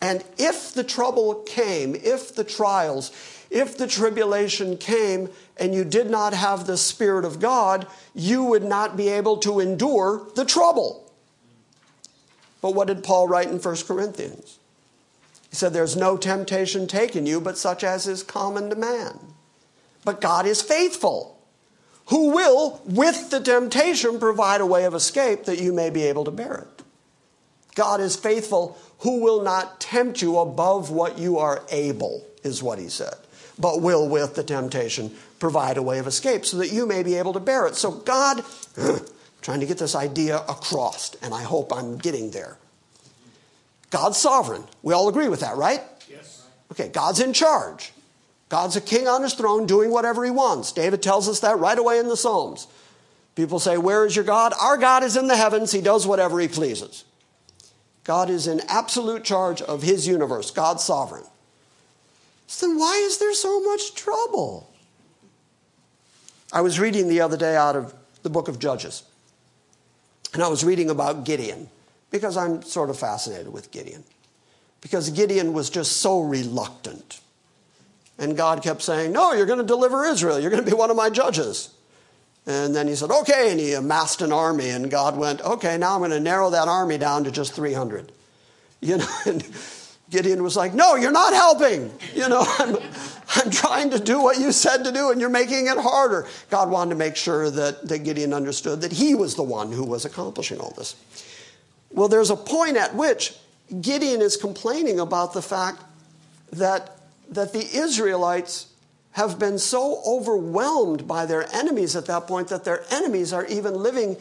And 0.00 0.24
if 0.38 0.72
the 0.72 0.84
trouble 0.84 1.34
came, 1.46 1.94
if 1.94 2.34
the 2.34 2.44
trials, 2.44 3.12
if 3.50 3.76
the 3.76 3.86
tribulation 3.86 4.76
came 4.76 5.30
and 5.56 5.74
you 5.74 5.84
did 5.84 6.10
not 6.10 6.34
have 6.34 6.66
the 6.66 6.76
Spirit 6.76 7.24
of 7.24 7.40
God, 7.40 7.86
you 8.14 8.44
would 8.44 8.64
not 8.64 8.96
be 8.96 9.08
able 9.08 9.38
to 9.38 9.60
endure 9.60 10.26
the 10.34 10.44
trouble. 10.44 11.10
But 12.60 12.74
what 12.74 12.88
did 12.88 13.04
Paul 13.04 13.28
write 13.28 13.48
in 13.48 13.58
1 13.58 13.76
Corinthians? 13.86 14.58
He 15.50 15.56
said, 15.56 15.72
There's 15.72 15.96
no 15.96 16.16
temptation 16.16 16.86
taken 16.86 17.26
you 17.26 17.40
but 17.40 17.56
such 17.58 17.84
as 17.84 18.06
is 18.06 18.22
common 18.22 18.70
to 18.70 18.76
man. 18.76 19.18
But 20.06 20.20
God 20.20 20.46
is 20.46 20.62
faithful, 20.62 21.36
who 22.06 22.30
will, 22.30 22.80
with 22.84 23.30
the 23.30 23.40
temptation, 23.40 24.20
provide 24.20 24.60
a 24.60 24.66
way 24.66 24.84
of 24.84 24.94
escape 24.94 25.46
that 25.46 25.60
you 25.60 25.72
may 25.72 25.90
be 25.90 26.04
able 26.04 26.24
to 26.26 26.30
bear 26.30 26.58
it. 26.58 26.84
God 27.74 28.00
is 28.00 28.14
faithful, 28.14 28.78
who 29.00 29.20
will 29.20 29.42
not 29.42 29.80
tempt 29.80 30.22
you 30.22 30.38
above 30.38 30.92
what 30.92 31.18
you 31.18 31.38
are 31.38 31.64
able, 31.70 32.24
is 32.44 32.62
what 32.62 32.78
he 32.78 32.88
said, 32.88 33.16
but 33.58 33.82
will, 33.82 34.08
with 34.08 34.36
the 34.36 34.44
temptation, 34.44 35.12
provide 35.40 35.76
a 35.76 35.82
way 35.82 35.98
of 35.98 36.06
escape 36.06 36.46
so 36.46 36.58
that 36.58 36.72
you 36.72 36.86
may 36.86 37.02
be 37.02 37.16
able 37.16 37.32
to 37.32 37.40
bear 37.40 37.66
it. 37.66 37.74
So, 37.74 37.90
God, 37.90 38.44
trying 39.42 39.58
to 39.58 39.66
get 39.66 39.78
this 39.78 39.96
idea 39.96 40.36
across, 40.36 41.16
and 41.16 41.34
I 41.34 41.42
hope 41.42 41.72
I'm 41.72 41.98
getting 41.98 42.30
there. 42.30 42.58
God's 43.90 44.18
sovereign. 44.18 44.62
We 44.84 44.94
all 44.94 45.08
agree 45.08 45.28
with 45.28 45.40
that, 45.40 45.56
right? 45.56 45.82
Yes. 46.08 46.46
Okay, 46.70 46.90
God's 46.90 47.18
in 47.18 47.32
charge. 47.32 47.92
God's 48.48 48.76
a 48.76 48.80
king 48.80 49.08
on 49.08 49.22
his 49.22 49.34
throne 49.34 49.66
doing 49.66 49.90
whatever 49.90 50.24
he 50.24 50.30
wants. 50.30 50.72
David 50.72 51.02
tells 51.02 51.28
us 51.28 51.40
that 51.40 51.58
right 51.58 51.78
away 51.78 51.98
in 51.98 52.08
the 52.08 52.16
Psalms. 52.16 52.68
People 53.34 53.58
say, 53.58 53.76
Where 53.76 54.06
is 54.06 54.14
your 54.14 54.24
God? 54.24 54.52
Our 54.60 54.76
God 54.76 55.02
is 55.02 55.16
in 55.16 55.26
the 55.26 55.36
heavens. 55.36 55.72
He 55.72 55.80
does 55.80 56.06
whatever 56.06 56.38
he 56.40 56.48
pleases. 56.48 57.04
God 58.04 58.30
is 58.30 58.46
in 58.46 58.60
absolute 58.68 59.24
charge 59.24 59.60
of 59.62 59.82
his 59.82 60.06
universe. 60.06 60.52
God's 60.52 60.84
sovereign. 60.84 61.24
So 62.46 62.68
then 62.68 62.78
why 62.78 62.96
is 63.04 63.18
there 63.18 63.34
so 63.34 63.60
much 63.60 63.94
trouble? 63.94 64.72
I 66.52 66.60
was 66.60 66.78
reading 66.78 67.08
the 67.08 67.20
other 67.20 67.36
day 67.36 67.56
out 67.56 67.74
of 67.74 67.92
the 68.22 68.30
book 68.30 68.46
of 68.46 68.60
Judges. 68.60 69.02
And 70.32 70.42
I 70.42 70.48
was 70.48 70.64
reading 70.64 70.88
about 70.88 71.24
Gideon 71.24 71.68
because 72.10 72.36
I'm 72.36 72.62
sort 72.62 72.90
of 72.90 72.98
fascinated 72.98 73.52
with 73.52 73.72
Gideon. 73.72 74.04
Because 74.80 75.10
Gideon 75.10 75.52
was 75.52 75.68
just 75.68 75.96
so 75.98 76.20
reluctant. 76.20 77.20
And 78.18 78.36
God 78.36 78.62
kept 78.62 78.82
saying, 78.82 79.12
No, 79.12 79.32
you're 79.32 79.46
going 79.46 79.58
to 79.58 79.64
deliver 79.64 80.04
Israel. 80.04 80.40
You're 80.40 80.50
going 80.50 80.64
to 80.64 80.70
be 80.70 80.76
one 80.76 80.90
of 80.90 80.96
my 80.96 81.10
judges. 81.10 81.70
And 82.46 82.74
then 82.74 82.88
he 82.88 82.94
said, 82.94 83.10
Okay. 83.10 83.50
And 83.50 83.60
he 83.60 83.74
amassed 83.74 84.22
an 84.22 84.32
army. 84.32 84.70
And 84.70 84.90
God 84.90 85.16
went, 85.16 85.42
Okay, 85.42 85.76
now 85.76 85.94
I'm 85.94 86.00
going 86.00 86.10
to 86.10 86.20
narrow 86.20 86.50
that 86.50 86.68
army 86.68 86.98
down 86.98 87.24
to 87.24 87.30
just 87.30 87.52
300. 87.54 88.12
You 88.80 88.98
know, 88.98 89.08
and 89.26 89.46
Gideon 90.10 90.42
was 90.42 90.56
like, 90.56 90.72
No, 90.72 90.94
you're 90.94 91.12
not 91.12 91.34
helping. 91.34 91.92
You 92.14 92.28
know, 92.28 92.44
I'm, 92.58 92.76
I'm 93.34 93.50
trying 93.50 93.90
to 93.90 94.00
do 94.00 94.22
what 94.22 94.38
you 94.38 94.52
said 94.52 94.84
to 94.84 94.92
do, 94.92 95.10
and 95.10 95.20
you're 95.20 95.28
making 95.28 95.66
it 95.66 95.76
harder. 95.76 96.26
God 96.48 96.70
wanted 96.70 96.90
to 96.90 96.96
make 96.96 97.16
sure 97.16 97.50
that, 97.50 97.86
that 97.88 97.98
Gideon 97.98 98.32
understood 98.32 98.80
that 98.80 98.92
he 98.92 99.14
was 99.14 99.34
the 99.34 99.42
one 99.42 99.72
who 99.72 99.84
was 99.84 100.04
accomplishing 100.04 100.58
all 100.58 100.72
this. 100.76 100.96
Well, 101.90 102.08
there's 102.08 102.30
a 102.30 102.36
point 102.36 102.76
at 102.76 102.94
which 102.94 103.34
Gideon 103.80 104.22
is 104.22 104.36
complaining 104.36 105.00
about 105.00 105.32
the 105.32 105.42
fact 105.42 105.82
that 106.52 106.95
that 107.30 107.52
the 107.52 107.66
Israelites 107.74 108.68
have 109.12 109.38
been 109.38 109.58
so 109.58 110.02
overwhelmed 110.06 111.08
by 111.08 111.24
their 111.24 111.46
enemies 111.54 111.96
at 111.96 112.06
that 112.06 112.26
point 112.26 112.48
that 112.48 112.64
their 112.64 112.84
enemies 112.90 113.32
are 113.32 113.46
even 113.46 113.74
living 113.74 114.16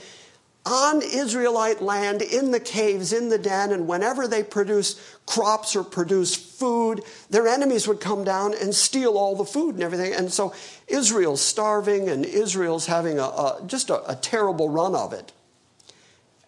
on 0.65 1.01
Israelite 1.01 1.81
land 1.81 2.21
in 2.21 2.51
the 2.51 2.59
caves, 2.59 3.13
in 3.13 3.29
the 3.29 3.37
den, 3.37 3.71
and 3.71 3.87
whenever 3.87 4.27
they 4.27 4.41
produce 4.41 4.99
crops 5.27 5.75
or 5.75 5.83
produce 5.83 6.35
food, 6.35 7.01
their 7.29 7.47
enemies 7.47 7.87
would 7.87 7.99
come 7.99 8.23
down 8.23 8.53
and 8.55 8.73
steal 8.73 9.17
all 9.17 9.35
the 9.35 9.45
food 9.45 9.75
and 9.75 9.83
everything. 9.83 10.13
And 10.13 10.31
so 10.31 10.53
Israel's 10.87 11.41
starving 11.41 12.09
and 12.09 12.25
Israel's 12.25 12.87
having 12.87 13.19
a, 13.19 13.23
a 13.23 13.61
just 13.67 13.91
a, 13.91 14.09
a 14.09 14.15
terrible 14.15 14.69
run 14.69 14.95
of 14.95 15.13
it. 15.13 15.33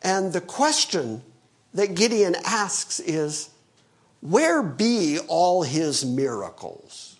And 0.02 0.34
the 0.34 0.42
question 0.42 1.22
that 1.74 1.94
Gideon 1.94 2.36
asks 2.44 3.00
is 3.00 3.50
where 4.22 4.64
be 4.64 5.20
all 5.28 5.64
his 5.64 6.06
miracles? 6.06 7.16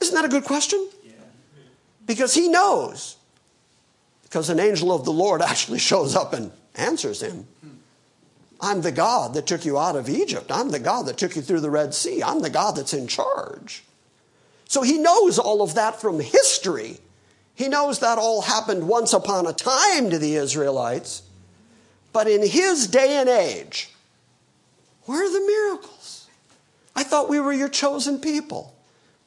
Isn't 0.00 0.14
that 0.14 0.24
a 0.24 0.28
good 0.28 0.44
question? 0.44 0.88
Yeah. 1.04 1.12
Because 2.06 2.34
he 2.34 2.48
knows. 2.48 3.16
Because 4.22 4.48
an 4.48 4.60
angel 4.60 4.92
of 4.92 5.04
the 5.04 5.12
Lord 5.12 5.42
actually 5.42 5.78
shows 5.78 6.16
up 6.16 6.32
and 6.32 6.52
answers 6.74 7.22
him. 7.22 7.46
I'm 8.60 8.82
the 8.82 8.92
God 8.92 9.34
that 9.34 9.46
took 9.46 9.64
you 9.64 9.78
out 9.78 9.96
of 9.96 10.08
Egypt. 10.08 10.50
I'm 10.52 10.70
the 10.70 10.78
God 10.78 11.06
that 11.06 11.16
took 11.16 11.34
you 11.34 11.42
through 11.42 11.60
the 11.60 11.70
Red 11.70 11.94
Sea. 11.94 12.22
I'm 12.22 12.40
the 12.40 12.50
God 12.50 12.76
that's 12.76 12.92
in 12.92 13.06
charge. 13.08 13.82
So 14.66 14.82
he 14.82 14.98
knows 14.98 15.38
all 15.38 15.62
of 15.62 15.74
that 15.74 16.00
from 16.00 16.20
history. 16.20 16.98
He 17.54 17.68
knows 17.68 17.98
that 18.00 18.18
all 18.18 18.42
happened 18.42 18.86
once 18.86 19.12
upon 19.12 19.46
a 19.46 19.52
time 19.52 20.10
to 20.10 20.18
the 20.18 20.36
Israelites. 20.36 21.22
But 22.12 22.28
in 22.28 22.46
his 22.46 22.86
day 22.86 23.16
and 23.16 23.28
age, 23.28 23.90
where 25.10 25.24
are 25.24 25.32
the 25.32 25.44
miracles? 25.44 26.28
I 26.94 27.02
thought 27.02 27.28
we 27.28 27.40
were 27.40 27.52
your 27.52 27.68
chosen 27.68 28.20
people. 28.20 28.72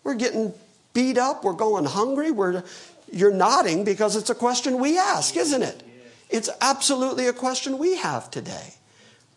We're 0.05 0.15
getting 0.15 0.53
beat 0.93 1.17
up. 1.17 1.43
We're 1.43 1.51
going 1.51 1.83
hungry. 1.83 2.31
We're, 2.31 2.63
you're 3.11 3.33
nodding 3.33 3.83
because 3.83 4.15
it's 4.15 4.29
a 4.29 4.35
question 4.35 4.79
we 4.79 4.97
ask, 4.97 5.35
isn't 5.35 5.61
it? 5.61 5.83
It's 6.29 6.49
absolutely 6.61 7.27
a 7.27 7.33
question 7.33 7.77
we 7.79 7.97
have 7.97 8.31
today. 8.31 8.75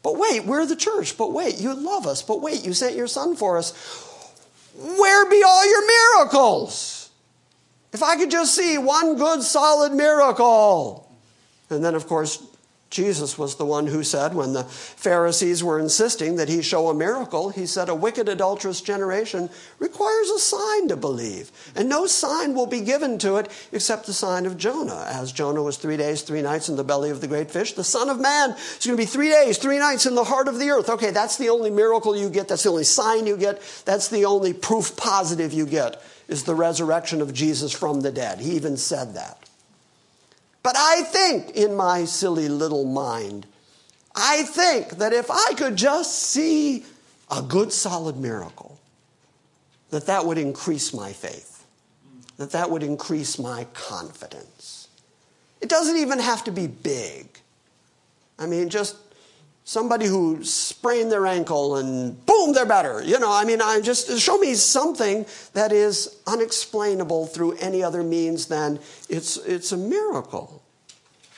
But 0.05 0.19
wait, 0.19 0.45
we're 0.45 0.67
the 0.67 0.77
church. 0.77 1.19
But 1.19 1.33
wait, 1.33 1.61
you 1.61 1.75
love 1.75 2.07
us. 2.07 2.23
But 2.23 2.41
wait, 2.41 2.65
you 2.65 2.75
sent 2.75 2.95
your 2.95 3.09
son 3.09 3.35
for 3.35 3.59
us. 3.59 3.73
Where 4.77 5.29
be 5.29 5.43
all 5.43 5.69
your 5.69 6.21
miracles? 6.21 7.11
If 7.93 8.05
I 8.05 8.15
could 8.15 8.31
just 8.31 8.55
see 8.55 8.79
one 8.79 9.17
good 9.17 9.43
solid 9.43 9.93
miracle. 9.95 11.13
And 11.71 11.85
then, 11.85 11.97
of 11.97 12.07
course, 12.07 12.37
Jesus 12.97 13.37
was 13.37 13.57
the 13.57 13.67
one 13.67 13.89
who 13.89 14.03
said, 14.03 14.35
when 14.35 14.55
the 14.55 14.65
Pharisees 14.65 15.63
were 15.63 15.79
insisting 15.79 16.37
that 16.37 16.49
he 16.49 16.63
show 16.63 16.89
a 16.89 16.95
miracle, 16.95 17.51
he 17.51 17.67
said, 17.67 17.91
A 17.91 17.95
wicked, 17.95 18.27
adulterous 18.27 18.81
generation 18.81 19.51
requires 19.79 20.31
a 20.31 20.39
sign 20.39 20.89
to 20.89 20.97
believe, 20.97 21.53
and 21.77 21.91
no 21.91 22.07
sign 22.07 22.55
will 22.55 22.67
be 22.67 22.81
given 22.81 23.19
to 23.19 23.37
it 23.37 23.53
except 23.71 24.07
the 24.07 24.15
sign 24.15 24.47
of 24.47 24.57
Jonah. 24.57 25.05
As 25.09 25.31
Jonah 25.31 25.63
was 25.63 25.77
three 25.77 25.99
days, 25.99 26.23
three 26.23 26.41
nights 26.41 26.71
in 26.71 26.77
the 26.77 26.85
belly 26.85 27.11
of 27.11 27.21
the 27.21 27.29
great 27.29 27.51
fish, 27.51 27.75
the 27.75 27.85
Son 27.85 28.09
of 28.09 28.19
Man 28.19 28.53
is 28.53 28.87
going 28.87 28.97
to 28.97 29.03
be 29.03 29.05
three 29.05 29.29
days, 29.29 29.59
three 29.59 29.79
nights 29.79 30.07
in 30.07 30.15
the 30.15 30.25
heart 30.25 30.49
of 30.49 30.59
the 30.59 30.71
earth. 30.71 30.89
Okay, 30.89 31.11
that's 31.11 31.37
the 31.37 31.51
only 31.51 31.69
miracle 31.69 32.17
you 32.17 32.31
get, 32.31 32.49
that's 32.49 32.63
the 32.63 32.71
only 32.71 32.85
sign 32.85 33.27
you 33.27 33.37
get, 33.37 33.61
that's 33.85 34.09
the 34.09 34.25
only 34.25 34.55
proof 34.55 34.97
positive 34.97 35.53
you 35.53 35.67
get, 35.67 36.03
is 36.29 36.45
the 36.45 36.55
resurrection 36.55 37.21
of 37.21 37.35
Jesus 37.35 37.75
from 37.75 38.01
the 38.01 38.11
dead. 38.11 38.41
He 38.41 38.53
even 38.53 38.79
said 38.79 39.13
that. 39.17 39.46
But 40.67 40.75
I 40.77 41.05
think 41.05 41.51
in 41.51 41.77
my 41.77 42.07
silly 42.07 42.49
little 42.49 42.85
mind, 42.85 43.47
I 44.17 44.43
think 44.43 44.99
that 44.99 45.13
if 45.13 45.31
I 45.31 45.53
could 45.57 45.77
just 45.77 46.19
see 46.19 46.85
a 47.31 47.41
good 47.41 47.73
solid 47.73 48.17
miracle, 48.17 48.77
that 49.91 50.07
that 50.07 50.27
would 50.27 50.39
increase 50.39 50.93
my 50.93 51.13
faith, 51.13 51.65
that 52.39 52.51
that 52.51 52.69
would 52.69 52.83
increase 52.83 53.39
my 53.39 53.69
confidence. 53.75 54.89
It 55.61 55.69
doesn't 55.69 55.99
even 55.99 56.19
have 56.19 56.43
to 56.43 56.51
be 56.51 56.67
big. 56.67 57.29
I 58.37 58.47
mean, 58.47 58.69
just 58.69 58.97
somebody 59.67 60.07
who 60.07 60.45
sprained 60.45 61.11
their 61.11 61.27
ankle 61.27 61.77
and 61.77 62.25
boom, 62.25 62.53
they're 62.55 62.65
better. 62.65 63.03
You 63.03 63.19
know, 63.19 63.31
I 63.31 63.45
mean, 63.45 63.61
I 63.61 63.81
just 63.81 64.19
show 64.21 64.39
me 64.39 64.55
something 64.55 65.27
that 65.55 65.73
is 65.73 66.17
unexplainable 66.27 67.27
through 67.27 67.57
any 67.57 67.83
other 67.83 68.05
means 68.05 68.47
than 68.47 68.79
it's, 69.09 69.37
it's 69.39 69.73
a 69.73 69.77
miracle. 69.77 70.63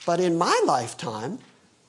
But 0.04 0.20
in 0.20 0.36
my 0.36 0.60
lifetime, 0.66 1.38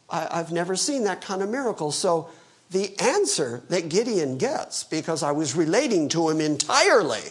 I, 0.10 0.38
have 0.38 0.52
never 0.52 0.78
seen 0.78 1.04
that 1.04 1.22
kind 1.22 1.42
of 1.42 1.50
miracle. 1.50 1.92
So 1.92 2.30
the 2.72 2.98
answer 3.00 3.62
that 3.68 3.90
Gideon 3.90 4.38
gets, 4.38 4.86
because 4.86 5.24
I 5.24 5.34
was 5.34 5.56
relating 5.56 6.08
to 6.10 6.30
him 6.30 6.40
entirely, 6.40 7.22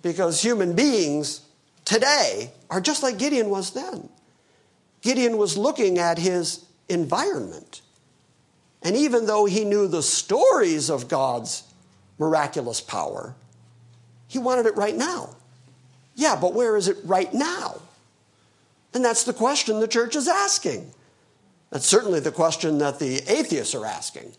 because 0.00 0.40
human 0.40 0.74
beings 0.74 1.42
today 1.84 2.50
are 2.70 2.80
just 2.80 3.02
like 3.02 3.18
Gideon 3.18 3.50
was 3.50 3.72
then. 3.72 4.08
Gideon 5.02 5.36
was 5.36 5.58
looking 5.58 5.98
at 5.98 6.16
his 6.18 6.64
environment. 6.88 7.80
And 8.82 8.96
even 8.96 9.26
though 9.26 9.46
he 9.46 9.64
knew 9.64 9.88
the 9.88 10.02
stories 10.02 10.90
of 10.90 11.08
God's 11.08 11.64
miraculous 12.18 12.80
power, 12.80 13.34
he 14.28 14.38
wanted 14.38 14.66
it 14.66 14.76
right 14.76 14.96
now. 14.96 15.30
Yeah, 16.14 16.36
but 16.40 16.54
where 16.54 16.76
is 16.76 16.88
it 16.88 16.98
right 17.04 17.32
now? 17.32 17.80
And 18.94 19.04
that's 19.04 19.24
the 19.24 19.32
question 19.32 19.80
the 19.80 19.88
church 19.88 20.16
is 20.16 20.28
asking. 20.28 20.90
That's 21.70 21.86
certainly 21.86 22.20
the 22.20 22.32
question 22.32 22.78
that 22.78 22.98
the 22.98 23.16
atheists 23.28 23.74
are 23.74 23.84
asking. 23.84 24.32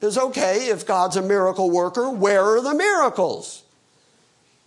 Is 0.00 0.18
okay, 0.18 0.68
if 0.68 0.86
God's 0.86 1.16
a 1.16 1.22
miracle 1.22 1.70
worker, 1.70 2.10
where 2.10 2.44
are 2.44 2.60
the 2.60 2.74
miracles? 2.74 3.62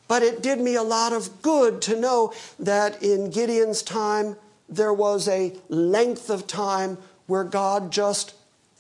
But 0.08 0.24
it 0.24 0.42
did 0.42 0.60
me 0.60 0.76
a 0.76 0.84
lot 0.84 1.14
of 1.14 1.42
good 1.42 1.82
to 1.84 2.00
know 2.00 2.34
that 2.58 3.04
in 3.04 3.30
Gideon's 3.30 3.84
time, 3.84 4.36
there 4.70 4.94
was 4.94 5.28
a 5.28 5.54
length 5.70 6.30
of 6.30 6.48
time 6.48 6.98
where 7.26 7.44
God 7.44 7.92
just 7.92 8.34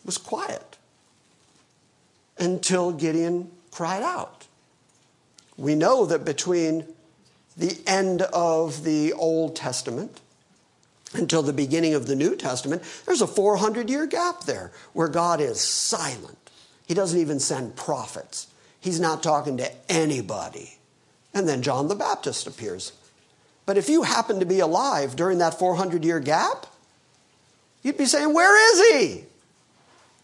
was 0.05 0.17
quiet 0.17 0.77
until 2.37 2.91
Gideon 2.91 3.51
cried 3.71 4.03
out. 4.03 4.47
We 5.57 5.75
know 5.75 6.05
that 6.05 6.23
between 6.23 6.85
the 7.55 7.79
end 7.87 8.21
of 8.21 8.83
the 8.83 9.13
Old 9.13 9.55
Testament 9.55 10.21
until 11.13 11.41
the 11.41 11.53
beginning 11.53 11.93
of 11.93 12.05
the 12.05 12.15
New 12.15 12.35
Testament, 12.35 12.83
there's 13.05 13.21
a 13.21 13.27
400 13.27 13.89
year 13.89 14.05
gap 14.05 14.43
there 14.43 14.71
where 14.93 15.07
God 15.07 15.41
is 15.41 15.59
silent. 15.59 16.37
He 16.85 16.93
doesn't 16.93 17.19
even 17.19 17.39
send 17.39 17.75
prophets, 17.75 18.47
He's 18.79 18.99
not 18.99 19.23
talking 19.23 19.57
to 19.57 19.71
anybody. 19.91 20.77
And 21.33 21.47
then 21.47 21.61
John 21.61 21.87
the 21.87 21.95
Baptist 21.95 22.47
appears. 22.47 22.93
But 23.67 23.77
if 23.77 23.87
you 23.87 24.01
happen 24.01 24.39
to 24.39 24.45
be 24.47 24.59
alive 24.59 25.15
during 25.15 25.37
that 25.37 25.59
400 25.59 26.03
year 26.03 26.19
gap, 26.19 26.65
You'd 27.87 27.97
be 27.97 28.05
saying, 28.05 28.33
Where 28.33 28.73
is 28.73 28.91
he? 28.91 29.23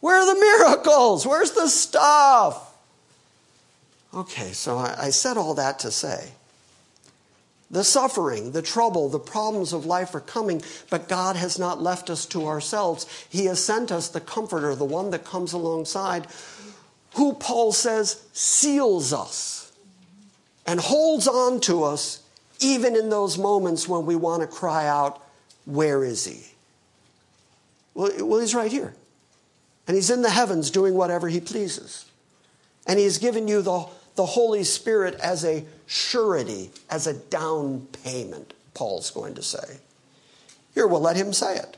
Where 0.01 0.17
are 0.17 0.33
the 0.33 0.39
miracles? 0.39 1.25
Where's 1.25 1.51
the 1.51 1.69
stuff? 1.69 2.75
Okay, 4.13 4.51
so 4.51 4.77
I, 4.77 5.05
I 5.05 5.09
said 5.11 5.37
all 5.37 5.53
that 5.53 5.79
to 5.79 5.89
say 5.89 6.31
the 7.71 7.85
suffering, 7.85 8.51
the 8.51 8.61
trouble, 8.61 9.07
the 9.07 9.17
problems 9.17 9.71
of 9.71 9.85
life 9.85 10.13
are 10.13 10.19
coming, 10.19 10.61
but 10.89 11.07
God 11.07 11.37
has 11.37 11.57
not 11.57 11.81
left 11.81 12.09
us 12.09 12.25
to 12.27 12.45
ourselves. 12.45 13.07
He 13.29 13.45
has 13.45 13.63
sent 13.63 13.93
us 13.93 14.09
the 14.09 14.19
Comforter, 14.19 14.75
the 14.75 14.83
one 14.83 15.11
that 15.11 15.23
comes 15.23 15.53
alongside, 15.53 16.27
who 17.15 17.33
Paul 17.33 17.71
says 17.71 18.21
seals 18.33 19.13
us 19.13 19.71
and 20.67 20.81
holds 20.81 21.29
on 21.29 21.61
to 21.61 21.83
us 21.83 22.22
even 22.63 22.95
in 22.95 23.09
those 23.09 23.37
moments 23.37 23.87
when 23.87 24.05
we 24.05 24.15
want 24.15 24.41
to 24.41 24.47
cry 24.47 24.87
out, 24.87 25.21
Where 25.65 26.03
is 26.03 26.25
He? 26.25 26.53
Well, 27.93 28.11
well, 28.25 28.39
he's 28.39 28.55
right 28.55 28.71
here. 28.71 28.93
And 29.87 29.95
he's 29.95 30.09
in 30.09 30.21
the 30.21 30.29
heavens 30.29 30.71
doing 30.71 30.93
whatever 30.93 31.27
he 31.29 31.39
pleases. 31.39 32.05
And 32.87 32.97
he's 32.97 33.17
given 33.17 33.47
you 33.47 33.61
the, 33.61 33.85
the 34.15 34.25
Holy 34.25 34.63
Spirit 34.63 35.15
as 35.15 35.43
a 35.43 35.65
surety, 35.85 36.71
as 36.89 37.07
a 37.07 37.13
down 37.13 37.87
payment, 38.03 38.53
Paul's 38.73 39.11
going 39.11 39.35
to 39.35 39.43
say. 39.43 39.77
Here, 40.73 40.87
we'll 40.87 41.01
let 41.01 41.15
him 41.15 41.33
say 41.33 41.57
it. 41.57 41.77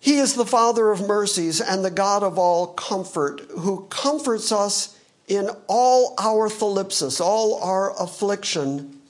He 0.00 0.18
is 0.18 0.34
the 0.34 0.46
Father 0.46 0.90
of 0.90 1.06
mercies 1.06 1.60
and 1.60 1.84
the 1.84 1.90
God 1.90 2.22
of 2.22 2.38
all 2.38 2.68
comfort, 2.68 3.40
who 3.58 3.86
comforts 3.88 4.52
us 4.52 4.93
in 5.26 5.48
all 5.66 6.14
our 6.18 6.48
thlipsis, 6.48 7.20
all 7.20 7.62
our 7.62 7.98
affliction, 8.00 9.00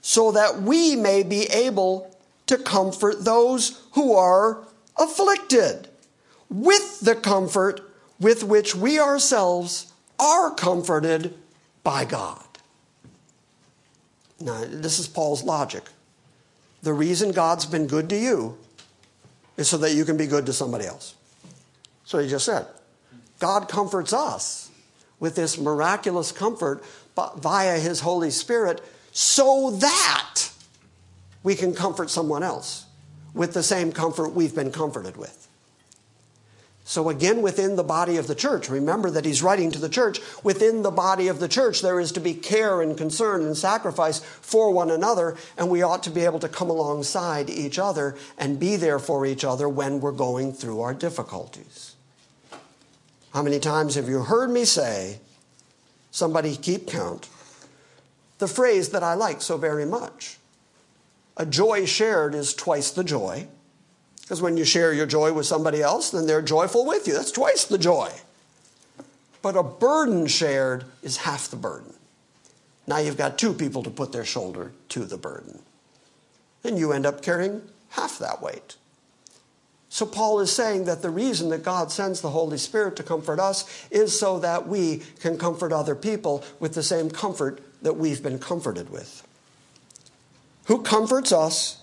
so 0.00 0.32
that 0.32 0.62
we 0.62 0.96
may 0.96 1.22
be 1.22 1.44
able 1.44 2.16
to 2.46 2.58
comfort 2.58 3.24
those 3.24 3.82
who 3.92 4.14
are 4.14 4.64
afflicted 4.98 5.88
with 6.50 7.00
the 7.00 7.14
comfort 7.14 7.80
with 8.20 8.42
which 8.44 8.74
we 8.74 8.98
ourselves 8.98 9.92
are 10.18 10.54
comforted 10.54 11.34
by 11.82 12.04
God. 12.04 12.44
Now, 14.40 14.64
this 14.64 14.98
is 14.98 15.06
Paul's 15.06 15.44
logic. 15.44 15.84
The 16.82 16.92
reason 16.92 17.30
God's 17.30 17.64
been 17.64 17.86
good 17.86 18.08
to 18.10 18.16
you 18.16 18.58
is 19.56 19.68
so 19.68 19.76
that 19.78 19.94
you 19.94 20.04
can 20.04 20.16
be 20.16 20.26
good 20.26 20.46
to 20.46 20.52
somebody 20.52 20.84
else. 20.84 21.14
So 22.04 22.18
he 22.18 22.28
just 22.28 22.44
said, 22.44 22.66
God 23.38 23.68
comforts 23.68 24.12
us 24.12 24.71
with 25.22 25.36
this 25.36 25.56
miraculous 25.56 26.32
comfort 26.32 26.82
via 27.36 27.78
his 27.78 28.00
Holy 28.00 28.32
Spirit 28.32 28.82
so 29.12 29.70
that 29.70 30.50
we 31.44 31.54
can 31.54 31.72
comfort 31.72 32.10
someone 32.10 32.42
else 32.42 32.86
with 33.32 33.54
the 33.54 33.62
same 33.62 33.92
comfort 33.92 34.30
we've 34.30 34.54
been 34.54 34.72
comforted 34.72 35.16
with. 35.16 35.46
So, 36.84 37.08
again, 37.08 37.40
within 37.40 37.76
the 37.76 37.84
body 37.84 38.16
of 38.16 38.26
the 38.26 38.34
church, 38.34 38.68
remember 38.68 39.10
that 39.10 39.24
he's 39.24 39.44
writing 39.44 39.70
to 39.70 39.78
the 39.78 39.88
church. 39.88 40.18
Within 40.42 40.82
the 40.82 40.90
body 40.90 41.28
of 41.28 41.38
the 41.38 41.46
church, 41.46 41.82
there 41.82 42.00
is 42.00 42.10
to 42.12 42.20
be 42.20 42.34
care 42.34 42.82
and 42.82 42.98
concern 42.98 43.42
and 43.42 43.56
sacrifice 43.56 44.18
for 44.18 44.72
one 44.72 44.90
another, 44.90 45.36
and 45.56 45.70
we 45.70 45.82
ought 45.82 46.02
to 46.02 46.10
be 46.10 46.24
able 46.24 46.40
to 46.40 46.48
come 46.48 46.68
alongside 46.68 47.48
each 47.48 47.78
other 47.78 48.16
and 48.36 48.58
be 48.58 48.74
there 48.74 48.98
for 48.98 49.24
each 49.24 49.44
other 49.44 49.68
when 49.68 50.00
we're 50.00 50.10
going 50.10 50.52
through 50.52 50.80
our 50.80 50.92
difficulties. 50.92 51.94
How 53.32 53.42
many 53.42 53.58
times 53.58 53.94
have 53.94 54.08
you 54.08 54.20
heard 54.20 54.50
me 54.50 54.64
say, 54.64 55.18
somebody 56.10 56.54
keep 56.54 56.86
count, 56.86 57.28
the 58.38 58.48
phrase 58.48 58.90
that 58.90 59.02
I 59.02 59.14
like 59.14 59.40
so 59.40 59.56
very 59.56 59.86
much? 59.86 60.38
A 61.36 61.46
joy 61.46 61.86
shared 61.86 62.34
is 62.34 62.54
twice 62.54 62.90
the 62.90 63.04
joy. 63.04 63.46
Because 64.20 64.42
when 64.42 64.56
you 64.56 64.64
share 64.64 64.92
your 64.92 65.06
joy 65.06 65.32
with 65.32 65.46
somebody 65.46 65.82
else, 65.82 66.10
then 66.10 66.26
they're 66.26 66.42
joyful 66.42 66.86
with 66.86 67.06
you. 67.06 67.14
That's 67.14 67.32
twice 67.32 67.64
the 67.64 67.78
joy. 67.78 68.10
But 69.40 69.56
a 69.56 69.62
burden 69.62 70.26
shared 70.26 70.84
is 71.02 71.18
half 71.18 71.48
the 71.48 71.56
burden. 71.56 71.94
Now 72.86 72.98
you've 72.98 73.16
got 73.16 73.38
two 73.38 73.54
people 73.54 73.82
to 73.82 73.90
put 73.90 74.12
their 74.12 74.24
shoulder 74.24 74.72
to 74.90 75.04
the 75.04 75.16
burden. 75.16 75.60
And 76.64 76.78
you 76.78 76.92
end 76.92 77.06
up 77.06 77.22
carrying 77.22 77.62
half 77.90 78.18
that 78.18 78.42
weight. 78.42 78.76
So 79.92 80.06
Paul 80.06 80.40
is 80.40 80.50
saying 80.50 80.86
that 80.86 81.02
the 81.02 81.10
reason 81.10 81.50
that 81.50 81.62
God 81.62 81.92
sends 81.92 82.22
the 82.22 82.30
Holy 82.30 82.56
Spirit 82.56 82.96
to 82.96 83.02
comfort 83.02 83.38
us 83.38 83.86
is 83.90 84.18
so 84.18 84.38
that 84.38 84.66
we 84.66 85.02
can 85.20 85.36
comfort 85.36 85.70
other 85.70 85.94
people 85.94 86.42
with 86.58 86.72
the 86.72 86.82
same 86.82 87.10
comfort 87.10 87.60
that 87.82 87.98
we've 87.98 88.22
been 88.22 88.38
comforted 88.38 88.88
with 88.88 89.22
who 90.64 90.80
comforts 90.80 91.30
us 91.30 91.82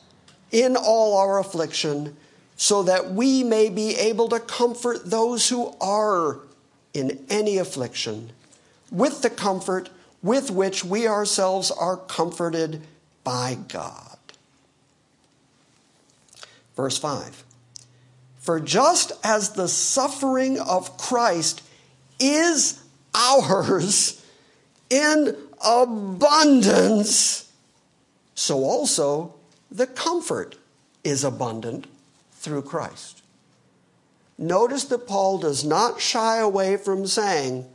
in 0.52 0.76
all 0.76 1.18
our 1.20 1.38
affliction, 1.38 2.18
so 2.58 2.82
that 2.82 3.12
we 3.12 3.44
may 3.44 3.70
be 3.70 3.96
able 3.96 4.28
to 4.30 4.40
comfort 4.40 5.06
those 5.06 5.50
who 5.50 5.76
are 5.80 6.40
in 6.96 7.24
any 7.30 7.60
affliction 7.60 8.32
with 8.92 9.22
the 9.22 9.30
comfort 9.30 9.90
with 10.24 10.50
which 10.50 10.84
we 10.84 11.08
ourselves 11.08 11.70
are 11.70 11.96
comforted 11.96 12.82
by 13.24 13.56
God. 13.68 14.18
Verse 16.76 16.98
5 16.98 17.44
For 18.50 18.60
just 18.60 19.12
as 19.24 19.52
the 19.52 19.68
suffering 19.68 20.60
of 20.60 20.98
Christ 20.98 21.62
is 22.20 22.82
ours 23.14 24.26
in 24.90 25.38
abundance, 25.64 27.52
so 28.34 28.64
also 28.64 29.36
the 29.70 29.86
comfort 29.86 30.56
is 31.04 31.24
abundant 31.24 31.86
through 32.32 32.64
Christ. 32.64 33.22
Notice 34.40 34.86
that 34.86 35.06
Paul 35.06 35.38
does 35.38 35.64
not 35.64 36.02
shy 36.02 36.38
away 36.38 36.76
from 36.76 37.06
saying 37.06 37.68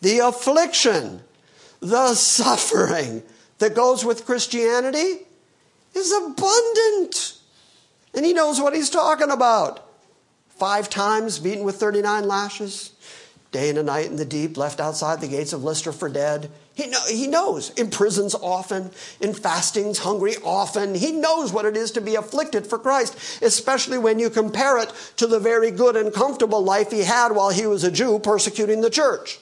the 0.00 0.20
affliction, 0.20 1.20
the 1.80 2.14
suffering 2.14 3.22
that 3.58 3.74
goes 3.74 4.02
with 4.02 4.24
Christianity 4.24 5.26
is 5.94 6.10
abundant. 6.10 7.36
And 8.14 8.24
he 8.24 8.32
knows 8.32 8.62
what 8.62 8.74
he's 8.74 8.88
talking 8.88 9.30
about. 9.30 9.88
Five 10.60 10.90
times 10.90 11.38
beaten 11.38 11.64
with 11.64 11.76
39 11.76 12.28
lashes, 12.28 12.92
day 13.50 13.70
and 13.70 13.78
a 13.78 13.82
night 13.82 14.08
in 14.08 14.16
the 14.16 14.26
deep, 14.26 14.58
left 14.58 14.78
outside 14.78 15.22
the 15.22 15.26
gates 15.26 15.54
of 15.54 15.64
Lystra 15.64 15.90
for 15.90 16.10
dead. 16.10 16.50
He, 16.74 16.86
know, 16.86 17.00
he 17.08 17.28
knows. 17.28 17.70
In 17.78 17.88
prisons 17.88 18.34
often, 18.34 18.90
in 19.22 19.32
fastings, 19.32 20.00
hungry 20.00 20.34
often. 20.44 20.94
He 20.94 21.12
knows 21.12 21.50
what 21.50 21.64
it 21.64 21.78
is 21.78 21.92
to 21.92 22.02
be 22.02 22.14
afflicted 22.14 22.66
for 22.66 22.78
Christ, 22.78 23.16
especially 23.40 23.96
when 23.96 24.18
you 24.18 24.28
compare 24.28 24.76
it 24.76 24.92
to 25.16 25.26
the 25.26 25.40
very 25.40 25.70
good 25.70 25.96
and 25.96 26.12
comfortable 26.12 26.62
life 26.62 26.90
he 26.90 27.04
had 27.04 27.32
while 27.32 27.48
he 27.48 27.66
was 27.66 27.82
a 27.82 27.90
Jew 27.90 28.18
persecuting 28.18 28.82
the 28.82 28.90
church. 28.90 29.38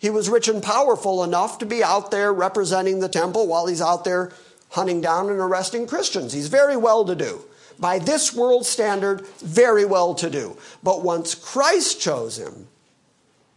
He 0.00 0.10
was 0.10 0.28
rich 0.28 0.48
and 0.48 0.60
powerful 0.60 1.22
enough 1.22 1.58
to 1.58 1.64
be 1.64 1.84
out 1.84 2.10
there 2.10 2.32
representing 2.32 2.98
the 2.98 3.08
temple 3.08 3.46
while 3.46 3.68
he's 3.68 3.80
out 3.80 4.02
there 4.02 4.32
hunting 4.70 5.00
down 5.00 5.30
and 5.30 5.38
arresting 5.38 5.86
Christians. 5.86 6.32
He's 6.32 6.48
very 6.48 6.76
well 6.76 7.04
to 7.04 7.14
do. 7.14 7.44
By 7.78 7.98
this 7.98 8.34
world 8.34 8.66
standard, 8.66 9.26
very 9.38 9.84
well 9.84 10.14
to 10.16 10.28
do. 10.28 10.56
But 10.82 11.02
once 11.02 11.34
Christ 11.34 12.00
chose 12.00 12.38
him, 12.38 12.66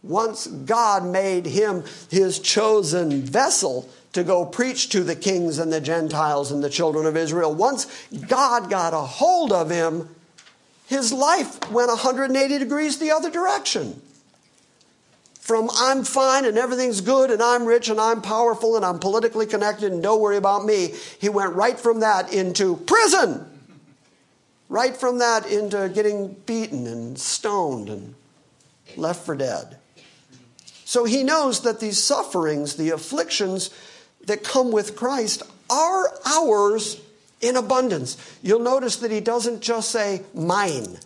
once 0.02 0.46
God 0.46 1.04
made 1.04 1.46
him 1.46 1.84
his 2.10 2.38
chosen 2.38 3.22
vessel 3.22 3.88
to 4.12 4.22
go 4.22 4.44
preach 4.44 4.90
to 4.90 5.02
the 5.02 5.16
kings 5.16 5.58
and 5.58 5.72
the 5.72 5.80
Gentiles 5.80 6.52
and 6.52 6.62
the 6.62 6.70
children 6.70 7.06
of 7.06 7.16
Israel, 7.16 7.54
once 7.54 7.86
God 8.28 8.68
got 8.70 8.94
a 8.94 8.98
hold 8.98 9.52
of 9.52 9.70
him, 9.70 10.08
his 10.86 11.12
life 11.12 11.70
went 11.70 11.88
180 11.88 12.58
degrees 12.58 12.98
the 12.98 13.10
other 13.10 13.30
direction. 13.30 14.00
From 15.40 15.70
I'm 15.74 16.04
fine 16.04 16.44
and 16.44 16.56
everything's 16.56 17.00
good 17.00 17.30
and 17.30 17.42
I'm 17.42 17.64
rich 17.64 17.88
and 17.88 18.00
I'm 18.00 18.22
powerful 18.22 18.76
and 18.76 18.84
I'm 18.84 19.00
politically 19.00 19.46
connected 19.46 19.92
and 19.92 20.02
don't 20.02 20.20
worry 20.20 20.36
about 20.36 20.64
me, 20.64 20.94
he 21.20 21.28
went 21.28 21.54
right 21.54 21.78
from 21.78 22.00
that 22.00 22.32
into 22.32 22.76
prison. 22.76 23.51
Right 24.72 24.96
from 24.96 25.18
that 25.18 25.44
into 25.44 25.90
getting 25.90 26.32
beaten 26.46 26.86
and 26.86 27.18
stoned 27.18 27.90
and 27.90 28.14
left 28.96 29.26
for 29.26 29.36
dead. 29.36 29.76
So 30.86 31.04
he 31.04 31.22
knows 31.22 31.60
that 31.60 31.78
these 31.78 32.02
sufferings, 32.02 32.76
the 32.76 32.88
afflictions 32.88 33.68
that 34.24 34.42
come 34.42 34.72
with 34.72 34.96
Christ, 34.96 35.42
are 35.68 36.08
ours 36.24 36.98
in 37.42 37.56
abundance. 37.56 38.16
You'll 38.40 38.60
notice 38.60 38.96
that 38.96 39.10
he 39.10 39.20
doesn't 39.20 39.60
just 39.60 39.90
say 39.90 40.22
mine, 40.32 40.96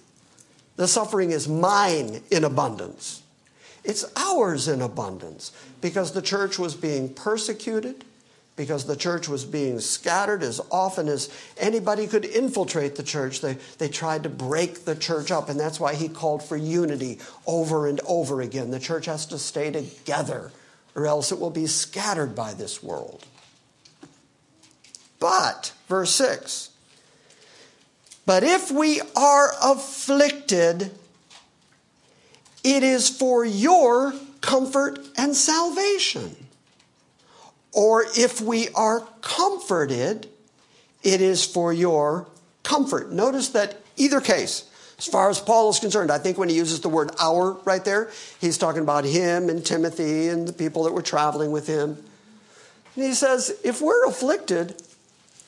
the 0.76 0.86
suffering 0.86 1.32
is 1.32 1.48
mine 1.48 2.22
in 2.30 2.44
abundance. 2.44 3.20
It's 3.82 4.04
ours 4.14 4.68
in 4.68 4.80
abundance 4.80 5.50
because 5.80 6.12
the 6.12 6.22
church 6.22 6.56
was 6.56 6.76
being 6.76 7.12
persecuted, 7.12 8.04
because 8.56 8.86
the 8.86 8.96
church 8.96 9.28
was 9.28 9.44
being 9.44 9.78
scattered 9.80 10.42
as 10.42 10.60
often 10.72 11.08
as 11.08 11.30
anybody 11.58 12.06
could 12.06 12.24
infiltrate 12.24 12.96
the 12.96 13.02
church. 13.02 13.42
They, 13.42 13.58
they 13.76 13.88
tried 13.88 14.22
to 14.22 14.30
break 14.30 14.86
the 14.86 14.96
church 14.96 15.30
up, 15.30 15.50
and 15.50 15.60
that's 15.60 15.78
why 15.78 15.94
he 15.94 16.08
called 16.08 16.42
for 16.42 16.56
unity 16.56 17.18
over 17.46 17.86
and 17.86 18.00
over 18.06 18.40
again. 18.40 18.70
The 18.70 18.80
church 18.80 19.04
has 19.06 19.26
to 19.26 19.38
stay 19.38 19.70
together, 19.70 20.52
or 20.94 21.06
else 21.06 21.32
it 21.32 21.38
will 21.38 21.50
be 21.50 21.66
scattered 21.66 22.34
by 22.34 22.54
this 22.54 22.82
world. 22.82 23.26
But, 25.18 25.72
verse 25.88 26.14
6 26.14 26.70
But 28.24 28.42
if 28.42 28.70
we 28.70 29.02
are 29.14 29.52
afflicted, 29.62 30.92
it 32.64 32.82
is 32.82 33.10
for 33.10 33.44
your 33.44 34.14
comfort 34.40 34.98
and 35.18 35.36
salvation. 35.36 36.45
Or 37.76 38.06
if 38.16 38.40
we 38.40 38.70
are 38.70 39.06
comforted, 39.20 40.30
it 41.02 41.20
is 41.20 41.44
for 41.44 41.74
your 41.74 42.26
comfort. 42.62 43.12
Notice 43.12 43.50
that 43.50 43.76
either 43.98 44.18
case, 44.22 44.64
as 44.98 45.06
far 45.06 45.28
as 45.28 45.38
Paul 45.38 45.68
is 45.68 45.78
concerned, 45.78 46.10
I 46.10 46.16
think 46.16 46.38
when 46.38 46.48
he 46.48 46.56
uses 46.56 46.80
the 46.80 46.88
word 46.88 47.10
our 47.20 47.52
right 47.66 47.84
there, 47.84 48.10
he's 48.40 48.56
talking 48.56 48.80
about 48.80 49.04
him 49.04 49.50
and 49.50 49.64
Timothy 49.64 50.28
and 50.28 50.48
the 50.48 50.54
people 50.54 50.84
that 50.84 50.94
were 50.94 51.02
traveling 51.02 51.50
with 51.50 51.66
him. 51.66 52.02
And 52.94 53.04
he 53.04 53.12
says, 53.12 53.54
if 53.62 53.82
we're 53.82 54.06
afflicted, 54.06 54.82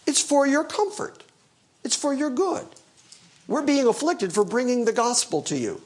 it's 0.06 0.20
for 0.20 0.46
your 0.46 0.64
comfort, 0.64 1.24
it's 1.82 1.96
for 1.96 2.12
your 2.12 2.28
good. 2.28 2.66
We're 3.46 3.62
being 3.62 3.86
afflicted 3.86 4.34
for 4.34 4.44
bringing 4.44 4.84
the 4.84 4.92
gospel 4.92 5.40
to 5.44 5.56
you, 5.56 5.80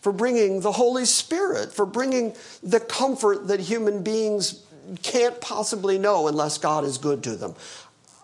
for 0.00 0.12
bringing 0.12 0.60
the 0.60 0.70
Holy 0.70 1.06
Spirit, 1.06 1.72
for 1.72 1.86
bringing 1.86 2.36
the 2.62 2.78
comfort 2.78 3.48
that 3.48 3.58
human 3.58 4.04
beings 4.04 4.62
can't 5.02 5.40
possibly 5.40 5.98
know 5.98 6.28
unless 6.28 6.58
God 6.58 6.84
is 6.84 6.98
good 6.98 7.22
to 7.24 7.36
them. 7.36 7.54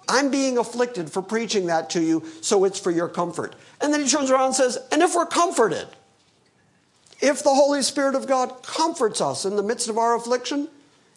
I'm 0.09 0.31
being 0.31 0.59
afflicted 0.59 1.11
for 1.11 1.23
preaching 1.23 1.67
that 1.67 1.91
to 1.91 2.03
you, 2.03 2.25
so 2.41 2.65
it's 2.65 2.79
for 2.79 2.91
your 2.91 3.09
comfort. 3.09 3.55
And 3.81 3.93
then 3.93 4.03
he 4.03 4.09
turns 4.09 4.31
around 4.31 4.47
and 4.47 4.55
says, 4.55 4.79
And 4.91 5.03
if 5.03 5.15
we're 5.15 5.27
comforted, 5.27 5.87
if 7.21 7.43
the 7.43 7.55
Holy 7.55 7.83
Spirit 7.83 8.15
of 8.15 8.27
God 8.27 8.63
comforts 8.63 9.21
us 9.21 9.45
in 9.45 9.57
the 9.57 9.63
midst 9.63 9.89
of 9.89 9.97
our 9.97 10.17
affliction, 10.17 10.69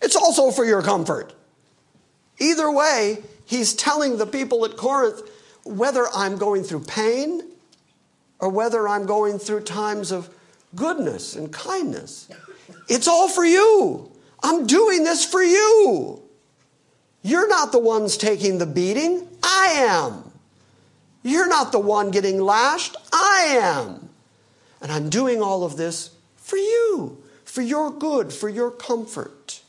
it's 0.01 0.15
also 0.15 0.51
for 0.51 0.63
your 0.63 0.81
comfort. 0.81 1.33
Either 2.39 2.69
way, 2.71 3.23
he's 3.45 3.73
telling 3.73 4.17
the 4.17 4.27
people 4.27 4.65
at 4.65 4.77
Corinth 4.77 5.21
whether 5.63 6.05
I'm 6.13 6.37
going 6.37 6.63
through 6.63 6.81
pain 6.81 7.41
or 8.39 8.49
whether 8.49 8.87
I'm 8.87 9.05
going 9.05 9.39
through 9.39 9.61
times 9.61 10.11
of 10.11 10.29
goodness 10.75 11.35
and 11.35 11.51
kindness, 11.51 12.29
it's 12.87 13.07
all 13.07 13.27
for 13.27 13.43
you. 13.43 14.11
I'm 14.45 14.67
doing 14.67 15.03
this 15.03 15.25
for 15.25 15.41
you. 15.41 16.21
You're 17.23 17.47
not 17.47 17.71
the 17.71 17.79
ones 17.79 18.15
taking 18.15 18.59
the 18.59 18.67
beating. 18.67 19.27
I 19.41 19.87
am. 19.89 20.31
You're 21.23 21.47
not 21.47 21.71
the 21.71 21.79
one 21.79 22.11
getting 22.11 22.39
lashed. 22.39 22.95
I 23.11 23.57
am. 23.59 24.09
And 24.83 24.91
I'm 24.91 25.09
doing 25.09 25.41
all 25.41 25.63
of 25.63 25.77
this 25.77 26.11
for 26.35 26.57
you, 26.57 27.17
for 27.43 27.63
your 27.63 27.89
good, 27.89 28.31
for 28.31 28.47
your 28.47 28.69
comfort. 28.69 29.63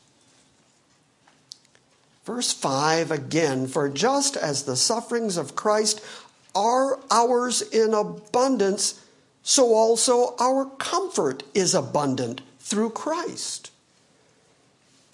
Verse 2.23 2.53
5 2.53 3.09
again 3.09 3.65
For 3.65 3.89
just 3.89 4.37
as 4.37 4.63
the 4.63 4.75
sufferings 4.75 5.37
of 5.37 5.55
Christ 5.55 6.05
are 6.53 6.99
ours 7.09 7.63
in 7.63 7.95
abundance, 7.95 9.03
so 9.41 9.73
also 9.73 10.35
our 10.39 10.65
comfort 10.65 11.41
is 11.55 11.73
abundant 11.73 12.41
through 12.59 12.91
Christ. 12.91 13.71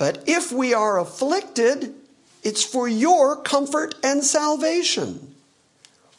But 0.03 0.23
if 0.27 0.51
we 0.51 0.73
are 0.73 0.99
afflicted, 0.99 1.95
it's 2.43 2.61
for 2.61 2.89
your 2.89 3.37
comfort 3.37 3.95
and 4.03 4.21
salvation. 4.21 5.33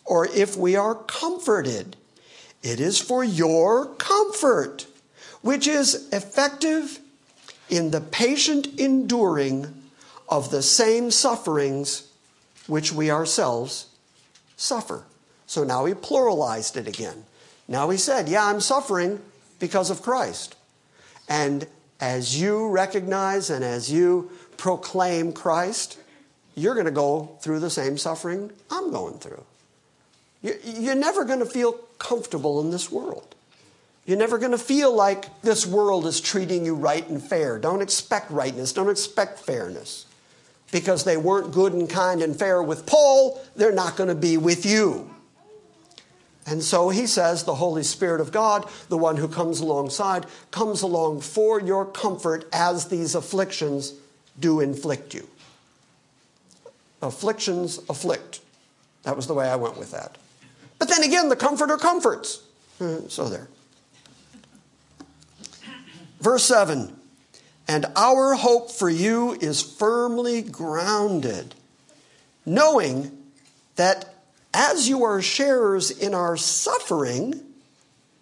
Or 0.07 0.27
if 0.27 0.57
we 0.57 0.75
are 0.75 0.95
comforted, 0.95 1.95
it 2.63 2.81
is 2.81 2.99
for 2.99 3.23
your 3.23 3.85
comfort, 3.85 4.87
which 5.43 5.67
is 5.67 6.09
effective 6.15 6.99
in 7.69 7.91
the 7.91 8.01
patient 8.01 8.69
enduring 8.81 9.83
of 10.31 10.51
the 10.51 10.63
same 10.63 11.11
sufferings 11.11 12.11
which 12.67 12.91
we 12.91 13.11
ourselves 13.11 13.89
suffer. 14.57 15.05
So 15.47 15.63
now 15.63 15.85
he 15.85 15.93
pluralized 15.93 16.79
it 16.79 16.89
again. 16.89 17.27
Now 17.69 17.91
he 17.91 17.99
said, 17.99 18.31
Yeah, 18.31 18.47
I'm 18.47 18.63
suffering 18.63 19.21
because 19.59 19.91
of 19.91 20.01
Christ. 20.01 20.57
And 21.29 21.67
as 22.01 22.41
you 22.41 22.69
recognize 22.69 23.51
and 23.51 23.65
as 23.65 23.91
you 23.91 24.31
proclaim 24.57 25.33
Christ, 25.33 25.99
you're 26.55 26.75
going 26.75 26.87
to 26.87 26.93
go 26.93 27.37
through 27.41 27.61
the 27.61 27.71
same 27.71 27.99
suffering 27.99 28.51
I'm 28.71 28.91
going 28.91 29.19
through. 29.19 29.45
You're 30.43 30.95
never 30.95 31.25
going 31.25 31.39
to 31.39 31.47
feel 31.47 31.73
comfortable 31.99 32.61
in 32.61 32.71
this 32.71 32.91
world. 32.93 33.35
You're 34.07 34.19
never 34.19 34.37
going 34.37 34.51
to 34.53 34.59
feel 34.59 34.95
like 34.95 35.41
this 35.41 35.67
world 35.67 36.07
is 36.07 36.21
treating 36.21 36.67
you 36.67 36.75
right 36.75 37.09
and 37.09 37.23
fair. 37.23 37.59
Don't 37.59 37.81
expect 37.81 38.31
rightness, 38.31 38.73
don't 38.73 38.91
expect 38.91 39.39
fairness. 39.39 40.07
Because 40.71 41.05
they 41.05 41.17
weren't 41.17 41.53
good 41.53 41.73
and 41.73 41.89
kind 41.89 42.21
and 42.21 42.37
fair 42.37 42.63
with 42.63 42.85
Paul, 42.85 43.41
they're 43.55 43.73
not 43.73 43.97
going 43.97 44.09
to 44.09 44.15
be 44.15 44.37
with 44.37 44.67
you. 44.67 45.14
And 46.47 46.63
so 46.63 46.91
he 46.91 47.07
says 47.07 47.45
the 47.45 47.55
Holy 47.55 47.83
Spirit 47.83 48.21
of 48.21 48.31
God, 48.31 48.69
the 48.89 48.99
one 48.99 49.17
who 49.17 49.29
comes 49.29 49.61
alongside, 49.61 50.27
comes 50.51 50.83
along 50.83 51.23
for 51.23 51.61
your 51.61 51.87
comfort 51.87 52.47
as 52.53 52.89
these 52.89 53.15
afflictions 53.15 53.95
do 54.39 54.61
inflict 54.61 55.15
you. 55.15 55.27
Afflictions 57.01 57.79
afflict. 57.89 58.41
That 59.05 59.17
was 59.17 59.27
the 59.27 59.35
way 59.35 59.49
I 59.49 59.57
went 59.57 59.79
with 59.79 59.93
that. 59.93 60.19
But 60.79 60.89
then 60.89 61.03
again, 61.03 61.29
the 61.29 61.37
comforter 61.37 61.77
comforts. 61.77 62.43
Uh, 62.81 63.09
So 63.09 63.29
there. 63.29 63.49
Verse 66.21 66.45
7 66.45 66.95
And 67.69 67.87
our 67.97 68.35
hope 68.35 68.71
for 68.71 68.91
you 68.91 69.33
is 69.33 69.63
firmly 69.63 70.43
grounded, 70.43 71.55
knowing 72.45 73.17
that 73.77 74.14
as 74.55 74.89
you 74.89 75.05
are 75.05 75.21
sharers 75.21 75.91
in 75.91 76.15
our 76.15 76.37
suffering, 76.37 77.41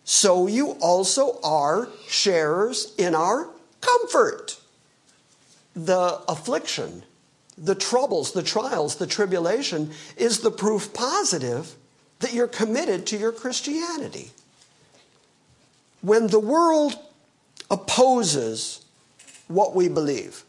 so 0.05 0.47
you 0.47 0.71
also 0.81 1.39
are 1.45 1.89
sharers 2.09 2.95
in 2.97 3.15
our 3.15 3.51
comfort. 3.81 4.59
The 5.77 6.21
affliction, 6.29 7.05
the 7.57 7.75
troubles, 7.75 8.33
the 8.33 8.43
trials, 8.43 8.97
the 8.97 9.07
tribulation 9.07 9.93
is 10.17 10.41
the 10.41 10.51
proof 10.51 10.93
positive 10.95 11.75
that 12.21 12.33
you're 12.33 12.49
committed 12.49 13.07
to 13.09 13.19
your 13.19 13.33
Christianity. 13.33 14.31
When 16.01 16.29
the 16.29 16.41
world 16.41 16.99
opposes 17.71 18.85
what 19.49 19.75
we 19.75 19.89
believe, 19.89 20.45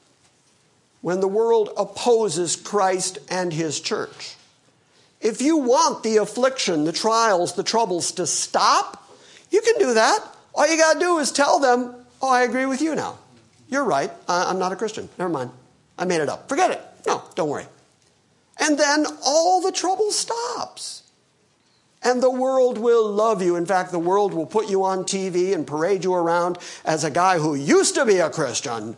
when 1.01 1.19
the 1.19 1.27
world 1.27 1.69
opposes 1.75 2.55
Christ 2.55 3.17
and 3.29 3.51
his 3.51 3.79
church, 3.79 4.35
if 5.23 5.41
you 5.41 5.57
want 5.57 6.03
the 6.03 6.17
affliction, 6.17 6.83
the 6.83 6.91
trials, 6.91 7.53
the 7.53 7.63
troubles 7.63 8.11
to 8.13 8.27
stop, 8.27 9.09
you 9.49 9.61
can 9.61 9.79
do 9.79 9.93
that. 9.95 10.19
All 10.53 10.69
you 10.69 10.77
got 10.77 10.93
to 10.93 10.99
do 10.99 11.17
is 11.17 11.31
tell 11.31 11.59
them, 11.59 11.95
Oh, 12.21 12.29
I 12.29 12.43
agree 12.43 12.65
with 12.65 12.81
you 12.81 12.95
now. 12.95 13.17
You're 13.67 13.83
right. 13.83 14.09
I'm 14.29 14.57
not 14.57 14.71
a 14.71 14.77
Christian. 14.77 15.09
Never 15.19 15.29
mind. 15.29 15.51
I 15.97 16.05
made 16.05 16.21
it 16.21 16.29
up. 16.29 16.47
Forget 16.47 16.71
it. 16.71 16.81
No, 17.05 17.21
don't 17.35 17.49
worry. 17.49 17.65
And 18.57 18.77
then 18.77 19.05
all 19.25 19.61
the 19.61 19.73
trouble 19.73 20.09
stops. 20.11 21.03
And 22.01 22.23
the 22.23 22.31
world 22.31 22.77
will 22.77 23.11
love 23.11 23.41
you. 23.41 23.57
In 23.57 23.65
fact, 23.65 23.91
the 23.91 23.99
world 23.99 24.33
will 24.33 24.45
put 24.45 24.69
you 24.69 24.83
on 24.85 25.03
TV 25.03 25.53
and 25.53 25.67
parade 25.67 26.03
you 26.03 26.13
around 26.13 26.57
as 26.85 27.03
a 27.03 27.11
guy 27.11 27.39
who 27.39 27.55
used 27.55 27.95
to 27.95 28.05
be 28.05 28.19
a 28.19 28.29
Christian, 28.29 28.95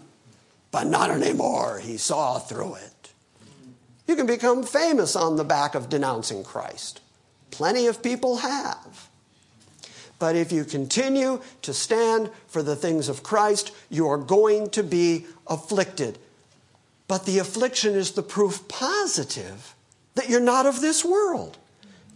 but 0.72 0.86
not 0.86 1.10
anymore. 1.10 1.80
He 1.80 1.98
saw 1.98 2.38
through 2.38 2.76
it. 2.76 2.92
You 4.08 4.16
can 4.16 4.28
become 4.28 4.64
famous 4.64 5.16
on 5.16 5.36
the 5.36 5.44
back 5.44 5.76
of 5.76 5.90
denouncing 5.90 6.44
Christ. 6.44 7.02
Plenty 7.52 7.88
of 7.88 8.04
people 8.04 8.38
have. 8.38 9.10
But 10.20 10.36
if 10.36 10.52
you 10.52 10.64
continue 10.64 11.42
to 11.64 11.74
stand 11.74 12.30
for 12.48 12.64
the 12.64 12.76
things 12.76 13.10
of 13.10 13.24
Christ, 13.24 13.72
you 13.90 14.08
are 14.08 14.18
going 14.18 14.70
to 14.72 14.84
be 14.84 15.26
afflicted. 15.48 16.18
But 17.08 17.26
the 17.26 17.40
affliction 17.40 17.96
is 17.96 18.12
the 18.12 18.24
proof 18.24 18.68
positive 18.68 19.76
that 20.16 20.30
you're 20.30 20.40
not 20.40 20.66
of 20.66 20.82
this 20.82 21.04
world. 21.04 21.58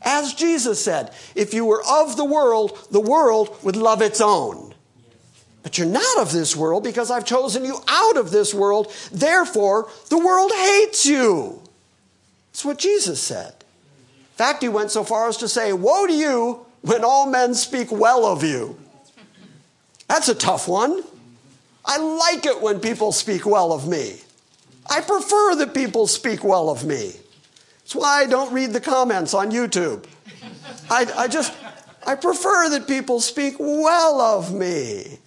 As 0.02 0.34
Jesus 0.34 0.82
said, 0.84 1.14
if 1.36 1.54
you 1.54 1.66
were 1.66 1.84
of 1.88 2.16
the 2.16 2.26
world, 2.26 2.88
the 2.90 3.02
world 3.02 3.58
would 3.64 3.76
love 3.76 4.02
its 4.02 4.22
own. 4.22 4.74
But 5.62 5.78
you're 5.78 5.88
not 5.88 6.20
of 6.20 6.32
this 6.32 6.56
world 6.56 6.84
because 6.84 7.12
I've 7.12 7.26
chosen 7.26 7.66
you 7.66 7.80
out 7.88 8.16
of 8.16 8.32
this 8.32 8.54
world. 8.54 8.94
Therefore, 9.12 9.90
the 10.10 10.18
world 10.18 10.52
hates 10.56 11.06
you. 11.06 11.62
That's 12.52 12.66
what 12.66 12.78
Jesus 12.78 13.22
said. 13.22 13.54
In 13.54 14.36
fact, 14.36 14.62
he 14.62 14.70
went 14.70 14.92
so 14.92 15.04
far 15.04 15.28
as 15.28 15.38
to 15.38 15.48
say, 15.48 15.74
Woe 15.74 16.08
to 16.08 16.14
you 16.14 16.66
when 16.82 17.04
all 17.04 17.30
men 17.30 17.54
speak 17.54 17.92
well 17.92 18.26
of 18.26 18.44
you. 18.44 18.78
That's 20.08 20.30
a 20.30 20.36
tough 20.36 20.68
one. 20.68 21.04
I 21.86 21.98
like 21.98 22.46
it 22.46 22.62
when 22.62 22.80
people 22.80 23.12
speak 23.12 23.46
well 23.46 23.72
of 23.72 23.88
me. 23.88 24.22
I 24.90 25.02
prefer 25.02 25.56
that 25.56 25.74
people 25.74 26.08
speak 26.08 26.44
well 26.44 26.70
of 26.70 26.84
me. 26.84 27.14
That's 27.80 27.96
why 27.96 28.22
I 28.22 28.26
don't 28.26 28.52
read 28.54 28.72
the 28.72 28.82
comments 28.82 29.34
on 29.34 29.52
YouTube. 29.52 30.06
I, 30.90 31.06
I 31.16 31.28
just, 31.28 31.54
I 32.06 32.16
prefer 32.16 32.70
that 32.72 32.88
people 32.88 33.20
speak 33.20 33.56
well 33.60 34.20
of 34.20 34.54
me. 34.54 35.20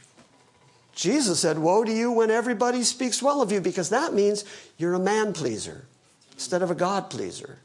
Jesus 0.95 1.41
said, 1.41 1.59
Woe 1.59 1.85
to 1.85 1.93
you 1.93 2.13
when 2.13 2.31
everybody 2.31 2.83
speaks 2.83 3.23
well 3.23 3.41
of 3.41 3.53
you, 3.53 3.61
because 3.61 3.91
that 3.91 4.13
means 4.13 4.45
you're 4.79 4.95
a 4.95 5.01
man 5.01 5.33
pleaser 5.33 5.87
instead 6.33 6.63
of 6.63 6.71
a 6.71 6.75
God 6.75 7.11
pleaser. 7.11 7.59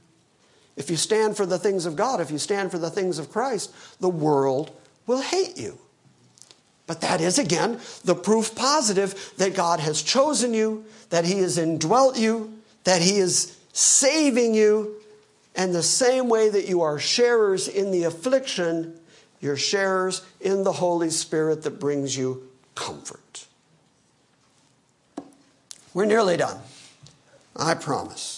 If 0.76 0.92
you 0.92 0.96
stand 0.96 1.36
for 1.36 1.46
the 1.46 1.58
things 1.58 1.86
of 1.86 1.96
God, 1.96 2.22
if 2.22 2.30
you 2.30 2.38
stand 2.38 2.72
for 2.72 2.78
the 2.78 2.92
things 2.92 3.18
of 3.18 3.32
Christ, 3.32 3.74
the 4.00 4.10
world 4.10 4.72
will 5.08 5.22
hate 5.22 5.58
you. 5.58 5.78
But 6.86 7.02
that 7.02 7.20
is, 7.20 7.38
again, 7.38 7.80
the 8.06 8.16
proof 8.16 8.56
positive 8.56 9.34
that 9.38 9.56
God 9.56 9.80
has 9.80 10.02
chosen 10.02 10.54
you, 10.54 10.86
that 11.10 11.26
He 11.26 11.40
has 11.40 11.58
indwelt 11.58 12.18
you, 12.18 12.54
that 12.86 13.02
He 13.02 13.18
is 13.18 13.58
saving 13.74 14.54
you. 14.54 14.96
And 15.56 15.74
the 15.74 15.84
same 15.84 16.30
way 16.30 16.50
that 16.50 16.70
you 16.70 16.82
are 16.82 17.00
sharers 17.00 17.68
in 17.68 17.92
the 17.92 18.04
affliction, 18.04 18.98
you're 19.42 19.58
sharers 19.58 20.22
in 20.40 20.64
the 20.64 20.72
Holy 20.74 21.10
Spirit 21.10 21.64
that 21.64 21.80
brings 21.80 22.16
you 22.16 22.48
comfort. 22.76 23.48
We're 25.94 26.06
nearly 26.06 26.38
done. 26.38 26.60
I 27.56 27.74
promise. 27.74 28.37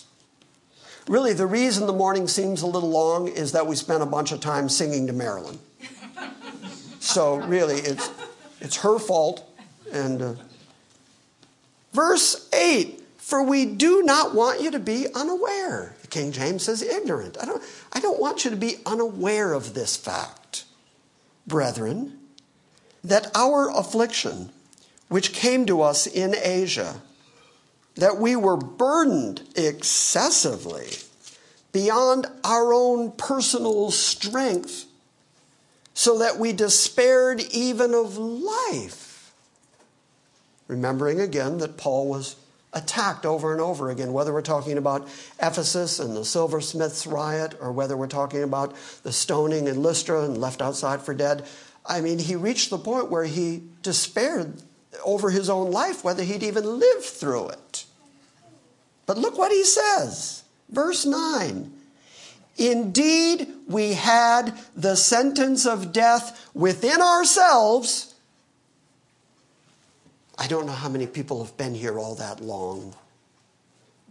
Really, 1.09 1.33
the 1.33 1.47
reason 1.47 1.87
the 1.87 1.93
morning 1.93 2.27
seems 2.27 2.61
a 2.61 2.67
little 2.67 2.91
long 2.91 3.29
is 3.29 3.53
that 3.53 3.65
we 3.65 3.75
spent 3.75 4.03
a 4.03 4.05
bunch 4.05 4.31
of 4.31 4.41
time 4.41 4.69
singing 4.69 5.07
to 5.07 5.13
Marilyn. 5.13 5.57
So, 6.99 7.37
really, 7.37 7.77
it's, 7.77 8.11
it's 8.61 8.75
her 8.75 8.99
fault. 8.99 9.43
And 9.91 10.21
uh, 10.21 10.33
verse 11.93 12.47
8 12.53 13.01
For 13.17 13.41
we 13.41 13.65
do 13.65 14.03
not 14.03 14.35
want 14.35 14.61
you 14.61 14.69
to 14.69 14.77
be 14.77 15.07
unaware. 15.15 15.95
The 16.03 16.07
King 16.09 16.31
James 16.31 16.65
says 16.65 16.83
ignorant. 16.83 17.37
I 17.41 17.45
don't, 17.45 17.63
I 17.91 17.99
don't 17.99 18.19
want 18.19 18.45
you 18.45 18.51
to 18.51 18.57
be 18.57 18.75
unaware 18.85 19.53
of 19.53 19.73
this 19.73 19.97
fact, 19.97 20.65
brethren, 21.47 22.19
that 23.03 23.31
our 23.33 23.75
affliction, 23.75 24.51
which 25.07 25.33
came 25.33 25.65
to 25.65 25.81
us 25.81 26.05
in 26.05 26.35
Asia, 26.35 27.01
that 27.99 28.17
we 28.17 28.35
were 28.35 28.57
burdened 28.57 29.41
excessively 29.55 30.87
beyond 31.71 32.25
our 32.43 32.73
own 32.73 33.11
personal 33.11 33.91
strength, 33.91 34.85
so 35.93 36.17
that 36.19 36.39
we 36.39 36.53
despaired 36.53 37.41
even 37.51 37.93
of 37.93 38.17
life. 38.17 39.33
Remembering 40.67 41.19
again 41.19 41.57
that 41.59 41.77
Paul 41.77 42.07
was 42.07 42.35
attacked 42.71 43.25
over 43.25 43.51
and 43.51 43.61
over 43.61 43.89
again, 43.89 44.13
whether 44.13 44.31
we're 44.31 44.41
talking 44.41 44.77
about 44.77 45.07
Ephesus 45.41 45.99
and 45.99 46.15
the 46.15 46.23
silversmiths 46.23 47.05
riot, 47.05 47.55
or 47.59 47.71
whether 47.71 47.97
we're 47.97 48.07
talking 48.07 48.43
about 48.43 48.75
the 49.03 49.11
stoning 49.11 49.67
in 49.67 49.81
Lystra 49.81 50.23
and 50.23 50.37
left 50.37 50.61
outside 50.61 51.01
for 51.01 51.13
dead. 51.13 51.45
I 51.85 52.01
mean, 52.01 52.19
he 52.19 52.35
reached 52.35 52.69
the 52.69 52.77
point 52.77 53.09
where 53.09 53.25
he 53.25 53.63
despaired 53.81 54.61
over 55.03 55.31
his 55.31 55.49
own 55.49 55.71
life, 55.71 56.03
whether 56.03 56.23
he'd 56.23 56.43
even 56.43 56.79
live 56.79 57.03
through 57.03 57.49
it. 57.49 57.85
But 59.09 59.17
look 59.17 59.39
what 59.39 59.51
he 59.51 59.63
says. 59.63 60.43
Verse 60.69 61.03
9. 61.03 61.73
Indeed, 62.59 63.47
we 63.67 63.93
had 63.93 64.53
the 64.75 64.95
sentence 64.95 65.65
of 65.65 65.91
death 65.91 66.47
within 66.53 67.01
ourselves. 67.01 68.13
I 70.37 70.45
don't 70.45 70.67
know 70.67 70.73
how 70.73 70.89
many 70.89 71.07
people 71.07 71.43
have 71.43 71.57
been 71.57 71.73
here 71.73 71.97
all 71.97 72.13
that 72.17 72.39
long, 72.39 72.93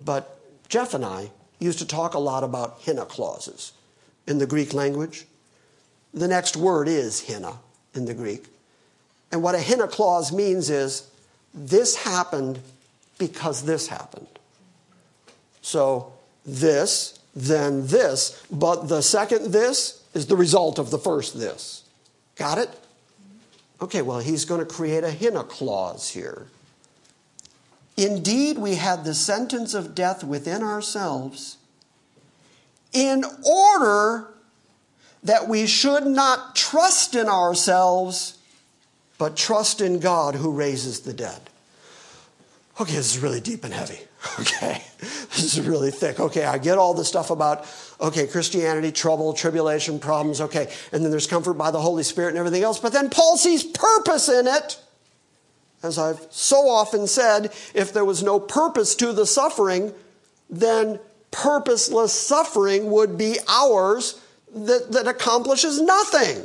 but 0.04 0.36
Jeff 0.68 0.94
and 0.94 1.04
I 1.04 1.30
used 1.60 1.78
to 1.78 1.86
talk 1.86 2.14
a 2.14 2.18
lot 2.18 2.42
about 2.42 2.80
hina 2.84 3.04
clauses 3.04 3.74
in 4.26 4.38
the 4.38 4.46
Greek 4.46 4.74
language. 4.74 5.26
The 6.12 6.26
next 6.26 6.56
word 6.56 6.88
is 6.88 7.24
hina 7.28 7.58
in 7.94 8.06
the 8.06 8.14
Greek. 8.14 8.46
And 9.30 9.44
what 9.44 9.54
a 9.54 9.62
hina 9.62 9.86
clause 9.86 10.32
means 10.32 10.70
is 10.70 11.08
this 11.54 11.94
happened 11.94 12.58
because 13.16 13.62
this 13.62 13.86
happened. 13.86 14.26
So 15.60 16.12
this, 16.44 17.18
then 17.34 17.86
this, 17.86 18.42
but 18.50 18.88
the 18.88 19.02
second 19.02 19.52
this 19.52 20.02
is 20.14 20.26
the 20.26 20.36
result 20.36 20.78
of 20.78 20.90
the 20.90 20.98
first 20.98 21.38
this. 21.38 21.84
Got 22.36 22.58
it? 22.58 22.70
Okay, 23.80 24.02
well, 24.02 24.18
he's 24.18 24.44
going 24.44 24.60
to 24.60 24.66
create 24.66 25.04
a 25.04 25.12
hina 25.12 25.44
clause 25.44 26.08
here. 26.10 26.46
Indeed, 27.96 28.58
we 28.58 28.76
had 28.76 29.04
the 29.04 29.14
sentence 29.14 29.74
of 29.74 29.94
death 29.94 30.22
within 30.22 30.62
ourselves 30.62 31.56
in 32.92 33.24
order 33.44 34.28
that 35.22 35.48
we 35.48 35.66
should 35.66 36.06
not 36.06 36.54
trust 36.54 37.14
in 37.14 37.28
ourselves, 37.28 38.38
but 39.18 39.36
trust 39.36 39.80
in 39.80 39.98
God 39.98 40.36
who 40.36 40.52
raises 40.52 41.00
the 41.00 41.12
dead. 41.12 41.40
Okay, 42.80 42.94
this 42.94 43.16
is 43.16 43.22
really 43.22 43.40
deep 43.40 43.64
and 43.64 43.74
heavy. 43.74 44.00
Okay, 44.40 44.82
this 45.30 45.56
is 45.56 45.60
really 45.60 45.92
thick. 45.92 46.18
Okay, 46.18 46.44
I 46.44 46.58
get 46.58 46.76
all 46.76 46.92
the 46.92 47.04
stuff 47.04 47.30
about, 47.30 47.66
okay, 48.00 48.26
Christianity, 48.26 48.90
trouble, 48.90 49.32
tribulation, 49.32 50.00
problems, 50.00 50.40
okay, 50.40 50.72
and 50.92 51.04
then 51.04 51.10
there's 51.12 51.26
comfort 51.26 51.54
by 51.54 51.70
the 51.70 51.80
Holy 51.80 52.02
Spirit 52.02 52.30
and 52.30 52.38
everything 52.38 52.62
else, 52.62 52.80
but 52.80 52.92
then 52.92 53.10
Paul 53.10 53.36
sees 53.36 53.62
purpose 53.62 54.28
in 54.28 54.48
it. 54.48 54.80
As 55.82 55.98
I've 55.98 56.26
so 56.30 56.68
often 56.68 57.06
said, 57.06 57.52
if 57.74 57.92
there 57.92 58.04
was 58.04 58.22
no 58.22 58.40
purpose 58.40 58.96
to 58.96 59.12
the 59.12 59.26
suffering, 59.26 59.94
then 60.50 60.98
purposeless 61.30 62.12
suffering 62.12 62.90
would 62.90 63.16
be 63.16 63.38
ours 63.48 64.20
that, 64.54 64.90
that 64.92 65.06
accomplishes 65.06 65.80
nothing. 65.80 66.42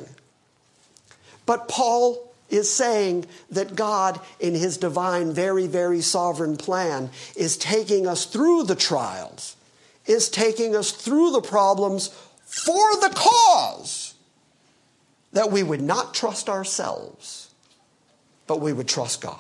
But 1.46 1.68
Paul 1.68 2.33
is 2.54 2.72
saying 2.72 3.26
that 3.50 3.76
God, 3.76 4.20
in 4.40 4.54
his 4.54 4.78
divine, 4.78 5.34
very, 5.34 5.66
very 5.66 6.02
sovereign 6.02 6.56
plan, 6.56 7.10
is 7.36 7.58
taking 7.58 8.06
us 8.06 8.26
through 8.26 8.64
the 8.64 8.76
trials, 8.76 9.56
is 10.06 10.30
taking 10.30 10.76
us 10.76 10.92
through 10.92 11.32
the 11.32 11.42
problems 11.42 12.10
for 12.46 12.96
the 12.98 13.12
cause 13.16 14.14
that 15.32 15.52
we 15.52 15.64
would 15.64 15.82
not 15.82 16.14
trust 16.14 16.48
ourselves, 16.48 17.52
but 18.46 18.62
we 18.62 18.72
would 18.72 18.88
trust 18.88 19.22
God. 19.22 19.40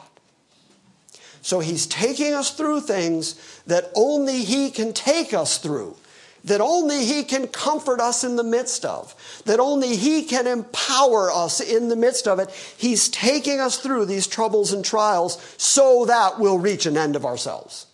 So 1.43 1.59
he's 1.59 1.85
taking 1.85 2.33
us 2.33 2.55
through 2.55 2.81
things 2.81 3.61
that 3.67 3.91
only 3.95 4.43
he 4.43 4.71
can 4.71 4.91
take 4.91 5.33
us 5.33 5.59
through 5.59 5.95
that 6.43 6.61
only 6.61 7.05
He 7.05 7.23
can 7.23 7.47
comfort 7.47 7.99
us 7.99 8.23
in 8.23 8.35
the 8.35 8.43
midst 8.43 8.83
of, 8.85 9.15
that 9.45 9.59
only 9.59 9.95
He 9.95 10.23
can 10.23 10.45
empower 10.45 11.31
us 11.31 11.61
in 11.61 11.89
the 11.89 11.95
midst 11.95 12.27
of 12.27 12.39
it. 12.39 12.51
He's 12.77 13.09
taking 13.09 13.59
us 13.59 13.77
through 13.77 14.05
these 14.05 14.27
troubles 14.27 14.73
and 14.73 14.83
trials 14.83 15.55
so 15.57 16.05
that 16.05 16.39
we'll 16.39 16.59
reach 16.59 16.85
an 16.85 16.97
end 16.97 17.15
of 17.15 17.25
ourselves. 17.25 17.87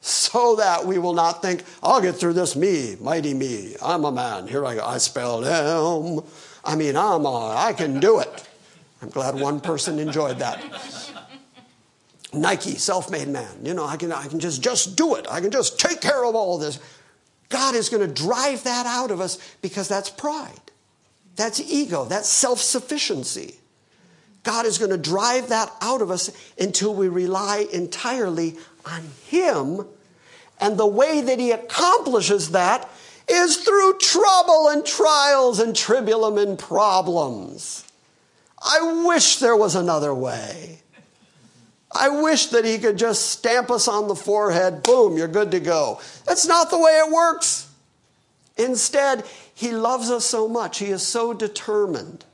So 0.00 0.56
that 0.56 0.84
we 0.84 0.98
will 0.98 1.12
not 1.12 1.42
think, 1.42 1.62
I'll 1.80 2.00
get 2.00 2.16
through 2.16 2.32
this, 2.32 2.56
me, 2.56 2.96
mighty 3.00 3.34
me, 3.34 3.76
I'm 3.80 4.04
a 4.04 4.10
man, 4.10 4.48
here 4.48 4.66
I 4.66 4.74
go, 4.74 4.84
I 4.84 4.98
spelled 4.98 5.44
M. 5.44 6.24
I 6.64 6.74
mean, 6.74 6.96
I'm 6.96 7.24
a, 7.24 7.54
I 7.56 7.72
can 7.72 8.00
do 8.00 8.18
it. 8.18 8.48
I'm 9.00 9.10
glad 9.10 9.36
one 9.36 9.60
person 9.60 9.98
enjoyed 9.98 10.38
that. 10.40 10.60
Nike, 12.32 12.76
self-made 12.76 13.28
man. 13.28 13.52
You 13.62 13.74
know, 13.74 13.84
I 13.84 13.96
can, 13.96 14.10
I 14.10 14.26
can 14.26 14.40
just, 14.40 14.62
just 14.62 14.96
do 14.96 15.16
it. 15.16 15.26
I 15.30 15.40
can 15.40 15.50
just 15.50 15.78
take 15.78 16.00
care 16.00 16.24
of 16.24 16.34
all 16.34 16.58
this. 16.58 16.78
God 17.52 17.74
is 17.74 17.90
going 17.90 18.06
to 18.06 18.12
drive 18.12 18.64
that 18.64 18.86
out 18.86 19.10
of 19.10 19.20
us 19.20 19.38
because 19.60 19.86
that's 19.86 20.08
pride. 20.08 20.72
That's 21.36 21.60
ego. 21.60 22.06
That's 22.06 22.28
self 22.28 22.58
sufficiency. 22.60 23.56
God 24.42 24.64
is 24.64 24.78
going 24.78 24.90
to 24.90 24.96
drive 24.96 25.50
that 25.50 25.70
out 25.82 26.00
of 26.02 26.10
us 26.10 26.30
until 26.58 26.94
we 26.94 27.08
rely 27.08 27.66
entirely 27.72 28.56
on 28.86 29.02
Him. 29.26 29.86
And 30.60 30.78
the 30.78 30.86
way 30.86 31.20
that 31.20 31.38
He 31.38 31.50
accomplishes 31.50 32.50
that 32.50 32.88
is 33.28 33.58
through 33.58 33.98
trouble 33.98 34.68
and 34.68 34.84
trials 34.84 35.60
and 35.60 35.74
tribulum 35.74 36.42
and 36.42 36.58
problems. 36.58 37.84
I 38.60 39.04
wish 39.06 39.36
there 39.36 39.56
was 39.56 39.74
another 39.74 40.14
way. 40.14 40.80
I 41.94 42.08
wish 42.08 42.46
that 42.46 42.64
he 42.64 42.78
could 42.78 42.96
just 42.96 43.30
stamp 43.30 43.70
us 43.70 43.86
on 43.86 44.08
the 44.08 44.14
forehead, 44.14 44.82
boom, 44.82 45.16
you're 45.16 45.28
good 45.28 45.50
to 45.50 45.60
go. 45.60 46.00
That's 46.26 46.46
not 46.46 46.70
the 46.70 46.78
way 46.78 46.92
it 46.92 47.12
works. 47.12 47.68
Instead, 48.56 49.24
he 49.54 49.72
loves 49.72 50.10
us 50.10 50.24
so 50.24 50.48
much, 50.48 50.78
he 50.78 50.86
is 50.86 51.06
so 51.06 51.32
determined 51.32 52.24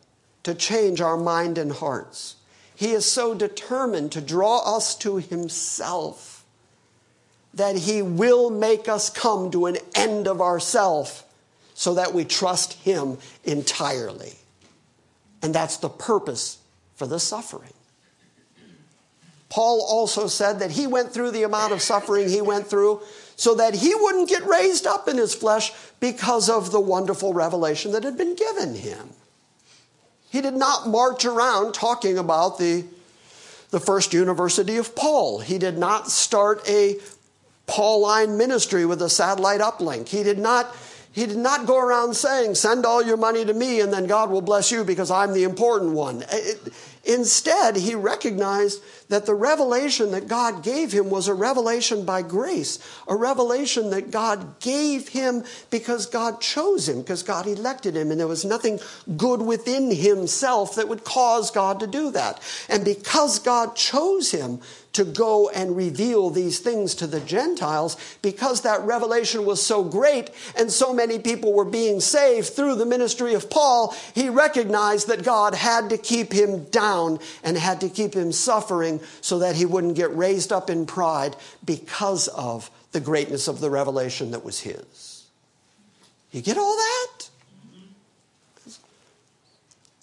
to 0.45 0.55
change 0.55 1.01
our 1.01 1.17
mind 1.17 1.59
and 1.59 1.73
hearts. 1.73 2.37
He 2.75 2.93
is 2.93 3.05
so 3.05 3.35
determined 3.35 4.13
to 4.13 4.21
draw 4.21 4.77
us 4.77 4.95
to 4.99 5.17
himself 5.17 6.45
that 7.55 7.77
he 7.77 8.03
will 8.03 8.51
make 8.51 8.89
us 8.89 9.11
come 9.11 9.51
to 9.51 9.67
an 9.67 9.79
end 9.95 10.29
of 10.29 10.41
ourself 10.41 11.25
so 11.75 11.95
that 11.95 12.15
we 12.15 12.25
trust 12.25 12.75
him 12.75 13.19
entirely. 13.45 14.35
And 15.43 15.55
that's 15.55 15.77
the 15.79 15.89
purpose 15.89 16.59
for 16.95 17.07
the 17.07 17.19
suffering. 17.19 17.73
Paul 19.49 19.85
also 19.89 20.27
said 20.27 20.59
that 20.59 20.73
he 20.73 20.87
went 20.87 21.13
through 21.13 21.31
the 21.31 21.43
amount 21.43 21.73
of 21.73 21.81
suffering 21.81 22.29
he 22.29 22.43
went 22.43 22.67
through 22.67 23.01
so 23.37 23.55
that 23.55 23.75
he 23.75 23.95
wouldn't 23.95 24.29
get 24.29 24.45
raised 24.47 24.87
up 24.87 25.09
in 25.09 25.17
his 25.17 25.35
flesh 25.35 25.73
because 26.01 26.51
of 26.51 26.71
the 26.71 26.81
wonderful 26.81 27.33
revelation 27.33 27.93
that 27.93 28.05
had 28.05 28.19
been 28.19 28.35
given 28.35 28.75
him. 28.75 29.11
He 30.31 30.41
did 30.41 30.55
not 30.55 30.89
march 30.89 31.25
around 31.25 31.73
talking 31.73 32.19
about 32.19 32.59
the, 32.59 32.85
the 33.71 33.81
first 33.81 34.13
university 34.13 34.77
of 34.77 34.95
Paul. 34.95 35.39
He 35.39 35.57
did 35.57 35.79
not 35.79 36.11
start 36.11 36.69
a 36.69 36.99
Pauline 37.67 38.37
ministry 38.37 38.85
with 38.85 39.01
a 39.03 39.09
satellite 39.09 39.61
uplink. 39.61 40.09
He 40.09 40.23
did 40.23 40.39
not 40.39 40.75
he 41.13 41.27
did 41.27 41.37
not 41.37 41.67
go 41.67 41.79
around 41.79 42.15
saying, 42.15 42.55
Send 42.55 42.87
all 42.87 43.03
your 43.03 43.17
money 43.17 43.45
to 43.45 43.53
me 43.53 43.81
and 43.81 43.93
then 43.93 44.07
God 44.07 44.31
will 44.31 44.41
bless 44.41 44.71
you 44.71 44.85
because 44.85 45.11
I'm 45.11 45.33
the 45.33 45.45
important 45.45 45.93
one. 45.93 46.25
It, 46.31 46.73
instead, 47.09 47.77
he 47.77 47.95
recognized 47.95 48.83
that 49.09 49.27
the 49.27 49.35
revelation 49.35 50.13
that 50.13 50.29
God 50.29 50.63
gave 50.63 50.93
him 50.93 51.09
was 51.09 51.27
a 51.27 51.35
revelation 51.35 52.05
by 52.05 52.23
grace, 52.23 52.79
a 53.09 53.17
revelation 53.17 53.91
that 53.91 54.11
God 54.11 54.61
gave 54.61 55.09
him 55.09 55.43
because 55.71 56.07
God 56.07 56.41
chose 56.41 56.89
him, 56.89 57.01
because 57.01 57.23
God 57.23 57.47
elected 57.47 57.97
him, 57.97 58.11
and 58.11 58.21
there 58.21 58.29
was 58.29 58.45
nothing 58.45 58.79
good 59.17 59.41
within 59.41 59.91
himself 59.91 60.75
that 60.77 60.89
would 60.89 61.05
cause 61.05 61.51
God 61.51 61.81
to 61.81 61.87
do 61.87 62.11
that. 62.13 62.41
And 62.69 62.85
because 62.85 63.39
God 63.39 63.75
chose 63.75 64.31
him, 64.31 64.61
to 64.99 65.05
go 65.05 65.49
and 65.49 65.77
reveal 65.77 66.29
these 66.29 66.59
things 66.59 66.97
to 66.97 67.07
the 67.07 67.21
Gentiles 67.21 67.97
because 68.21 68.63
that 68.63 68.83
revelation 68.83 69.45
was 69.45 69.65
so 69.65 69.85
great 69.85 70.33
and 70.57 70.73
so 70.73 70.93
many 70.93 71.21
people 71.21 71.53
were 71.53 71.65
being 71.65 72.01
saved 72.01 72.49
through 72.49 72.75
the 72.75 72.85
ministry 72.85 73.35
of 73.35 73.49
Paul, 73.49 73.95
he 74.13 74.29
recognized 74.29 75.07
that 75.07 75.23
God 75.23 75.55
had 75.55 75.91
to 75.91 75.99
keep 75.99 76.33
him 76.33 76.65
down 76.65 77.21
and 77.45 77.57
had 77.57 77.81
to 77.83 77.89
keep 77.89 78.13
him 78.13 78.33
suffering 78.33 79.01
so 79.21 79.39
that 79.39 79.55
he 79.55 79.65
wouldn't 79.65 79.95
get 79.95 80.15
raised 80.17 80.53
up 80.53 80.69
in 80.69 80.85
pride 80.85 81.37
because 81.65 82.27
of 82.27 82.69
the 82.91 83.01
greatness 83.01 83.47
of 83.47 83.61
the 83.61 83.71
revelation 83.71 84.33
that 84.33 84.45
was 84.45 84.59
his. 84.59 85.27
You 86.33 86.43
get 86.43 86.59
all 86.59 86.75
that? 86.75 87.29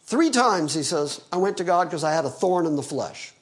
Three 0.05 0.29
times 0.29 0.73
he 0.73 0.83
says, 0.83 1.19
I 1.33 1.37
went 1.37 1.57
to 1.57 1.65
God 1.65 1.89
because 1.89 2.05
I 2.05 2.13
had 2.13 2.23
a 2.23 2.29
thorn 2.29 2.65
in 2.65 2.77
the 2.77 2.81
flesh. 2.81 3.33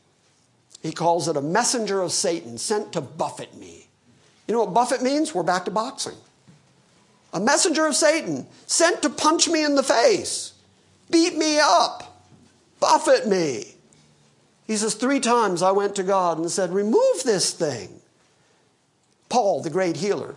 He 0.83 0.91
calls 0.91 1.29
it 1.29 1.37
a 1.37 1.41
messenger 1.41 2.01
of 2.01 2.11
Satan 2.11 2.57
sent 2.57 2.91
to 2.93 3.01
buffet 3.01 3.55
me. 3.55 3.87
You 4.47 4.53
know 4.53 4.65
what 4.65 4.73
buffet 4.73 5.01
means? 5.01 5.33
We're 5.33 5.41
back 5.41 5.63
to 5.65 5.71
boxing. 5.71 6.17
A 7.31 7.39
messenger 7.39 7.87
of 7.87 7.95
Satan 7.95 8.45
sent 8.67 9.01
to 9.01 9.09
punch 9.09 9.47
me 9.47 9.63
in 9.63 9.75
the 9.75 9.81
face, 9.81 10.53
beat 11.09 11.35
me 11.37 11.57
up, 11.59 12.21
buffet 12.81 13.27
me. 13.27 13.73
He 14.67 14.75
says, 14.75 14.93
Three 14.93 15.21
times 15.21 15.61
I 15.61 15.71
went 15.71 15.95
to 15.95 16.03
God 16.03 16.37
and 16.37 16.51
said, 16.51 16.71
Remove 16.71 17.23
this 17.23 17.51
thing. 17.51 18.01
Paul, 19.29 19.61
the 19.61 19.69
great 19.69 19.95
healer, 19.95 20.35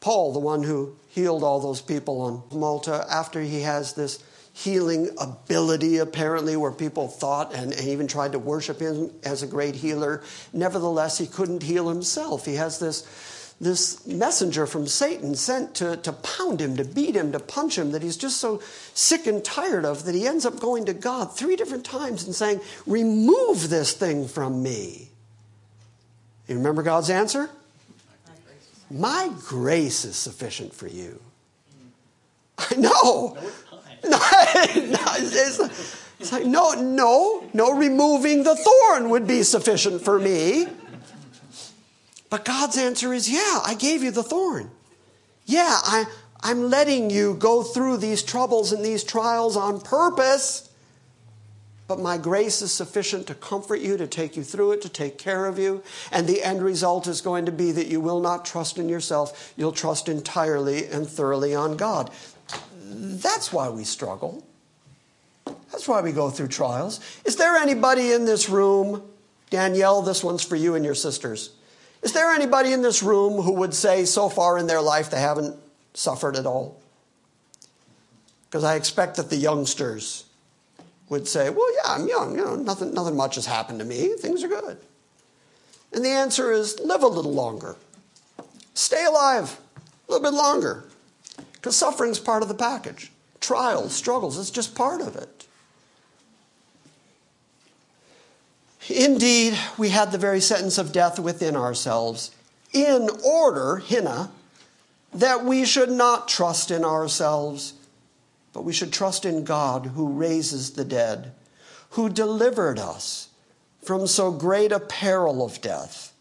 Paul, 0.00 0.32
the 0.32 0.38
one 0.38 0.62
who 0.62 0.96
healed 1.08 1.42
all 1.42 1.60
those 1.60 1.80
people 1.80 2.20
on 2.20 2.42
Malta, 2.52 3.06
after 3.10 3.40
he 3.40 3.62
has 3.62 3.94
this 3.94 4.22
healing 4.56 5.10
ability, 5.18 5.98
apparently, 5.98 6.56
where 6.56 6.72
people 6.72 7.08
thought 7.08 7.54
and, 7.54 7.74
and, 7.74 7.88
even 7.88 8.08
tried 8.08 8.32
to 8.32 8.38
worship 8.38 8.80
him 8.80 9.10
as 9.22 9.42
a 9.42 9.46
great 9.46 9.74
healer. 9.74 10.22
Nevertheless, 10.50 11.18
he 11.18 11.26
couldn't 11.26 11.62
heal 11.62 11.90
himself. 11.90 12.46
He 12.46 12.54
has 12.54 12.78
this, 12.78 13.54
this 13.60 14.06
messenger 14.06 14.66
from 14.66 14.86
Satan 14.86 15.34
sent 15.34 15.74
to, 15.74 15.98
to 15.98 16.10
pound 16.10 16.62
him, 16.62 16.78
to 16.78 16.84
beat 16.84 17.14
him, 17.14 17.32
to 17.32 17.38
punch 17.38 17.76
him, 17.76 17.92
that 17.92 18.02
he's 18.02 18.16
just 18.16 18.38
so 18.38 18.62
sick 18.94 19.26
and 19.26 19.44
tired 19.44 19.84
of 19.84 20.06
that 20.06 20.14
he 20.14 20.26
ends 20.26 20.46
up 20.46 20.58
going 20.58 20.86
to 20.86 20.94
God 20.94 21.36
three 21.36 21.56
different 21.56 21.84
times 21.84 22.24
and 22.24 22.34
saying, 22.34 22.62
Remove 22.86 23.68
this 23.68 23.92
thing 23.92 24.26
from 24.26 24.62
me. 24.62 25.10
You 26.48 26.56
remember 26.56 26.82
God's 26.82 27.10
answer? 27.10 27.50
My 28.90 29.30
grace 29.38 30.06
is 30.06 30.16
sufficient 30.16 30.72
for 30.72 30.86
you. 30.86 31.20
I 32.58 32.76
know. 32.76 33.36
No, 34.04 34.18
it's, 35.18 35.60
it's 36.18 36.32
like, 36.32 36.46
no, 36.46 36.72
no, 36.72 37.44
no, 37.52 37.76
removing 37.76 38.42
the 38.42 38.56
thorn 38.56 39.10
would 39.10 39.26
be 39.26 39.42
sufficient 39.42 40.02
for 40.02 40.18
me. 40.18 40.66
But 42.30 42.44
God's 42.44 42.76
answer 42.76 43.12
is, 43.12 43.30
yeah, 43.30 43.60
I 43.64 43.74
gave 43.78 44.02
you 44.02 44.10
the 44.10 44.22
thorn. 44.22 44.70
Yeah, 45.44 45.68
I, 45.68 46.04
I'm 46.40 46.70
letting 46.70 47.10
you 47.10 47.34
go 47.34 47.62
through 47.62 47.98
these 47.98 48.22
troubles 48.22 48.72
and 48.72 48.84
these 48.84 49.04
trials 49.04 49.56
on 49.56 49.80
purpose. 49.80 50.70
But 51.88 52.00
my 52.00 52.18
grace 52.18 52.62
is 52.62 52.72
sufficient 52.72 53.28
to 53.28 53.34
comfort 53.34 53.80
you, 53.80 53.96
to 53.96 54.08
take 54.08 54.36
you 54.36 54.42
through 54.42 54.72
it, 54.72 54.82
to 54.82 54.88
take 54.88 55.18
care 55.18 55.46
of 55.46 55.58
you. 55.58 55.82
And 56.10 56.26
the 56.26 56.42
end 56.42 56.62
result 56.62 57.06
is 57.06 57.20
going 57.20 57.46
to 57.46 57.52
be 57.52 57.70
that 57.72 57.86
you 57.86 58.00
will 58.00 58.20
not 58.20 58.44
trust 58.44 58.78
in 58.78 58.88
yourself. 58.88 59.54
You'll 59.56 59.70
trust 59.70 60.08
entirely 60.08 60.86
and 60.86 61.08
thoroughly 61.08 61.54
on 61.54 61.76
God. 61.76 62.10
That's 62.96 63.52
why 63.52 63.68
we 63.68 63.84
struggle. 63.84 64.44
That's 65.44 65.86
why 65.86 66.00
we 66.00 66.12
go 66.12 66.30
through 66.30 66.48
trials. 66.48 67.00
Is 67.24 67.36
there 67.36 67.56
anybody 67.56 68.12
in 68.12 68.24
this 68.24 68.48
room, 68.48 69.02
Danielle, 69.50 70.02
this 70.02 70.24
one's 70.24 70.42
for 70.42 70.56
you 70.56 70.74
and 70.74 70.84
your 70.84 70.94
sisters. 70.94 71.50
Is 72.02 72.12
there 72.12 72.30
anybody 72.32 72.72
in 72.72 72.82
this 72.82 73.02
room 73.02 73.42
who 73.42 73.52
would 73.52 73.74
say 73.74 74.04
so 74.04 74.28
far 74.28 74.58
in 74.58 74.66
their 74.66 74.80
life 74.80 75.10
they 75.10 75.20
haven't 75.20 75.56
suffered 75.94 76.36
at 76.36 76.46
all? 76.46 76.80
Because 78.48 78.64
I 78.64 78.76
expect 78.76 79.16
that 79.16 79.28
the 79.28 79.36
youngsters 79.36 80.24
would 81.08 81.28
say, 81.28 81.50
well, 81.50 81.74
yeah, 81.74 81.92
I'm 81.92 82.08
young. 82.08 82.36
You 82.36 82.44
know, 82.44 82.56
nothing, 82.56 82.94
nothing 82.94 83.16
much 83.16 83.36
has 83.36 83.46
happened 83.46 83.78
to 83.80 83.84
me. 83.84 84.14
Things 84.18 84.42
are 84.42 84.48
good. 84.48 84.78
And 85.92 86.04
the 86.04 86.10
answer 86.10 86.52
is 86.52 86.80
live 86.80 87.02
a 87.02 87.08
little 87.08 87.32
longer. 87.32 87.76
Stay 88.74 89.04
alive 89.04 89.58
a 90.08 90.12
little 90.12 90.30
bit 90.30 90.36
longer. 90.36 90.84
Because 91.66 91.78
suffering's 91.78 92.20
part 92.20 92.44
of 92.44 92.48
the 92.48 92.54
package. 92.54 93.10
Trials, 93.40 93.92
struggles, 93.92 94.38
it's 94.38 94.52
just 94.52 94.76
part 94.76 95.00
of 95.00 95.16
it. 95.16 95.48
Indeed, 98.88 99.58
we 99.76 99.88
had 99.88 100.12
the 100.12 100.16
very 100.16 100.40
sentence 100.40 100.78
of 100.78 100.92
death 100.92 101.18
within 101.18 101.56
ourselves, 101.56 102.30
in 102.72 103.10
order, 103.24 103.82
hina, 103.84 104.30
that 105.12 105.44
we 105.44 105.64
should 105.64 105.90
not 105.90 106.28
trust 106.28 106.70
in 106.70 106.84
ourselves, 106.84 107.74
but 108.52 108.62
we 108.62 108.72
should 108.72 108.92
trust 108.92 109.24
in 109.24 109.42
God 109.42 109.86
who 109.86 110.12
raises 110.12 110.74
the 110.74 110.84
dead, 110.84 111.32
who 111.90 112.08
delivered 112.08 112.78
us 112.78 113.30
from 113.82 114.06
so 114.06 114.30
great 114.30 114.70
a 114.70 114.78
peril 114.78 115.44
of 115.44 115.60
death, 115.60 116.12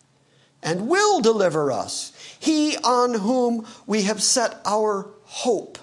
and 0.64 0.88
will 0.88 1.22
deliver 1.22 1.72
us, 1.72 2.14
he 2.39 2.78
on 2.78 3.14
whom 3.14 3.68
we 3.86 4.02
have 4.02 4.24
set 4.24 4.60
our 4.66 5.12
hope, 5.36 5.78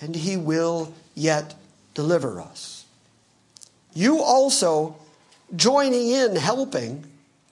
and 0.00 0.14
he 0.14 0.36
will 0.36 0.94
yet 1.16 1.56
deliver 1.94 2.40
us. 2.40 2.84
You 3.92 4.22
also 4.22 4.94
joining 5.56 6.10
in 6.10 6.36
helping 6.36 7.04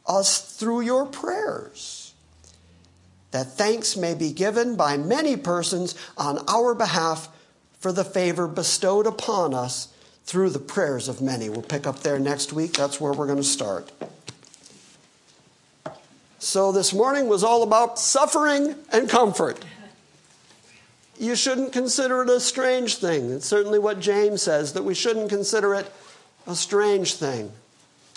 us 0.07 0.57
through 0.57 0.83
your 0.83 1.05
prayers, 1.05 2.15
that 3.33 3.49
thanks 3.49 3.97
may 3.97 4.15
be 4.15 4.33
given 4.33 4.77
by 4.77 4.97
many 4.97 5.37
persons 5.37 5.97
on 6.17 6.39
our 6.49 6.77
behalf 6.77 7.29
for 7.81 7.91
the 7.91 8.05
favor 8.05 8.47
bestowed 8.47 9.07
upon 9.07 9.55
us 9.55 9.93
through 10.25 10.51
the 10.51 10.61
prayers 10.61 11.09
of 11.09 11.21
many. 11.21 11.49
We'll 11.49 11.63
pick 11.63 11.89
up 11.89 12.01
there 12.01 12.21
next 12.21 12.53
week. 12.53 12.75
That's 12.75 13.01
where 13.01 13.13
we're 13.13 13.27
going 13.27 13.39
to 13.39 13.45
start. 13.45 13.91
So, 16.39 16.71
this 16.71 16.95
morning 16.95 17.27
was 17.27 17.43
all 17.43 17.65
about 17.65 17.99
suffering 17.99 18.77
and 18.93 19.09
comfort. 19.09 19.59
You 21.19 21.35
shouldn't 21.35 21.73
consider 21.73 22.23
it 22.23 22.31
a 22.31 22.41
strange 22.41 22.97
thing. 22.97 23.31
It's 23.33 23.47
certainly 23.47 23.79
what 23.79 24.01
James 24.01 24.43
says, 24.43 24.73
that 24.75 24.85
we 24.85 24.95
shouldn't 24.95 25.29
consider 25.29 25.75
it 25.75 25.91
a 26.47 26.55
strange 26.55 27.15
thing 27.15 27.53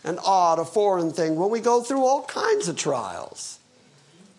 an 0.04 0.20
odd, 0.26 0.60
a 0.60 0.66
foreign 0.66 1.12
thing 1.12 1.36
when 1.36 1.49
we 1.49 1.60
go 1.60 1.82
through 1.82 2.04
all 2.04 2.24
kinds 2.24 2.68
of 2.68 2.76
trials 2.76 3.60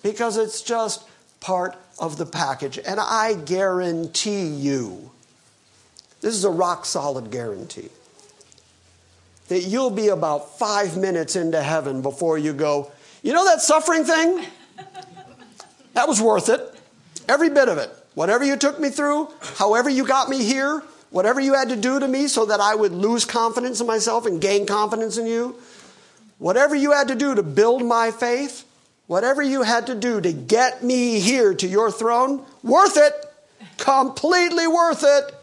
because 0.02 0.36
it's 0.36 0.60
just 0.60 1.06
part 1.40 1.76
of 1.98 2.18
the 2.18 2.26
package. 2.26 2.78
And 2.78 2.98
I 2.98 3.34
guarantee 3.34 4.46
you, 4.46 5.10
this 6.20 6.34
is 6.34 6.44
a 6.44 6.50
rock 6.50 6.84
solid 6.84 7.30
guarantee, 7.30 7.90
that 9.48 9.62
you'll 9.62 9.90
be 9.90 10.08
about 10.08 10.58
five 10.58 10.96
minutes 10.96 11.36
into 11.36 11.62
heaven 11.62 12.02
before 12.02 12.38
you 12.38 12.52
go, 12.52 12.90
you 13.22 13.32
know 13.32 13.44
that 13.44 13.60
suffering 13.60 14.04
thing? 14.04 14.44
That 15.94 16.08
was 16.08 16.20
worth 16.20 16.48
it. 16.48 16.60
Every 17.28 17.50
bit 17.50 17.68
of 17.68 17.78
it. 17.78 17.90
Whatever 18.14 18.44
you 18.44 18.56
took 18.56 18.78
me 18.78 18.90
through, 18.90 19.28
however 19.56 19.88
you 19.88 20.06
got 20.06 20.28
me 20.28 20.44
here, 20.44 20.82
Whatever 21.12 21.40
you 21.40 21.52
had 21.52 21.68
to 21.68 21.76
do 21.76 22.00
to 22.00 22.08
me 22.08 22.26
so 22.26 22.46
that 22.46 22.58
I 22.58 22.74
would 22.74 22.92
lose 22.92 23.26
confidence 23.26 23.82
in 23.82 23.86
myself 23.86 24.24
and 24.24 24.40
gain 24.40 24.64
confidence 24.64 25.18
in 25.18 25.26
you, 25.26 25.56
whatever 26.38 26.74
you 26.74 26.92
had 26.92 27.08
to 27.08 27.14
do 27.14 27.34
to 27.34 27.42
build 27.42 27.84
my 27.84 28.10
faith, 28.10 28.64
whatever 29.08 29.42
you 29.42 29.62
had 29.62 29.86
to 29.88 29.94
do 29.94 30.22
to 30.22 30.32
get 30.32 30.82
me 30.82 31.20
here 31.20 31.52
to 31.52 31.66
your 31.66 31.90
throne, 31.90 32.42
worth 32.62 32.96
it. 32.96 33.12
Completely 33.76 34.66
worth 34.66 35.04
it. 35.04 35.34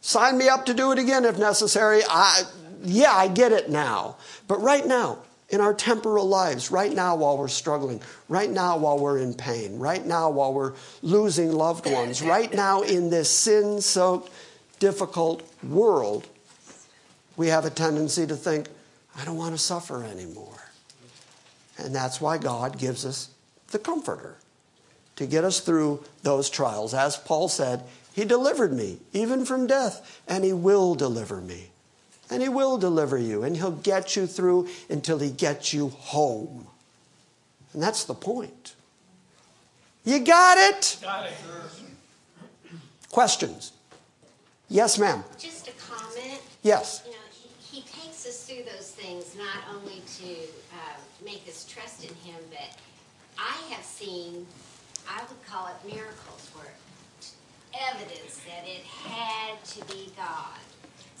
Sign 0.00 0.38
me 0.38 0.48
up 0.48 0.64
to 0.66 0.74
do 0.74 0.92
it 0.92 0.98
again 0.98 1.26
if 1.26 1.38
necessary. 1.38 2.00
I, 2.08 2.44
yeah, 2.82 3.12
I 3.12 3.28
get 3.28 3.52
it 3.52 3.68
now. 3.68 4.16
But 4.48 4.62
right 4.62 4.86
now, 4.86 5.18
in 5.52 5.60
our 5.60 5.74
temporal 5.74 6.26
lives, 6.26 6.70
right 6.70 6.92
now 6.92 7.14
while 7.14 7.36
we're 7.36 7.46
struggling, 7.46 8.00
right 8.28 8.50
now 8.50 8.78
while 8.78 8.98
we're 8.98 9.18
in 9.18 9.34
pain, 9.34 9.78
right 9.78 10.04
now 10.04 10.30
while 10.30 10.54
we're 10.54 10.72
losing 11.02 11.52
loved 11.52 11.88
ones, 11.88 12.22
right 12.22 12.52
now 12.54 12.80
in 12.80 13.10
this 13.10 13.30
sin 13.30 13.82
soaked, 13.82 14.32
difficult 14.78 15.42
world, 15.62 16.26
we 17.36 17.48
have 17.48 17.66
a 17.66 17.70
tendency 17.70 18.26
to 18.26 18.34
think, 18.34 18.68
I 19.14 19.26
don't 19.26 19.36
want 19.36 19.54
to 19.54 19.58
suffer 19.58 20.02
anymore. 20.02 20.58
And 21.76 21.94
that's 21.94 22.18
why 22.18 22.38
God 22.38 22.78
gives 22.78 23.04
us 23.04 23.28
the 23.72 23.78
Comforter 23.78 24.36
to 25.16 25.26
get 25.26 25.44
us 25.44 25.60
through 25.60 26.02
those 26.22 26.48
trials. 26.48 26.94
As 26.94 27.18
Paul 27.18 27.48
said, 27.48 27.82
He 28.14 28.24
delivered 28.24 28.72
me, 28.72 29.00
even 29.12 29.44
from 29.44 29.66
death, 29.66 30.22
and 30.26 30.44
He 30.44 30.54
will 30.54 30.94
deliver 30.94 31.42
me. 31.42 31.71
And 32.32 32.42
He 32.42 32.48
will 32.48 32.78
deliver 32.78 33.18
you, 33.18 33.42
and 33.42 33.56
He'll 33.56 33.70
get 33.70 34.16
you 34.16 34.26
through 34.26 34.68
until 34.88 35.18
He 35.18 35.30
gets 35.30 35.72
you 35.72 35.90
home. 35.90 36.66
And 37.72 37.82
that's 37.82 38.04
the 38.04 38.14
point. 38.14 38.74
You 40.04 40.18
got 40.20 40.58
it? 40.58 40.98
Got 41.02 41.26
it. 41.26 41.32
Questions? 43.10 43.72
Yes, 44.68 44.98
ma'am. 44.98 45.22
Just 45.38 45.68
a 45.68 45.72
comment. 45.72 46.40
Yes. 46.62 47.02
You 47.04 47.12
know, 47.12 47.18
he, 47.30 47.76
he 47.76 47.82
takes 47.82 48.26
us 48.26 48.46
through 48.46 48.64
those 48.64 48.90
things 48.90 49.36
not 49.36 49.76
only 49.76 50.02
to 50.18 50.32
uh, 50.72 50.96
make 51.24 51.46
us 51.46 51.66
trust 51.68 52.02
in 52.04 52.14
him, 52.24 52.40
but 52.50 52.78
I 53.38 53.58
have 53.74 53.84
seen, 53.84 54.46
I 55.08 55.20
would 55.20 55.46
call 55.46 55.68
it 55.68 55.86
miracles, 55.86 56.50
where 56.54 56.72
evidence 57.90 58.40
that 58.46 58.66
it 58.66 58.82
had 58.84 59.62
to 59.64 59.84
be 59.92 60.10
God. 60.16 60.61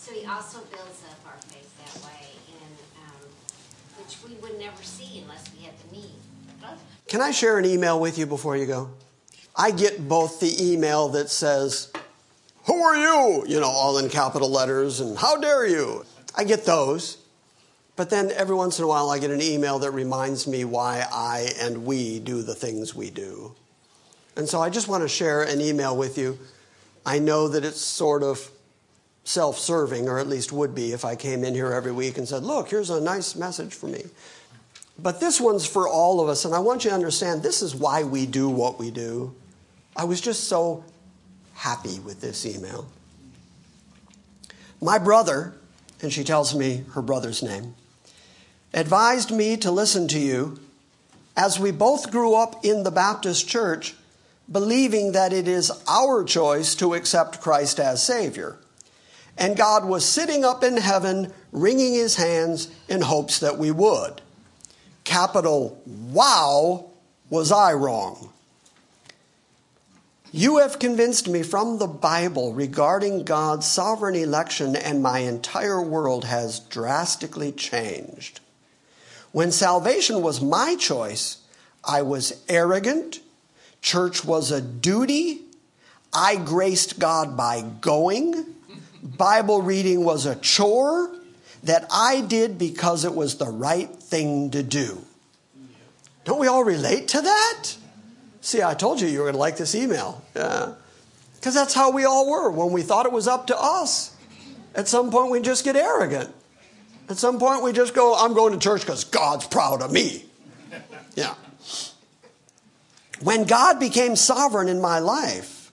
So 0.02 0.10
he 0.12 0.26
also 0.26 0.58
builds 0.58 1.04
up 1.08 1.16
our 1.26 1.40
faith 1.42 1.70
that 1.78 2.04
way, 2.04 2.26
and 2.60 2.76
um, 3.04 3.28
which 3.98 4.16
we 4.28 4.34
would 4.42 4.58
never 4.58 4.82
see 4.82 5.20
unless 5.22 5.48
we 5.56 5.64
had 5.64 5.74
the 5.78 5.96
need. 5.96 6.16
Can 7.06 7.20
I 7.20 7.30
share 7.30 7.56
an 7.56 7.64
email 7.64 8.00
with 8.00 8.18
you 8.18 8.26
before 8.26 8.56
you 8.56 8.66
go? 8.66 8.90
I 9.54 9.70
get 9.70 10.08
both 10.08 10.40
the 10.40 10.52
email 10.60 11.08
that 11.10 11.30
says, 11.30 11.92
who 12.64 12.82
are 12.82 12.96
you? 12.96 13.44
You 13.46 13.60
know, 13.60 13.68
all 13.68 13.96
in 13.98 14.08
capital 14.08 14.50
letters, 14.50 14.98
and 14.98 15.16
how 15.16 15.36
dare 15.36 15.68
you? 15.68 16.04
I 16.36 16.42
get 16.42 16.64
those. 16.64 17.18
But 17.94 18.10
then 18.10 18.32
every 18.32 18.56
once 18.56 18.80
in 18.80 18.84
a 18.84 18.88
while, 18.88 19.08
I 19.08 19.20
get 19.20 19.30
an 19.30 19.40
email 19.40 19.78
that 19.78 19.92
reminds 19.92 20.48
me 20.48 20.64
why 20.64 21.06
I 21.12 21.50
and 21.60 21.84
we 21.84 22.18
do 22.18 22.42
the 22.42 22.56
things 22.56 22.92
we 22.92 23.10
do. 23.10 23.54
And 24.34 24.48
so 24.48 24.60
I 24.60 24.68
just 24.68 24.88
want 24.88 25.04
to 25.04 25.08
share 25.08 25.42
an 25.42 25.60
email 25.60 25.96
with 25.96 26.18
you. 26.18 26.40
I 27.06 27.20
know 27.20 27.46
that 27.46 27.64
it's 27.64 27.80
sort 27.80 28.24
of 28.24 28.50
self 29.24 29.58
serving, 29.58 30.08
or 30.08 30.18
at 30.18 30.28
least 30.28 30.52
would 30.52 30.74
be 30.74 30.92
if 30.92 31.04
I 31.04 31.16
came 31.16 31.44
in 31.44 31.54
here 31.54 31.72
every 31.72 31.92
week 31.92 32.18
and 32.18 32.28
said, 32.28 32.42
Look, 32.42 32.70
here's 32.70 32.90
a 32.90 33.00
nice 33.00 33.34
message 33.36 33.74
for 33.74 33.86
me. 33.86 34.04
But 34.98 35.20
this 35.20 35.40
one's 35.40 35.66
for 35.66 35.88
all 35.88 36.20
of 36.20 36.28
us, 36.28 36.44
and 36.44 36.54
I 36.54 36.58
want 36.58 36.84
you 36.84 36.90
to 36.90 36.94
understand 36.94 37.42
this 37.42 37.62
is 37.62 37.74
why 37.74 38.04
we 38.04 38.26
do 38.26 38.48
what 38.48 38.78
we 38.78 38.90
do. 38.90 39.34
I 39.96 40.04
was 40.04 40.20
just 40.20 40.44
so 40.44 40.84
happy 41.54 41.98
with 42.00 42.20
this 42.20 42.44
email. 42.46 42.86
My 44.80 44.98
brother, 44.98 45.54
and 46.00 46.12
she 46.12 46.24
tells 46.24 46.54
me 46.54 46.84
her 46.94 47.02
brother's 47.02 47.42
name, 47.42 47.74
advised 48.74 49.30
me 49.30 49.56
to 49.58 49.70
listen 49.70 50.08
to 50.08 50.18
you 50.18 50.58
as 51.36 51.58
we 51.58 51.70
both 51.70 52.10
grew 52.10 52.34
up 52.34 52.64
in 52.64 52.82
the 52.82 52.90
Baptist 52.90 53.48
church 53.48 53.94
believing 54.50 55.12
that 55.12 55.32
it 55.32 55.48
is 55.48 55.70
our 55.88 56.24
choice 56.24 56.74
to 56.74 56.94
accept 56.94 57.40
Christ 57.40 57.78
as 57.80 58.02
Savior. 58.02 58.58
And 59.36 59.56
God 59.56 59.84
was 59.84 60.04
sitting 60.04 60.44
up 60.44 60.62
in 60.62 60.76
heaven 60.76 61.32
wringing 61.50 61.94
his 61.94 62.16
hands 62.16 62.68
in 62.88 63.00
hopes 63.02 63.40
that 63.40 63.58
we 63.58 63.70
would. 63.70 64.20
Capital 65.04 65.80
Wow, 65.86 66.90
was 67.30 67.50
I 67.50 67.72
wrong? 67.72 68.32
You 70.34 70.58
have 70.58 70.78
convinced 70.78 71.28
me 71.28 71.42
from 71.42 71.78
the 71.78 71.86
Bible 71.86 72.54
regarding 72.54 73.24
God's 73.24 73.66
sovereign 73.66 74.14
election, 74.14 74.76
and 74.76 75.02
my 75.02 75.18
entire 75.18 75.82
world 75.82 76.24
has 76.24 76.58
drastically 76.58 77.52
changed. 77.52 78.40
When 79.32 79.52
salvation 79.52 80.22
was 80.22 80.40
my 80.40 80.76
choice, 80.76 81.38
I 81.84 82.00
was 82.00 82.42
arrogant. 82.48 83.20
Church 83.82 84.24
was 84.24 84.50
a 84.50 84.62
duty. 84.62 85.42
I 86.14 86.36
graced 86.36 86.98
God 86.98 87.36
by 87.36 87.62
going. 87.82 88.54
Bible 89.02 89.62
reading 89.62 90.04
was 90.04 90.26
a 90.26 90.36
chore 90.36 91.10
that 91.64 91.86
I 91.90 92.20
did 92.20 92.58
because 92.58 93.04
it 93.04 93.14
was 93.14 93.36
the 93.36 93.46
right 93.46 93.90
thing 93.90 94.50
to 94.50 94.62
do. 94.62 95.02
Don't 96.24 96.38
we 96.38 96.46
all 96.46 96.64
relate 96.64 97.08
to 97.08 97.20
that? 97.20 97.76
See, 98.40 98.62
I 98.62 98.74
told 98.74 99.00
you 99.00 99.08
you 99.08 99.18
were 99.18 99.24
going 99.24 99.34
to 99.34 99.38
like 99.38 99.56
this 99.56 99.74
email. 99.74 100.22
Yeah. 100.36 100.74
Because 101.34 101.54
that's 101.54 101.74
how 101.74 101.90
we 101.90 102.04
all 102.04 102.30
were 102.30 102.50
when 102.50 102.72
we 102.72 102.82
thought 102.82 103.06
it 103.06 103.12
was 103.12 103.26
up 103.26 103.48
to 103.48 103.60
us. 103.60 104.16
At 104.74 104.88
some 104.88 105.10
point, 105.10 105.30
we 105.30 105.40
just 105.40 105.64
get 105.64 105.76
arrogant. 105.76 106.32
At 107.08 107.16
some 107.16 107.38
point, 107.38 107.62
we 107.62 107.72
just 107.72 107.94
go, 107.94 108.14
I'm 108.16 108.34
going 108.34 108.52
to 108.52 108.58
church 108.58 108.82
because 108.82 109.04
God's 109.04 109.46
proud 109.46 109.82
of 109.82 109.92
me. 109.92 110.24
Yeah. 111.14 111.34
When 113.20 113.44
God 113.44 113.78
became 113.78 114.16
sovereign 114.16 114.68
in 114.68 114.80
my 114.80 114.98
life, 114.98 115.72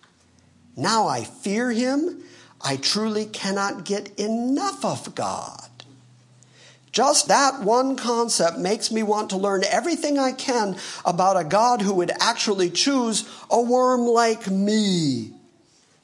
now 0.75 1.07
I 1.07 1.23
fear 1.23 1.71
him. 1.71 2.23
I 2.61 2.75
truly 2.75 3.25
cannot 3.25 3.85
get 3.85 4.17
enough 4.19 4.83
of 4.83 5.15
God. 5.15 5.69
Just 6.91 7.27
that 7.27 7.61
one 7.61 7.95
concept 7.95 8.57
makes 8.57 8.91
me 8.91 9.03
want 9.03 9.29
to 9.29 9.37
learn 9.37 9.63
everything 9.63 10.17
I 10.17 10.31
can 10.31 10.75
about 11.05 11.39
a 11.39 11.43
God 11.43 11.81
who 11.81 11.93
would 11.93 12.11
actually 12.19 12.69
choose 12.69 13.29
a 13.49 13.61
worm 13.61 14.01
like 14.01 14.49
me. 14.49 15.31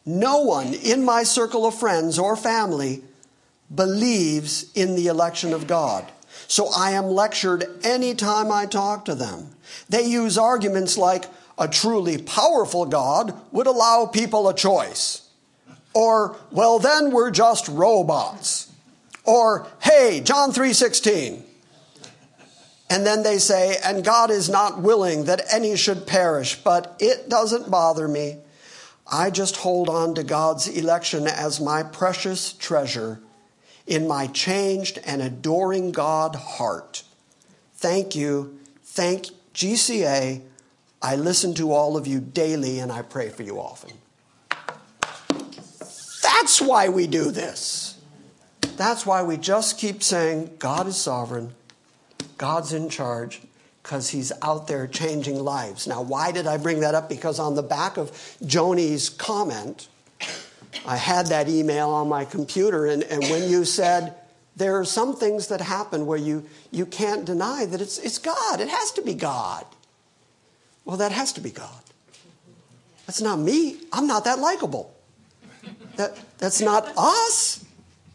No 0.06 0.42
one 0.42 0.74
in 0.74 1.04
my 1.04 1.24
circle 1.24 1.66
of 1.66 1.74
friends 1.74 2.20
or 2.20 2.36
family 2.36 3.04
believes 3.74 4.72
in 4.76 4.96
the 4.96 5.08
election 5.08 5.54
of 5.54 5.66
God. 5.66 6.12
So 6.48 6.70
I 6.76 6.92
am 6.92 7.06
lectured 7.06 7.66
anytime 7.84 8.52
I 8.52 8.68
talk 8.68 9.06
to 9.06 9.16
them. 9.16 9.56
They 9.90 10.04
use 10.04 10.38
arguments 10.38 10.98
like 10.98 11.26
a 11.58 11.68
truly 11.68 12.20
powerful 12.20 12.86
God 12.86 13.34
would 13.52 13.66
allow 13.66 14.06
people 14.06 14.48
a 14.48 14.54
choice. 14.54 15.25
Or, 15.96 16.36
well, 16.52 16.78
then 16.78 17.12
we're 17.12 17.32
just 17.32 17.70
robots. 17.70 18.72
Or, 19.24 19.66
hey, 19.82 20.22
John 20.24 20.52
3:16. 20.52 21.42
And 22.88 23.06
then 23.06 23.24
they 23.24 23.40
say, 23.40 23.78
and 23.84 24.04
God 24.04 24.30
is 24.30 24.48
not 24.48 24.80
willing 24.80 25.24
that 25.24 25.42
any 25.52 25.76
should 25.76 26.06
perish, 26.06 26.62
but 26.64 26.96
it 27.00 27.30
doesn't 27.30 27.72
bother 27.72 28.08
me. 28.08 28.38
I 29.12 29.32
just 29.32 29.58
hold 29.58 29.90
on 29.90 30.14
to 30.16 30.24
God's 30.24 30.68
election 30.68 31.26
as 31.26 31.60
my 31.60 31.82
precious 31.82 32.54
treasure 32.54 33.20
in 33.88 34.08
my 34.08 34.28
changed 34.28 35.00
and 35.04 35.22
adoring 35.22 35.92
God 35.92 36.36
heart. 36.36 37.04
Thank 37.74 38.16
you. 38.16 38.60
Thank 38.84 39.28
GCA. 39.54 40.42
I 41.02 41.16
listen 41.16 41.54
to 41.56 41.72
all 41.72 41.98
of 41.98 42.06
you 42.06 42.20
daily 42.20 42.80
and 42.80 42.92
I 42.92 43.02
pray 43.02 43.30
for 43.30 43.44
you 43.44 43.60
often. 43.60 43.92
That's 46.38 46.62
why 46.62 46.90
we 46.90 47.08
do 47.08 47.32
this. 47.32 47.98
That's 48.76 49.06
why 49.06 49.24
we 49.24 49.38
just 49.38 49.80
keep 49.80 50.04
saying 50.04 50.58
God 50.60 50.86
is 50.86 50.98
sovereign, 50.98 51.56
God's 52.38 52.74
in 52.74 52.90
charge, 52.90 53.42
because 53.82 54.10
he's 54.10 54.34
out 54.42 54.68
there 54.68 54.86
changing 54.86 55.42
lives. 55.42 55.88
Now, 55.88 56.02
why 56.02 56.34
did 56.34 56.46
I 56.46 56.58
bring 56.58 56.82
that 56.82 56.94
up? 56.94 57.08
Because 57.08 57.40
on 57.40 57.56
the 57.56 57.64
back 57.64 57.96
of 57.96 58.12
Joni's 58.46 59.08
comment, 59.08 59.88
I 60.86 60.98
had 60.98 61.28
that 61.28 61.48
email 61.48 61.90
on 61.90 62.10
my 62.10 62.26
computer, 62.26 62.86
and, 62.86 63.04
and 63.04 63.24
when 63.30 63.50
you 63.50 63.64
said, 63.64 64.14
there 64.58 64.78
are 64.78 64.86
some 64.86 65.16
things 65.16 65.48
that 65.48 65.62
happen 65.62 66.06
where 66.06 66.20
you, 66.20 66.46
you 66.70 66.86
can't 66.86 67.24
deny 67.24 67.66
that 67.66 67.80
it's, 67.80 67.98
it's 67.98 68.18
God. 68.18 68.60
It 68.60 68.68
has 68.68 68.92
to 68.92 69.02
be 69.02 69.14
God. 69.14 69.66
Well, 70.84 70.98
that 70.98 71.14
has 71.14 71.32
to 71.34 71.42
be 71.42 71.52
God. 71.52 71.82
That's 73.08 73.22
not 73.22 73.40
me. 73.40 73.78
I'm 73.94 74.06
not 74.06 74.26
that 74.26 74.40
likable. 74.40 74.95
That, 75.98 76.18
that's 76.38 76.62
not 76.62 76.92
us. 76.98 77.64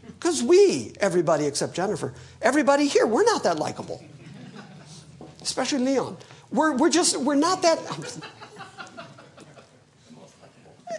Because 0.07 0.43
we, 0.43 0.93
everybody 1.01 1.47
except 1.47 1.74
Jennifer, 1.74 2.12
everybody 2.43 2.86
here, 2.86 3.07
we're 3.07 3.24
not 3.24 3.43
that 3.44 3.59
likable. 3.59 4.05
Especially 5.40 5.78
Leon. 5.78 6.16
We're, 6.51 6.77
we're 6.77 6.90
just, 6.90 7.16
we're 7.19 7.36
not 7.36 7.62
that. 7.62 7.78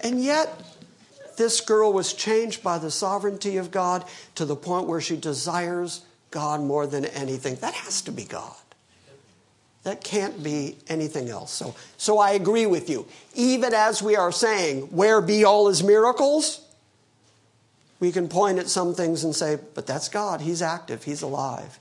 And 0.04 0.24
yet, 0.24 0.60
this 1.38 1.62
girl 1.62 1.94
was 1.94 2.14
changed 2.14 2.64
by 2.64 2.80
the 2.80 2.90
sovereignty 2.90 3.58
of 3.58 3.70
God 3.70 4.06
to 4.36 4.46
the 4.46 4.56
point 4.56 4.88
where 4.88 5.02
she 5.02 5.18
desires 5.18 6.04
God 6.32 6.62
more 6.62 6.88
than 6.88 7.06
anything. 7.06 7.56
That 7.56 7.74
has 7.74 8.02
to 8.04 8.12
be 8.12 8.24
God. 8.24 8.56
That 9.84 10.04
can't 10.04 10.44
be 10.44 10.78
anything 10.88 11.30
else. 11.30 11.52
So, 11.52 11.76
so 11.98 12.20
I 12.20 12.32
agree 12.32 12.66
with 12.66 12.90
you. 12.90 13.08
Even 13.34 13.74
as 13.74 14.02
we 14.02 14.16
are 14.16 14.32
saying, 14.32 14.84
where 14.96 15.22
be 15.22 15.44
all 15.44 15.68
his 15.68 15.84
miracles? 15.84 16.62
We 18.02 18.12
can 18.12 18.28
point 18.28 18.58
at 18.58 18.68
some 18.68 18.96
things 18.96 19.24
and 19.24 19.34
say, 19.34 19.60
but 19.76 19.86
that's 19.86 20.10
God. 20.10 20.42
He's 20.42 20.64
active, 20.64 21.04
He's 21.04 21.22
alive, 21.22 21.80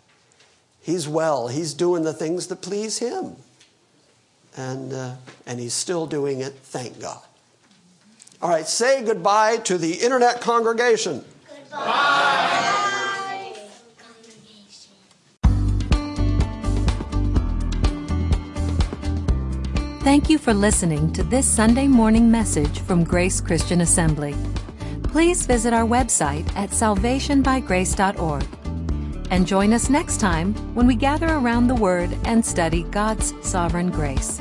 He's 0.79 1.09
well, 1.09 1.49
He's 1.49 1.75
doing 1.75 2.05
the 2.05 2.13
things 2.13 2.47
that 2.49 2.61
please 2.61 2.99
Him. 2.99 3.37
And, 4.57 4.93
uh, 4.93 5.15
and 5.47 5.59
He's 5.59 5.73
still 5.73 6.07
doing 6.07 6.41
it, 6.41 6.53
thank 6.63 7.01
God. 7.01 7.23
All 8.43 8.51
right, 8.51 8.67
say 8.67 9.03
goodbye 9.03 9.57
to 9.65 9.79
the 9.79 9.95
internet 9.95 10.43
congregation. 10.43 11.25
Goodbye. 11.49 12.67
Thank 20.03 20.31
you 20.31 20.39
for 20.39 20.53
listening 20.53 21.13
to 21.13 21.23
this 21.23 21.47
Sunday 21.47 21.87
morning 21.87 22.31
message 22.31 22.81
from 22.81 23.05
Grace 23.05 23.41
Christian 23.41 23.83
Assembly 23.83 24.35
please 25.11 25.45
visit 25.45 25.74
our 25.74 25.87
website 25.87 26.47
at 26.57 26.70
salvationbygrace.org. 26.70 28.47
And 29.31 29.47
join 29.47 29.73
us 29.73 29.91
next 29.91 30.19
time 30.19 30.55
when 30.74 30.87
we 30.87 30.95
gather 30.95 31.28
around 31.28 31.69
the 31.69 31.74
Word 31.74 32.16
and 32.24 32.45
study 32.45 32.82
God's 32.85 33.35
sovereign 33.43 33.91
grace. 33.91 34.41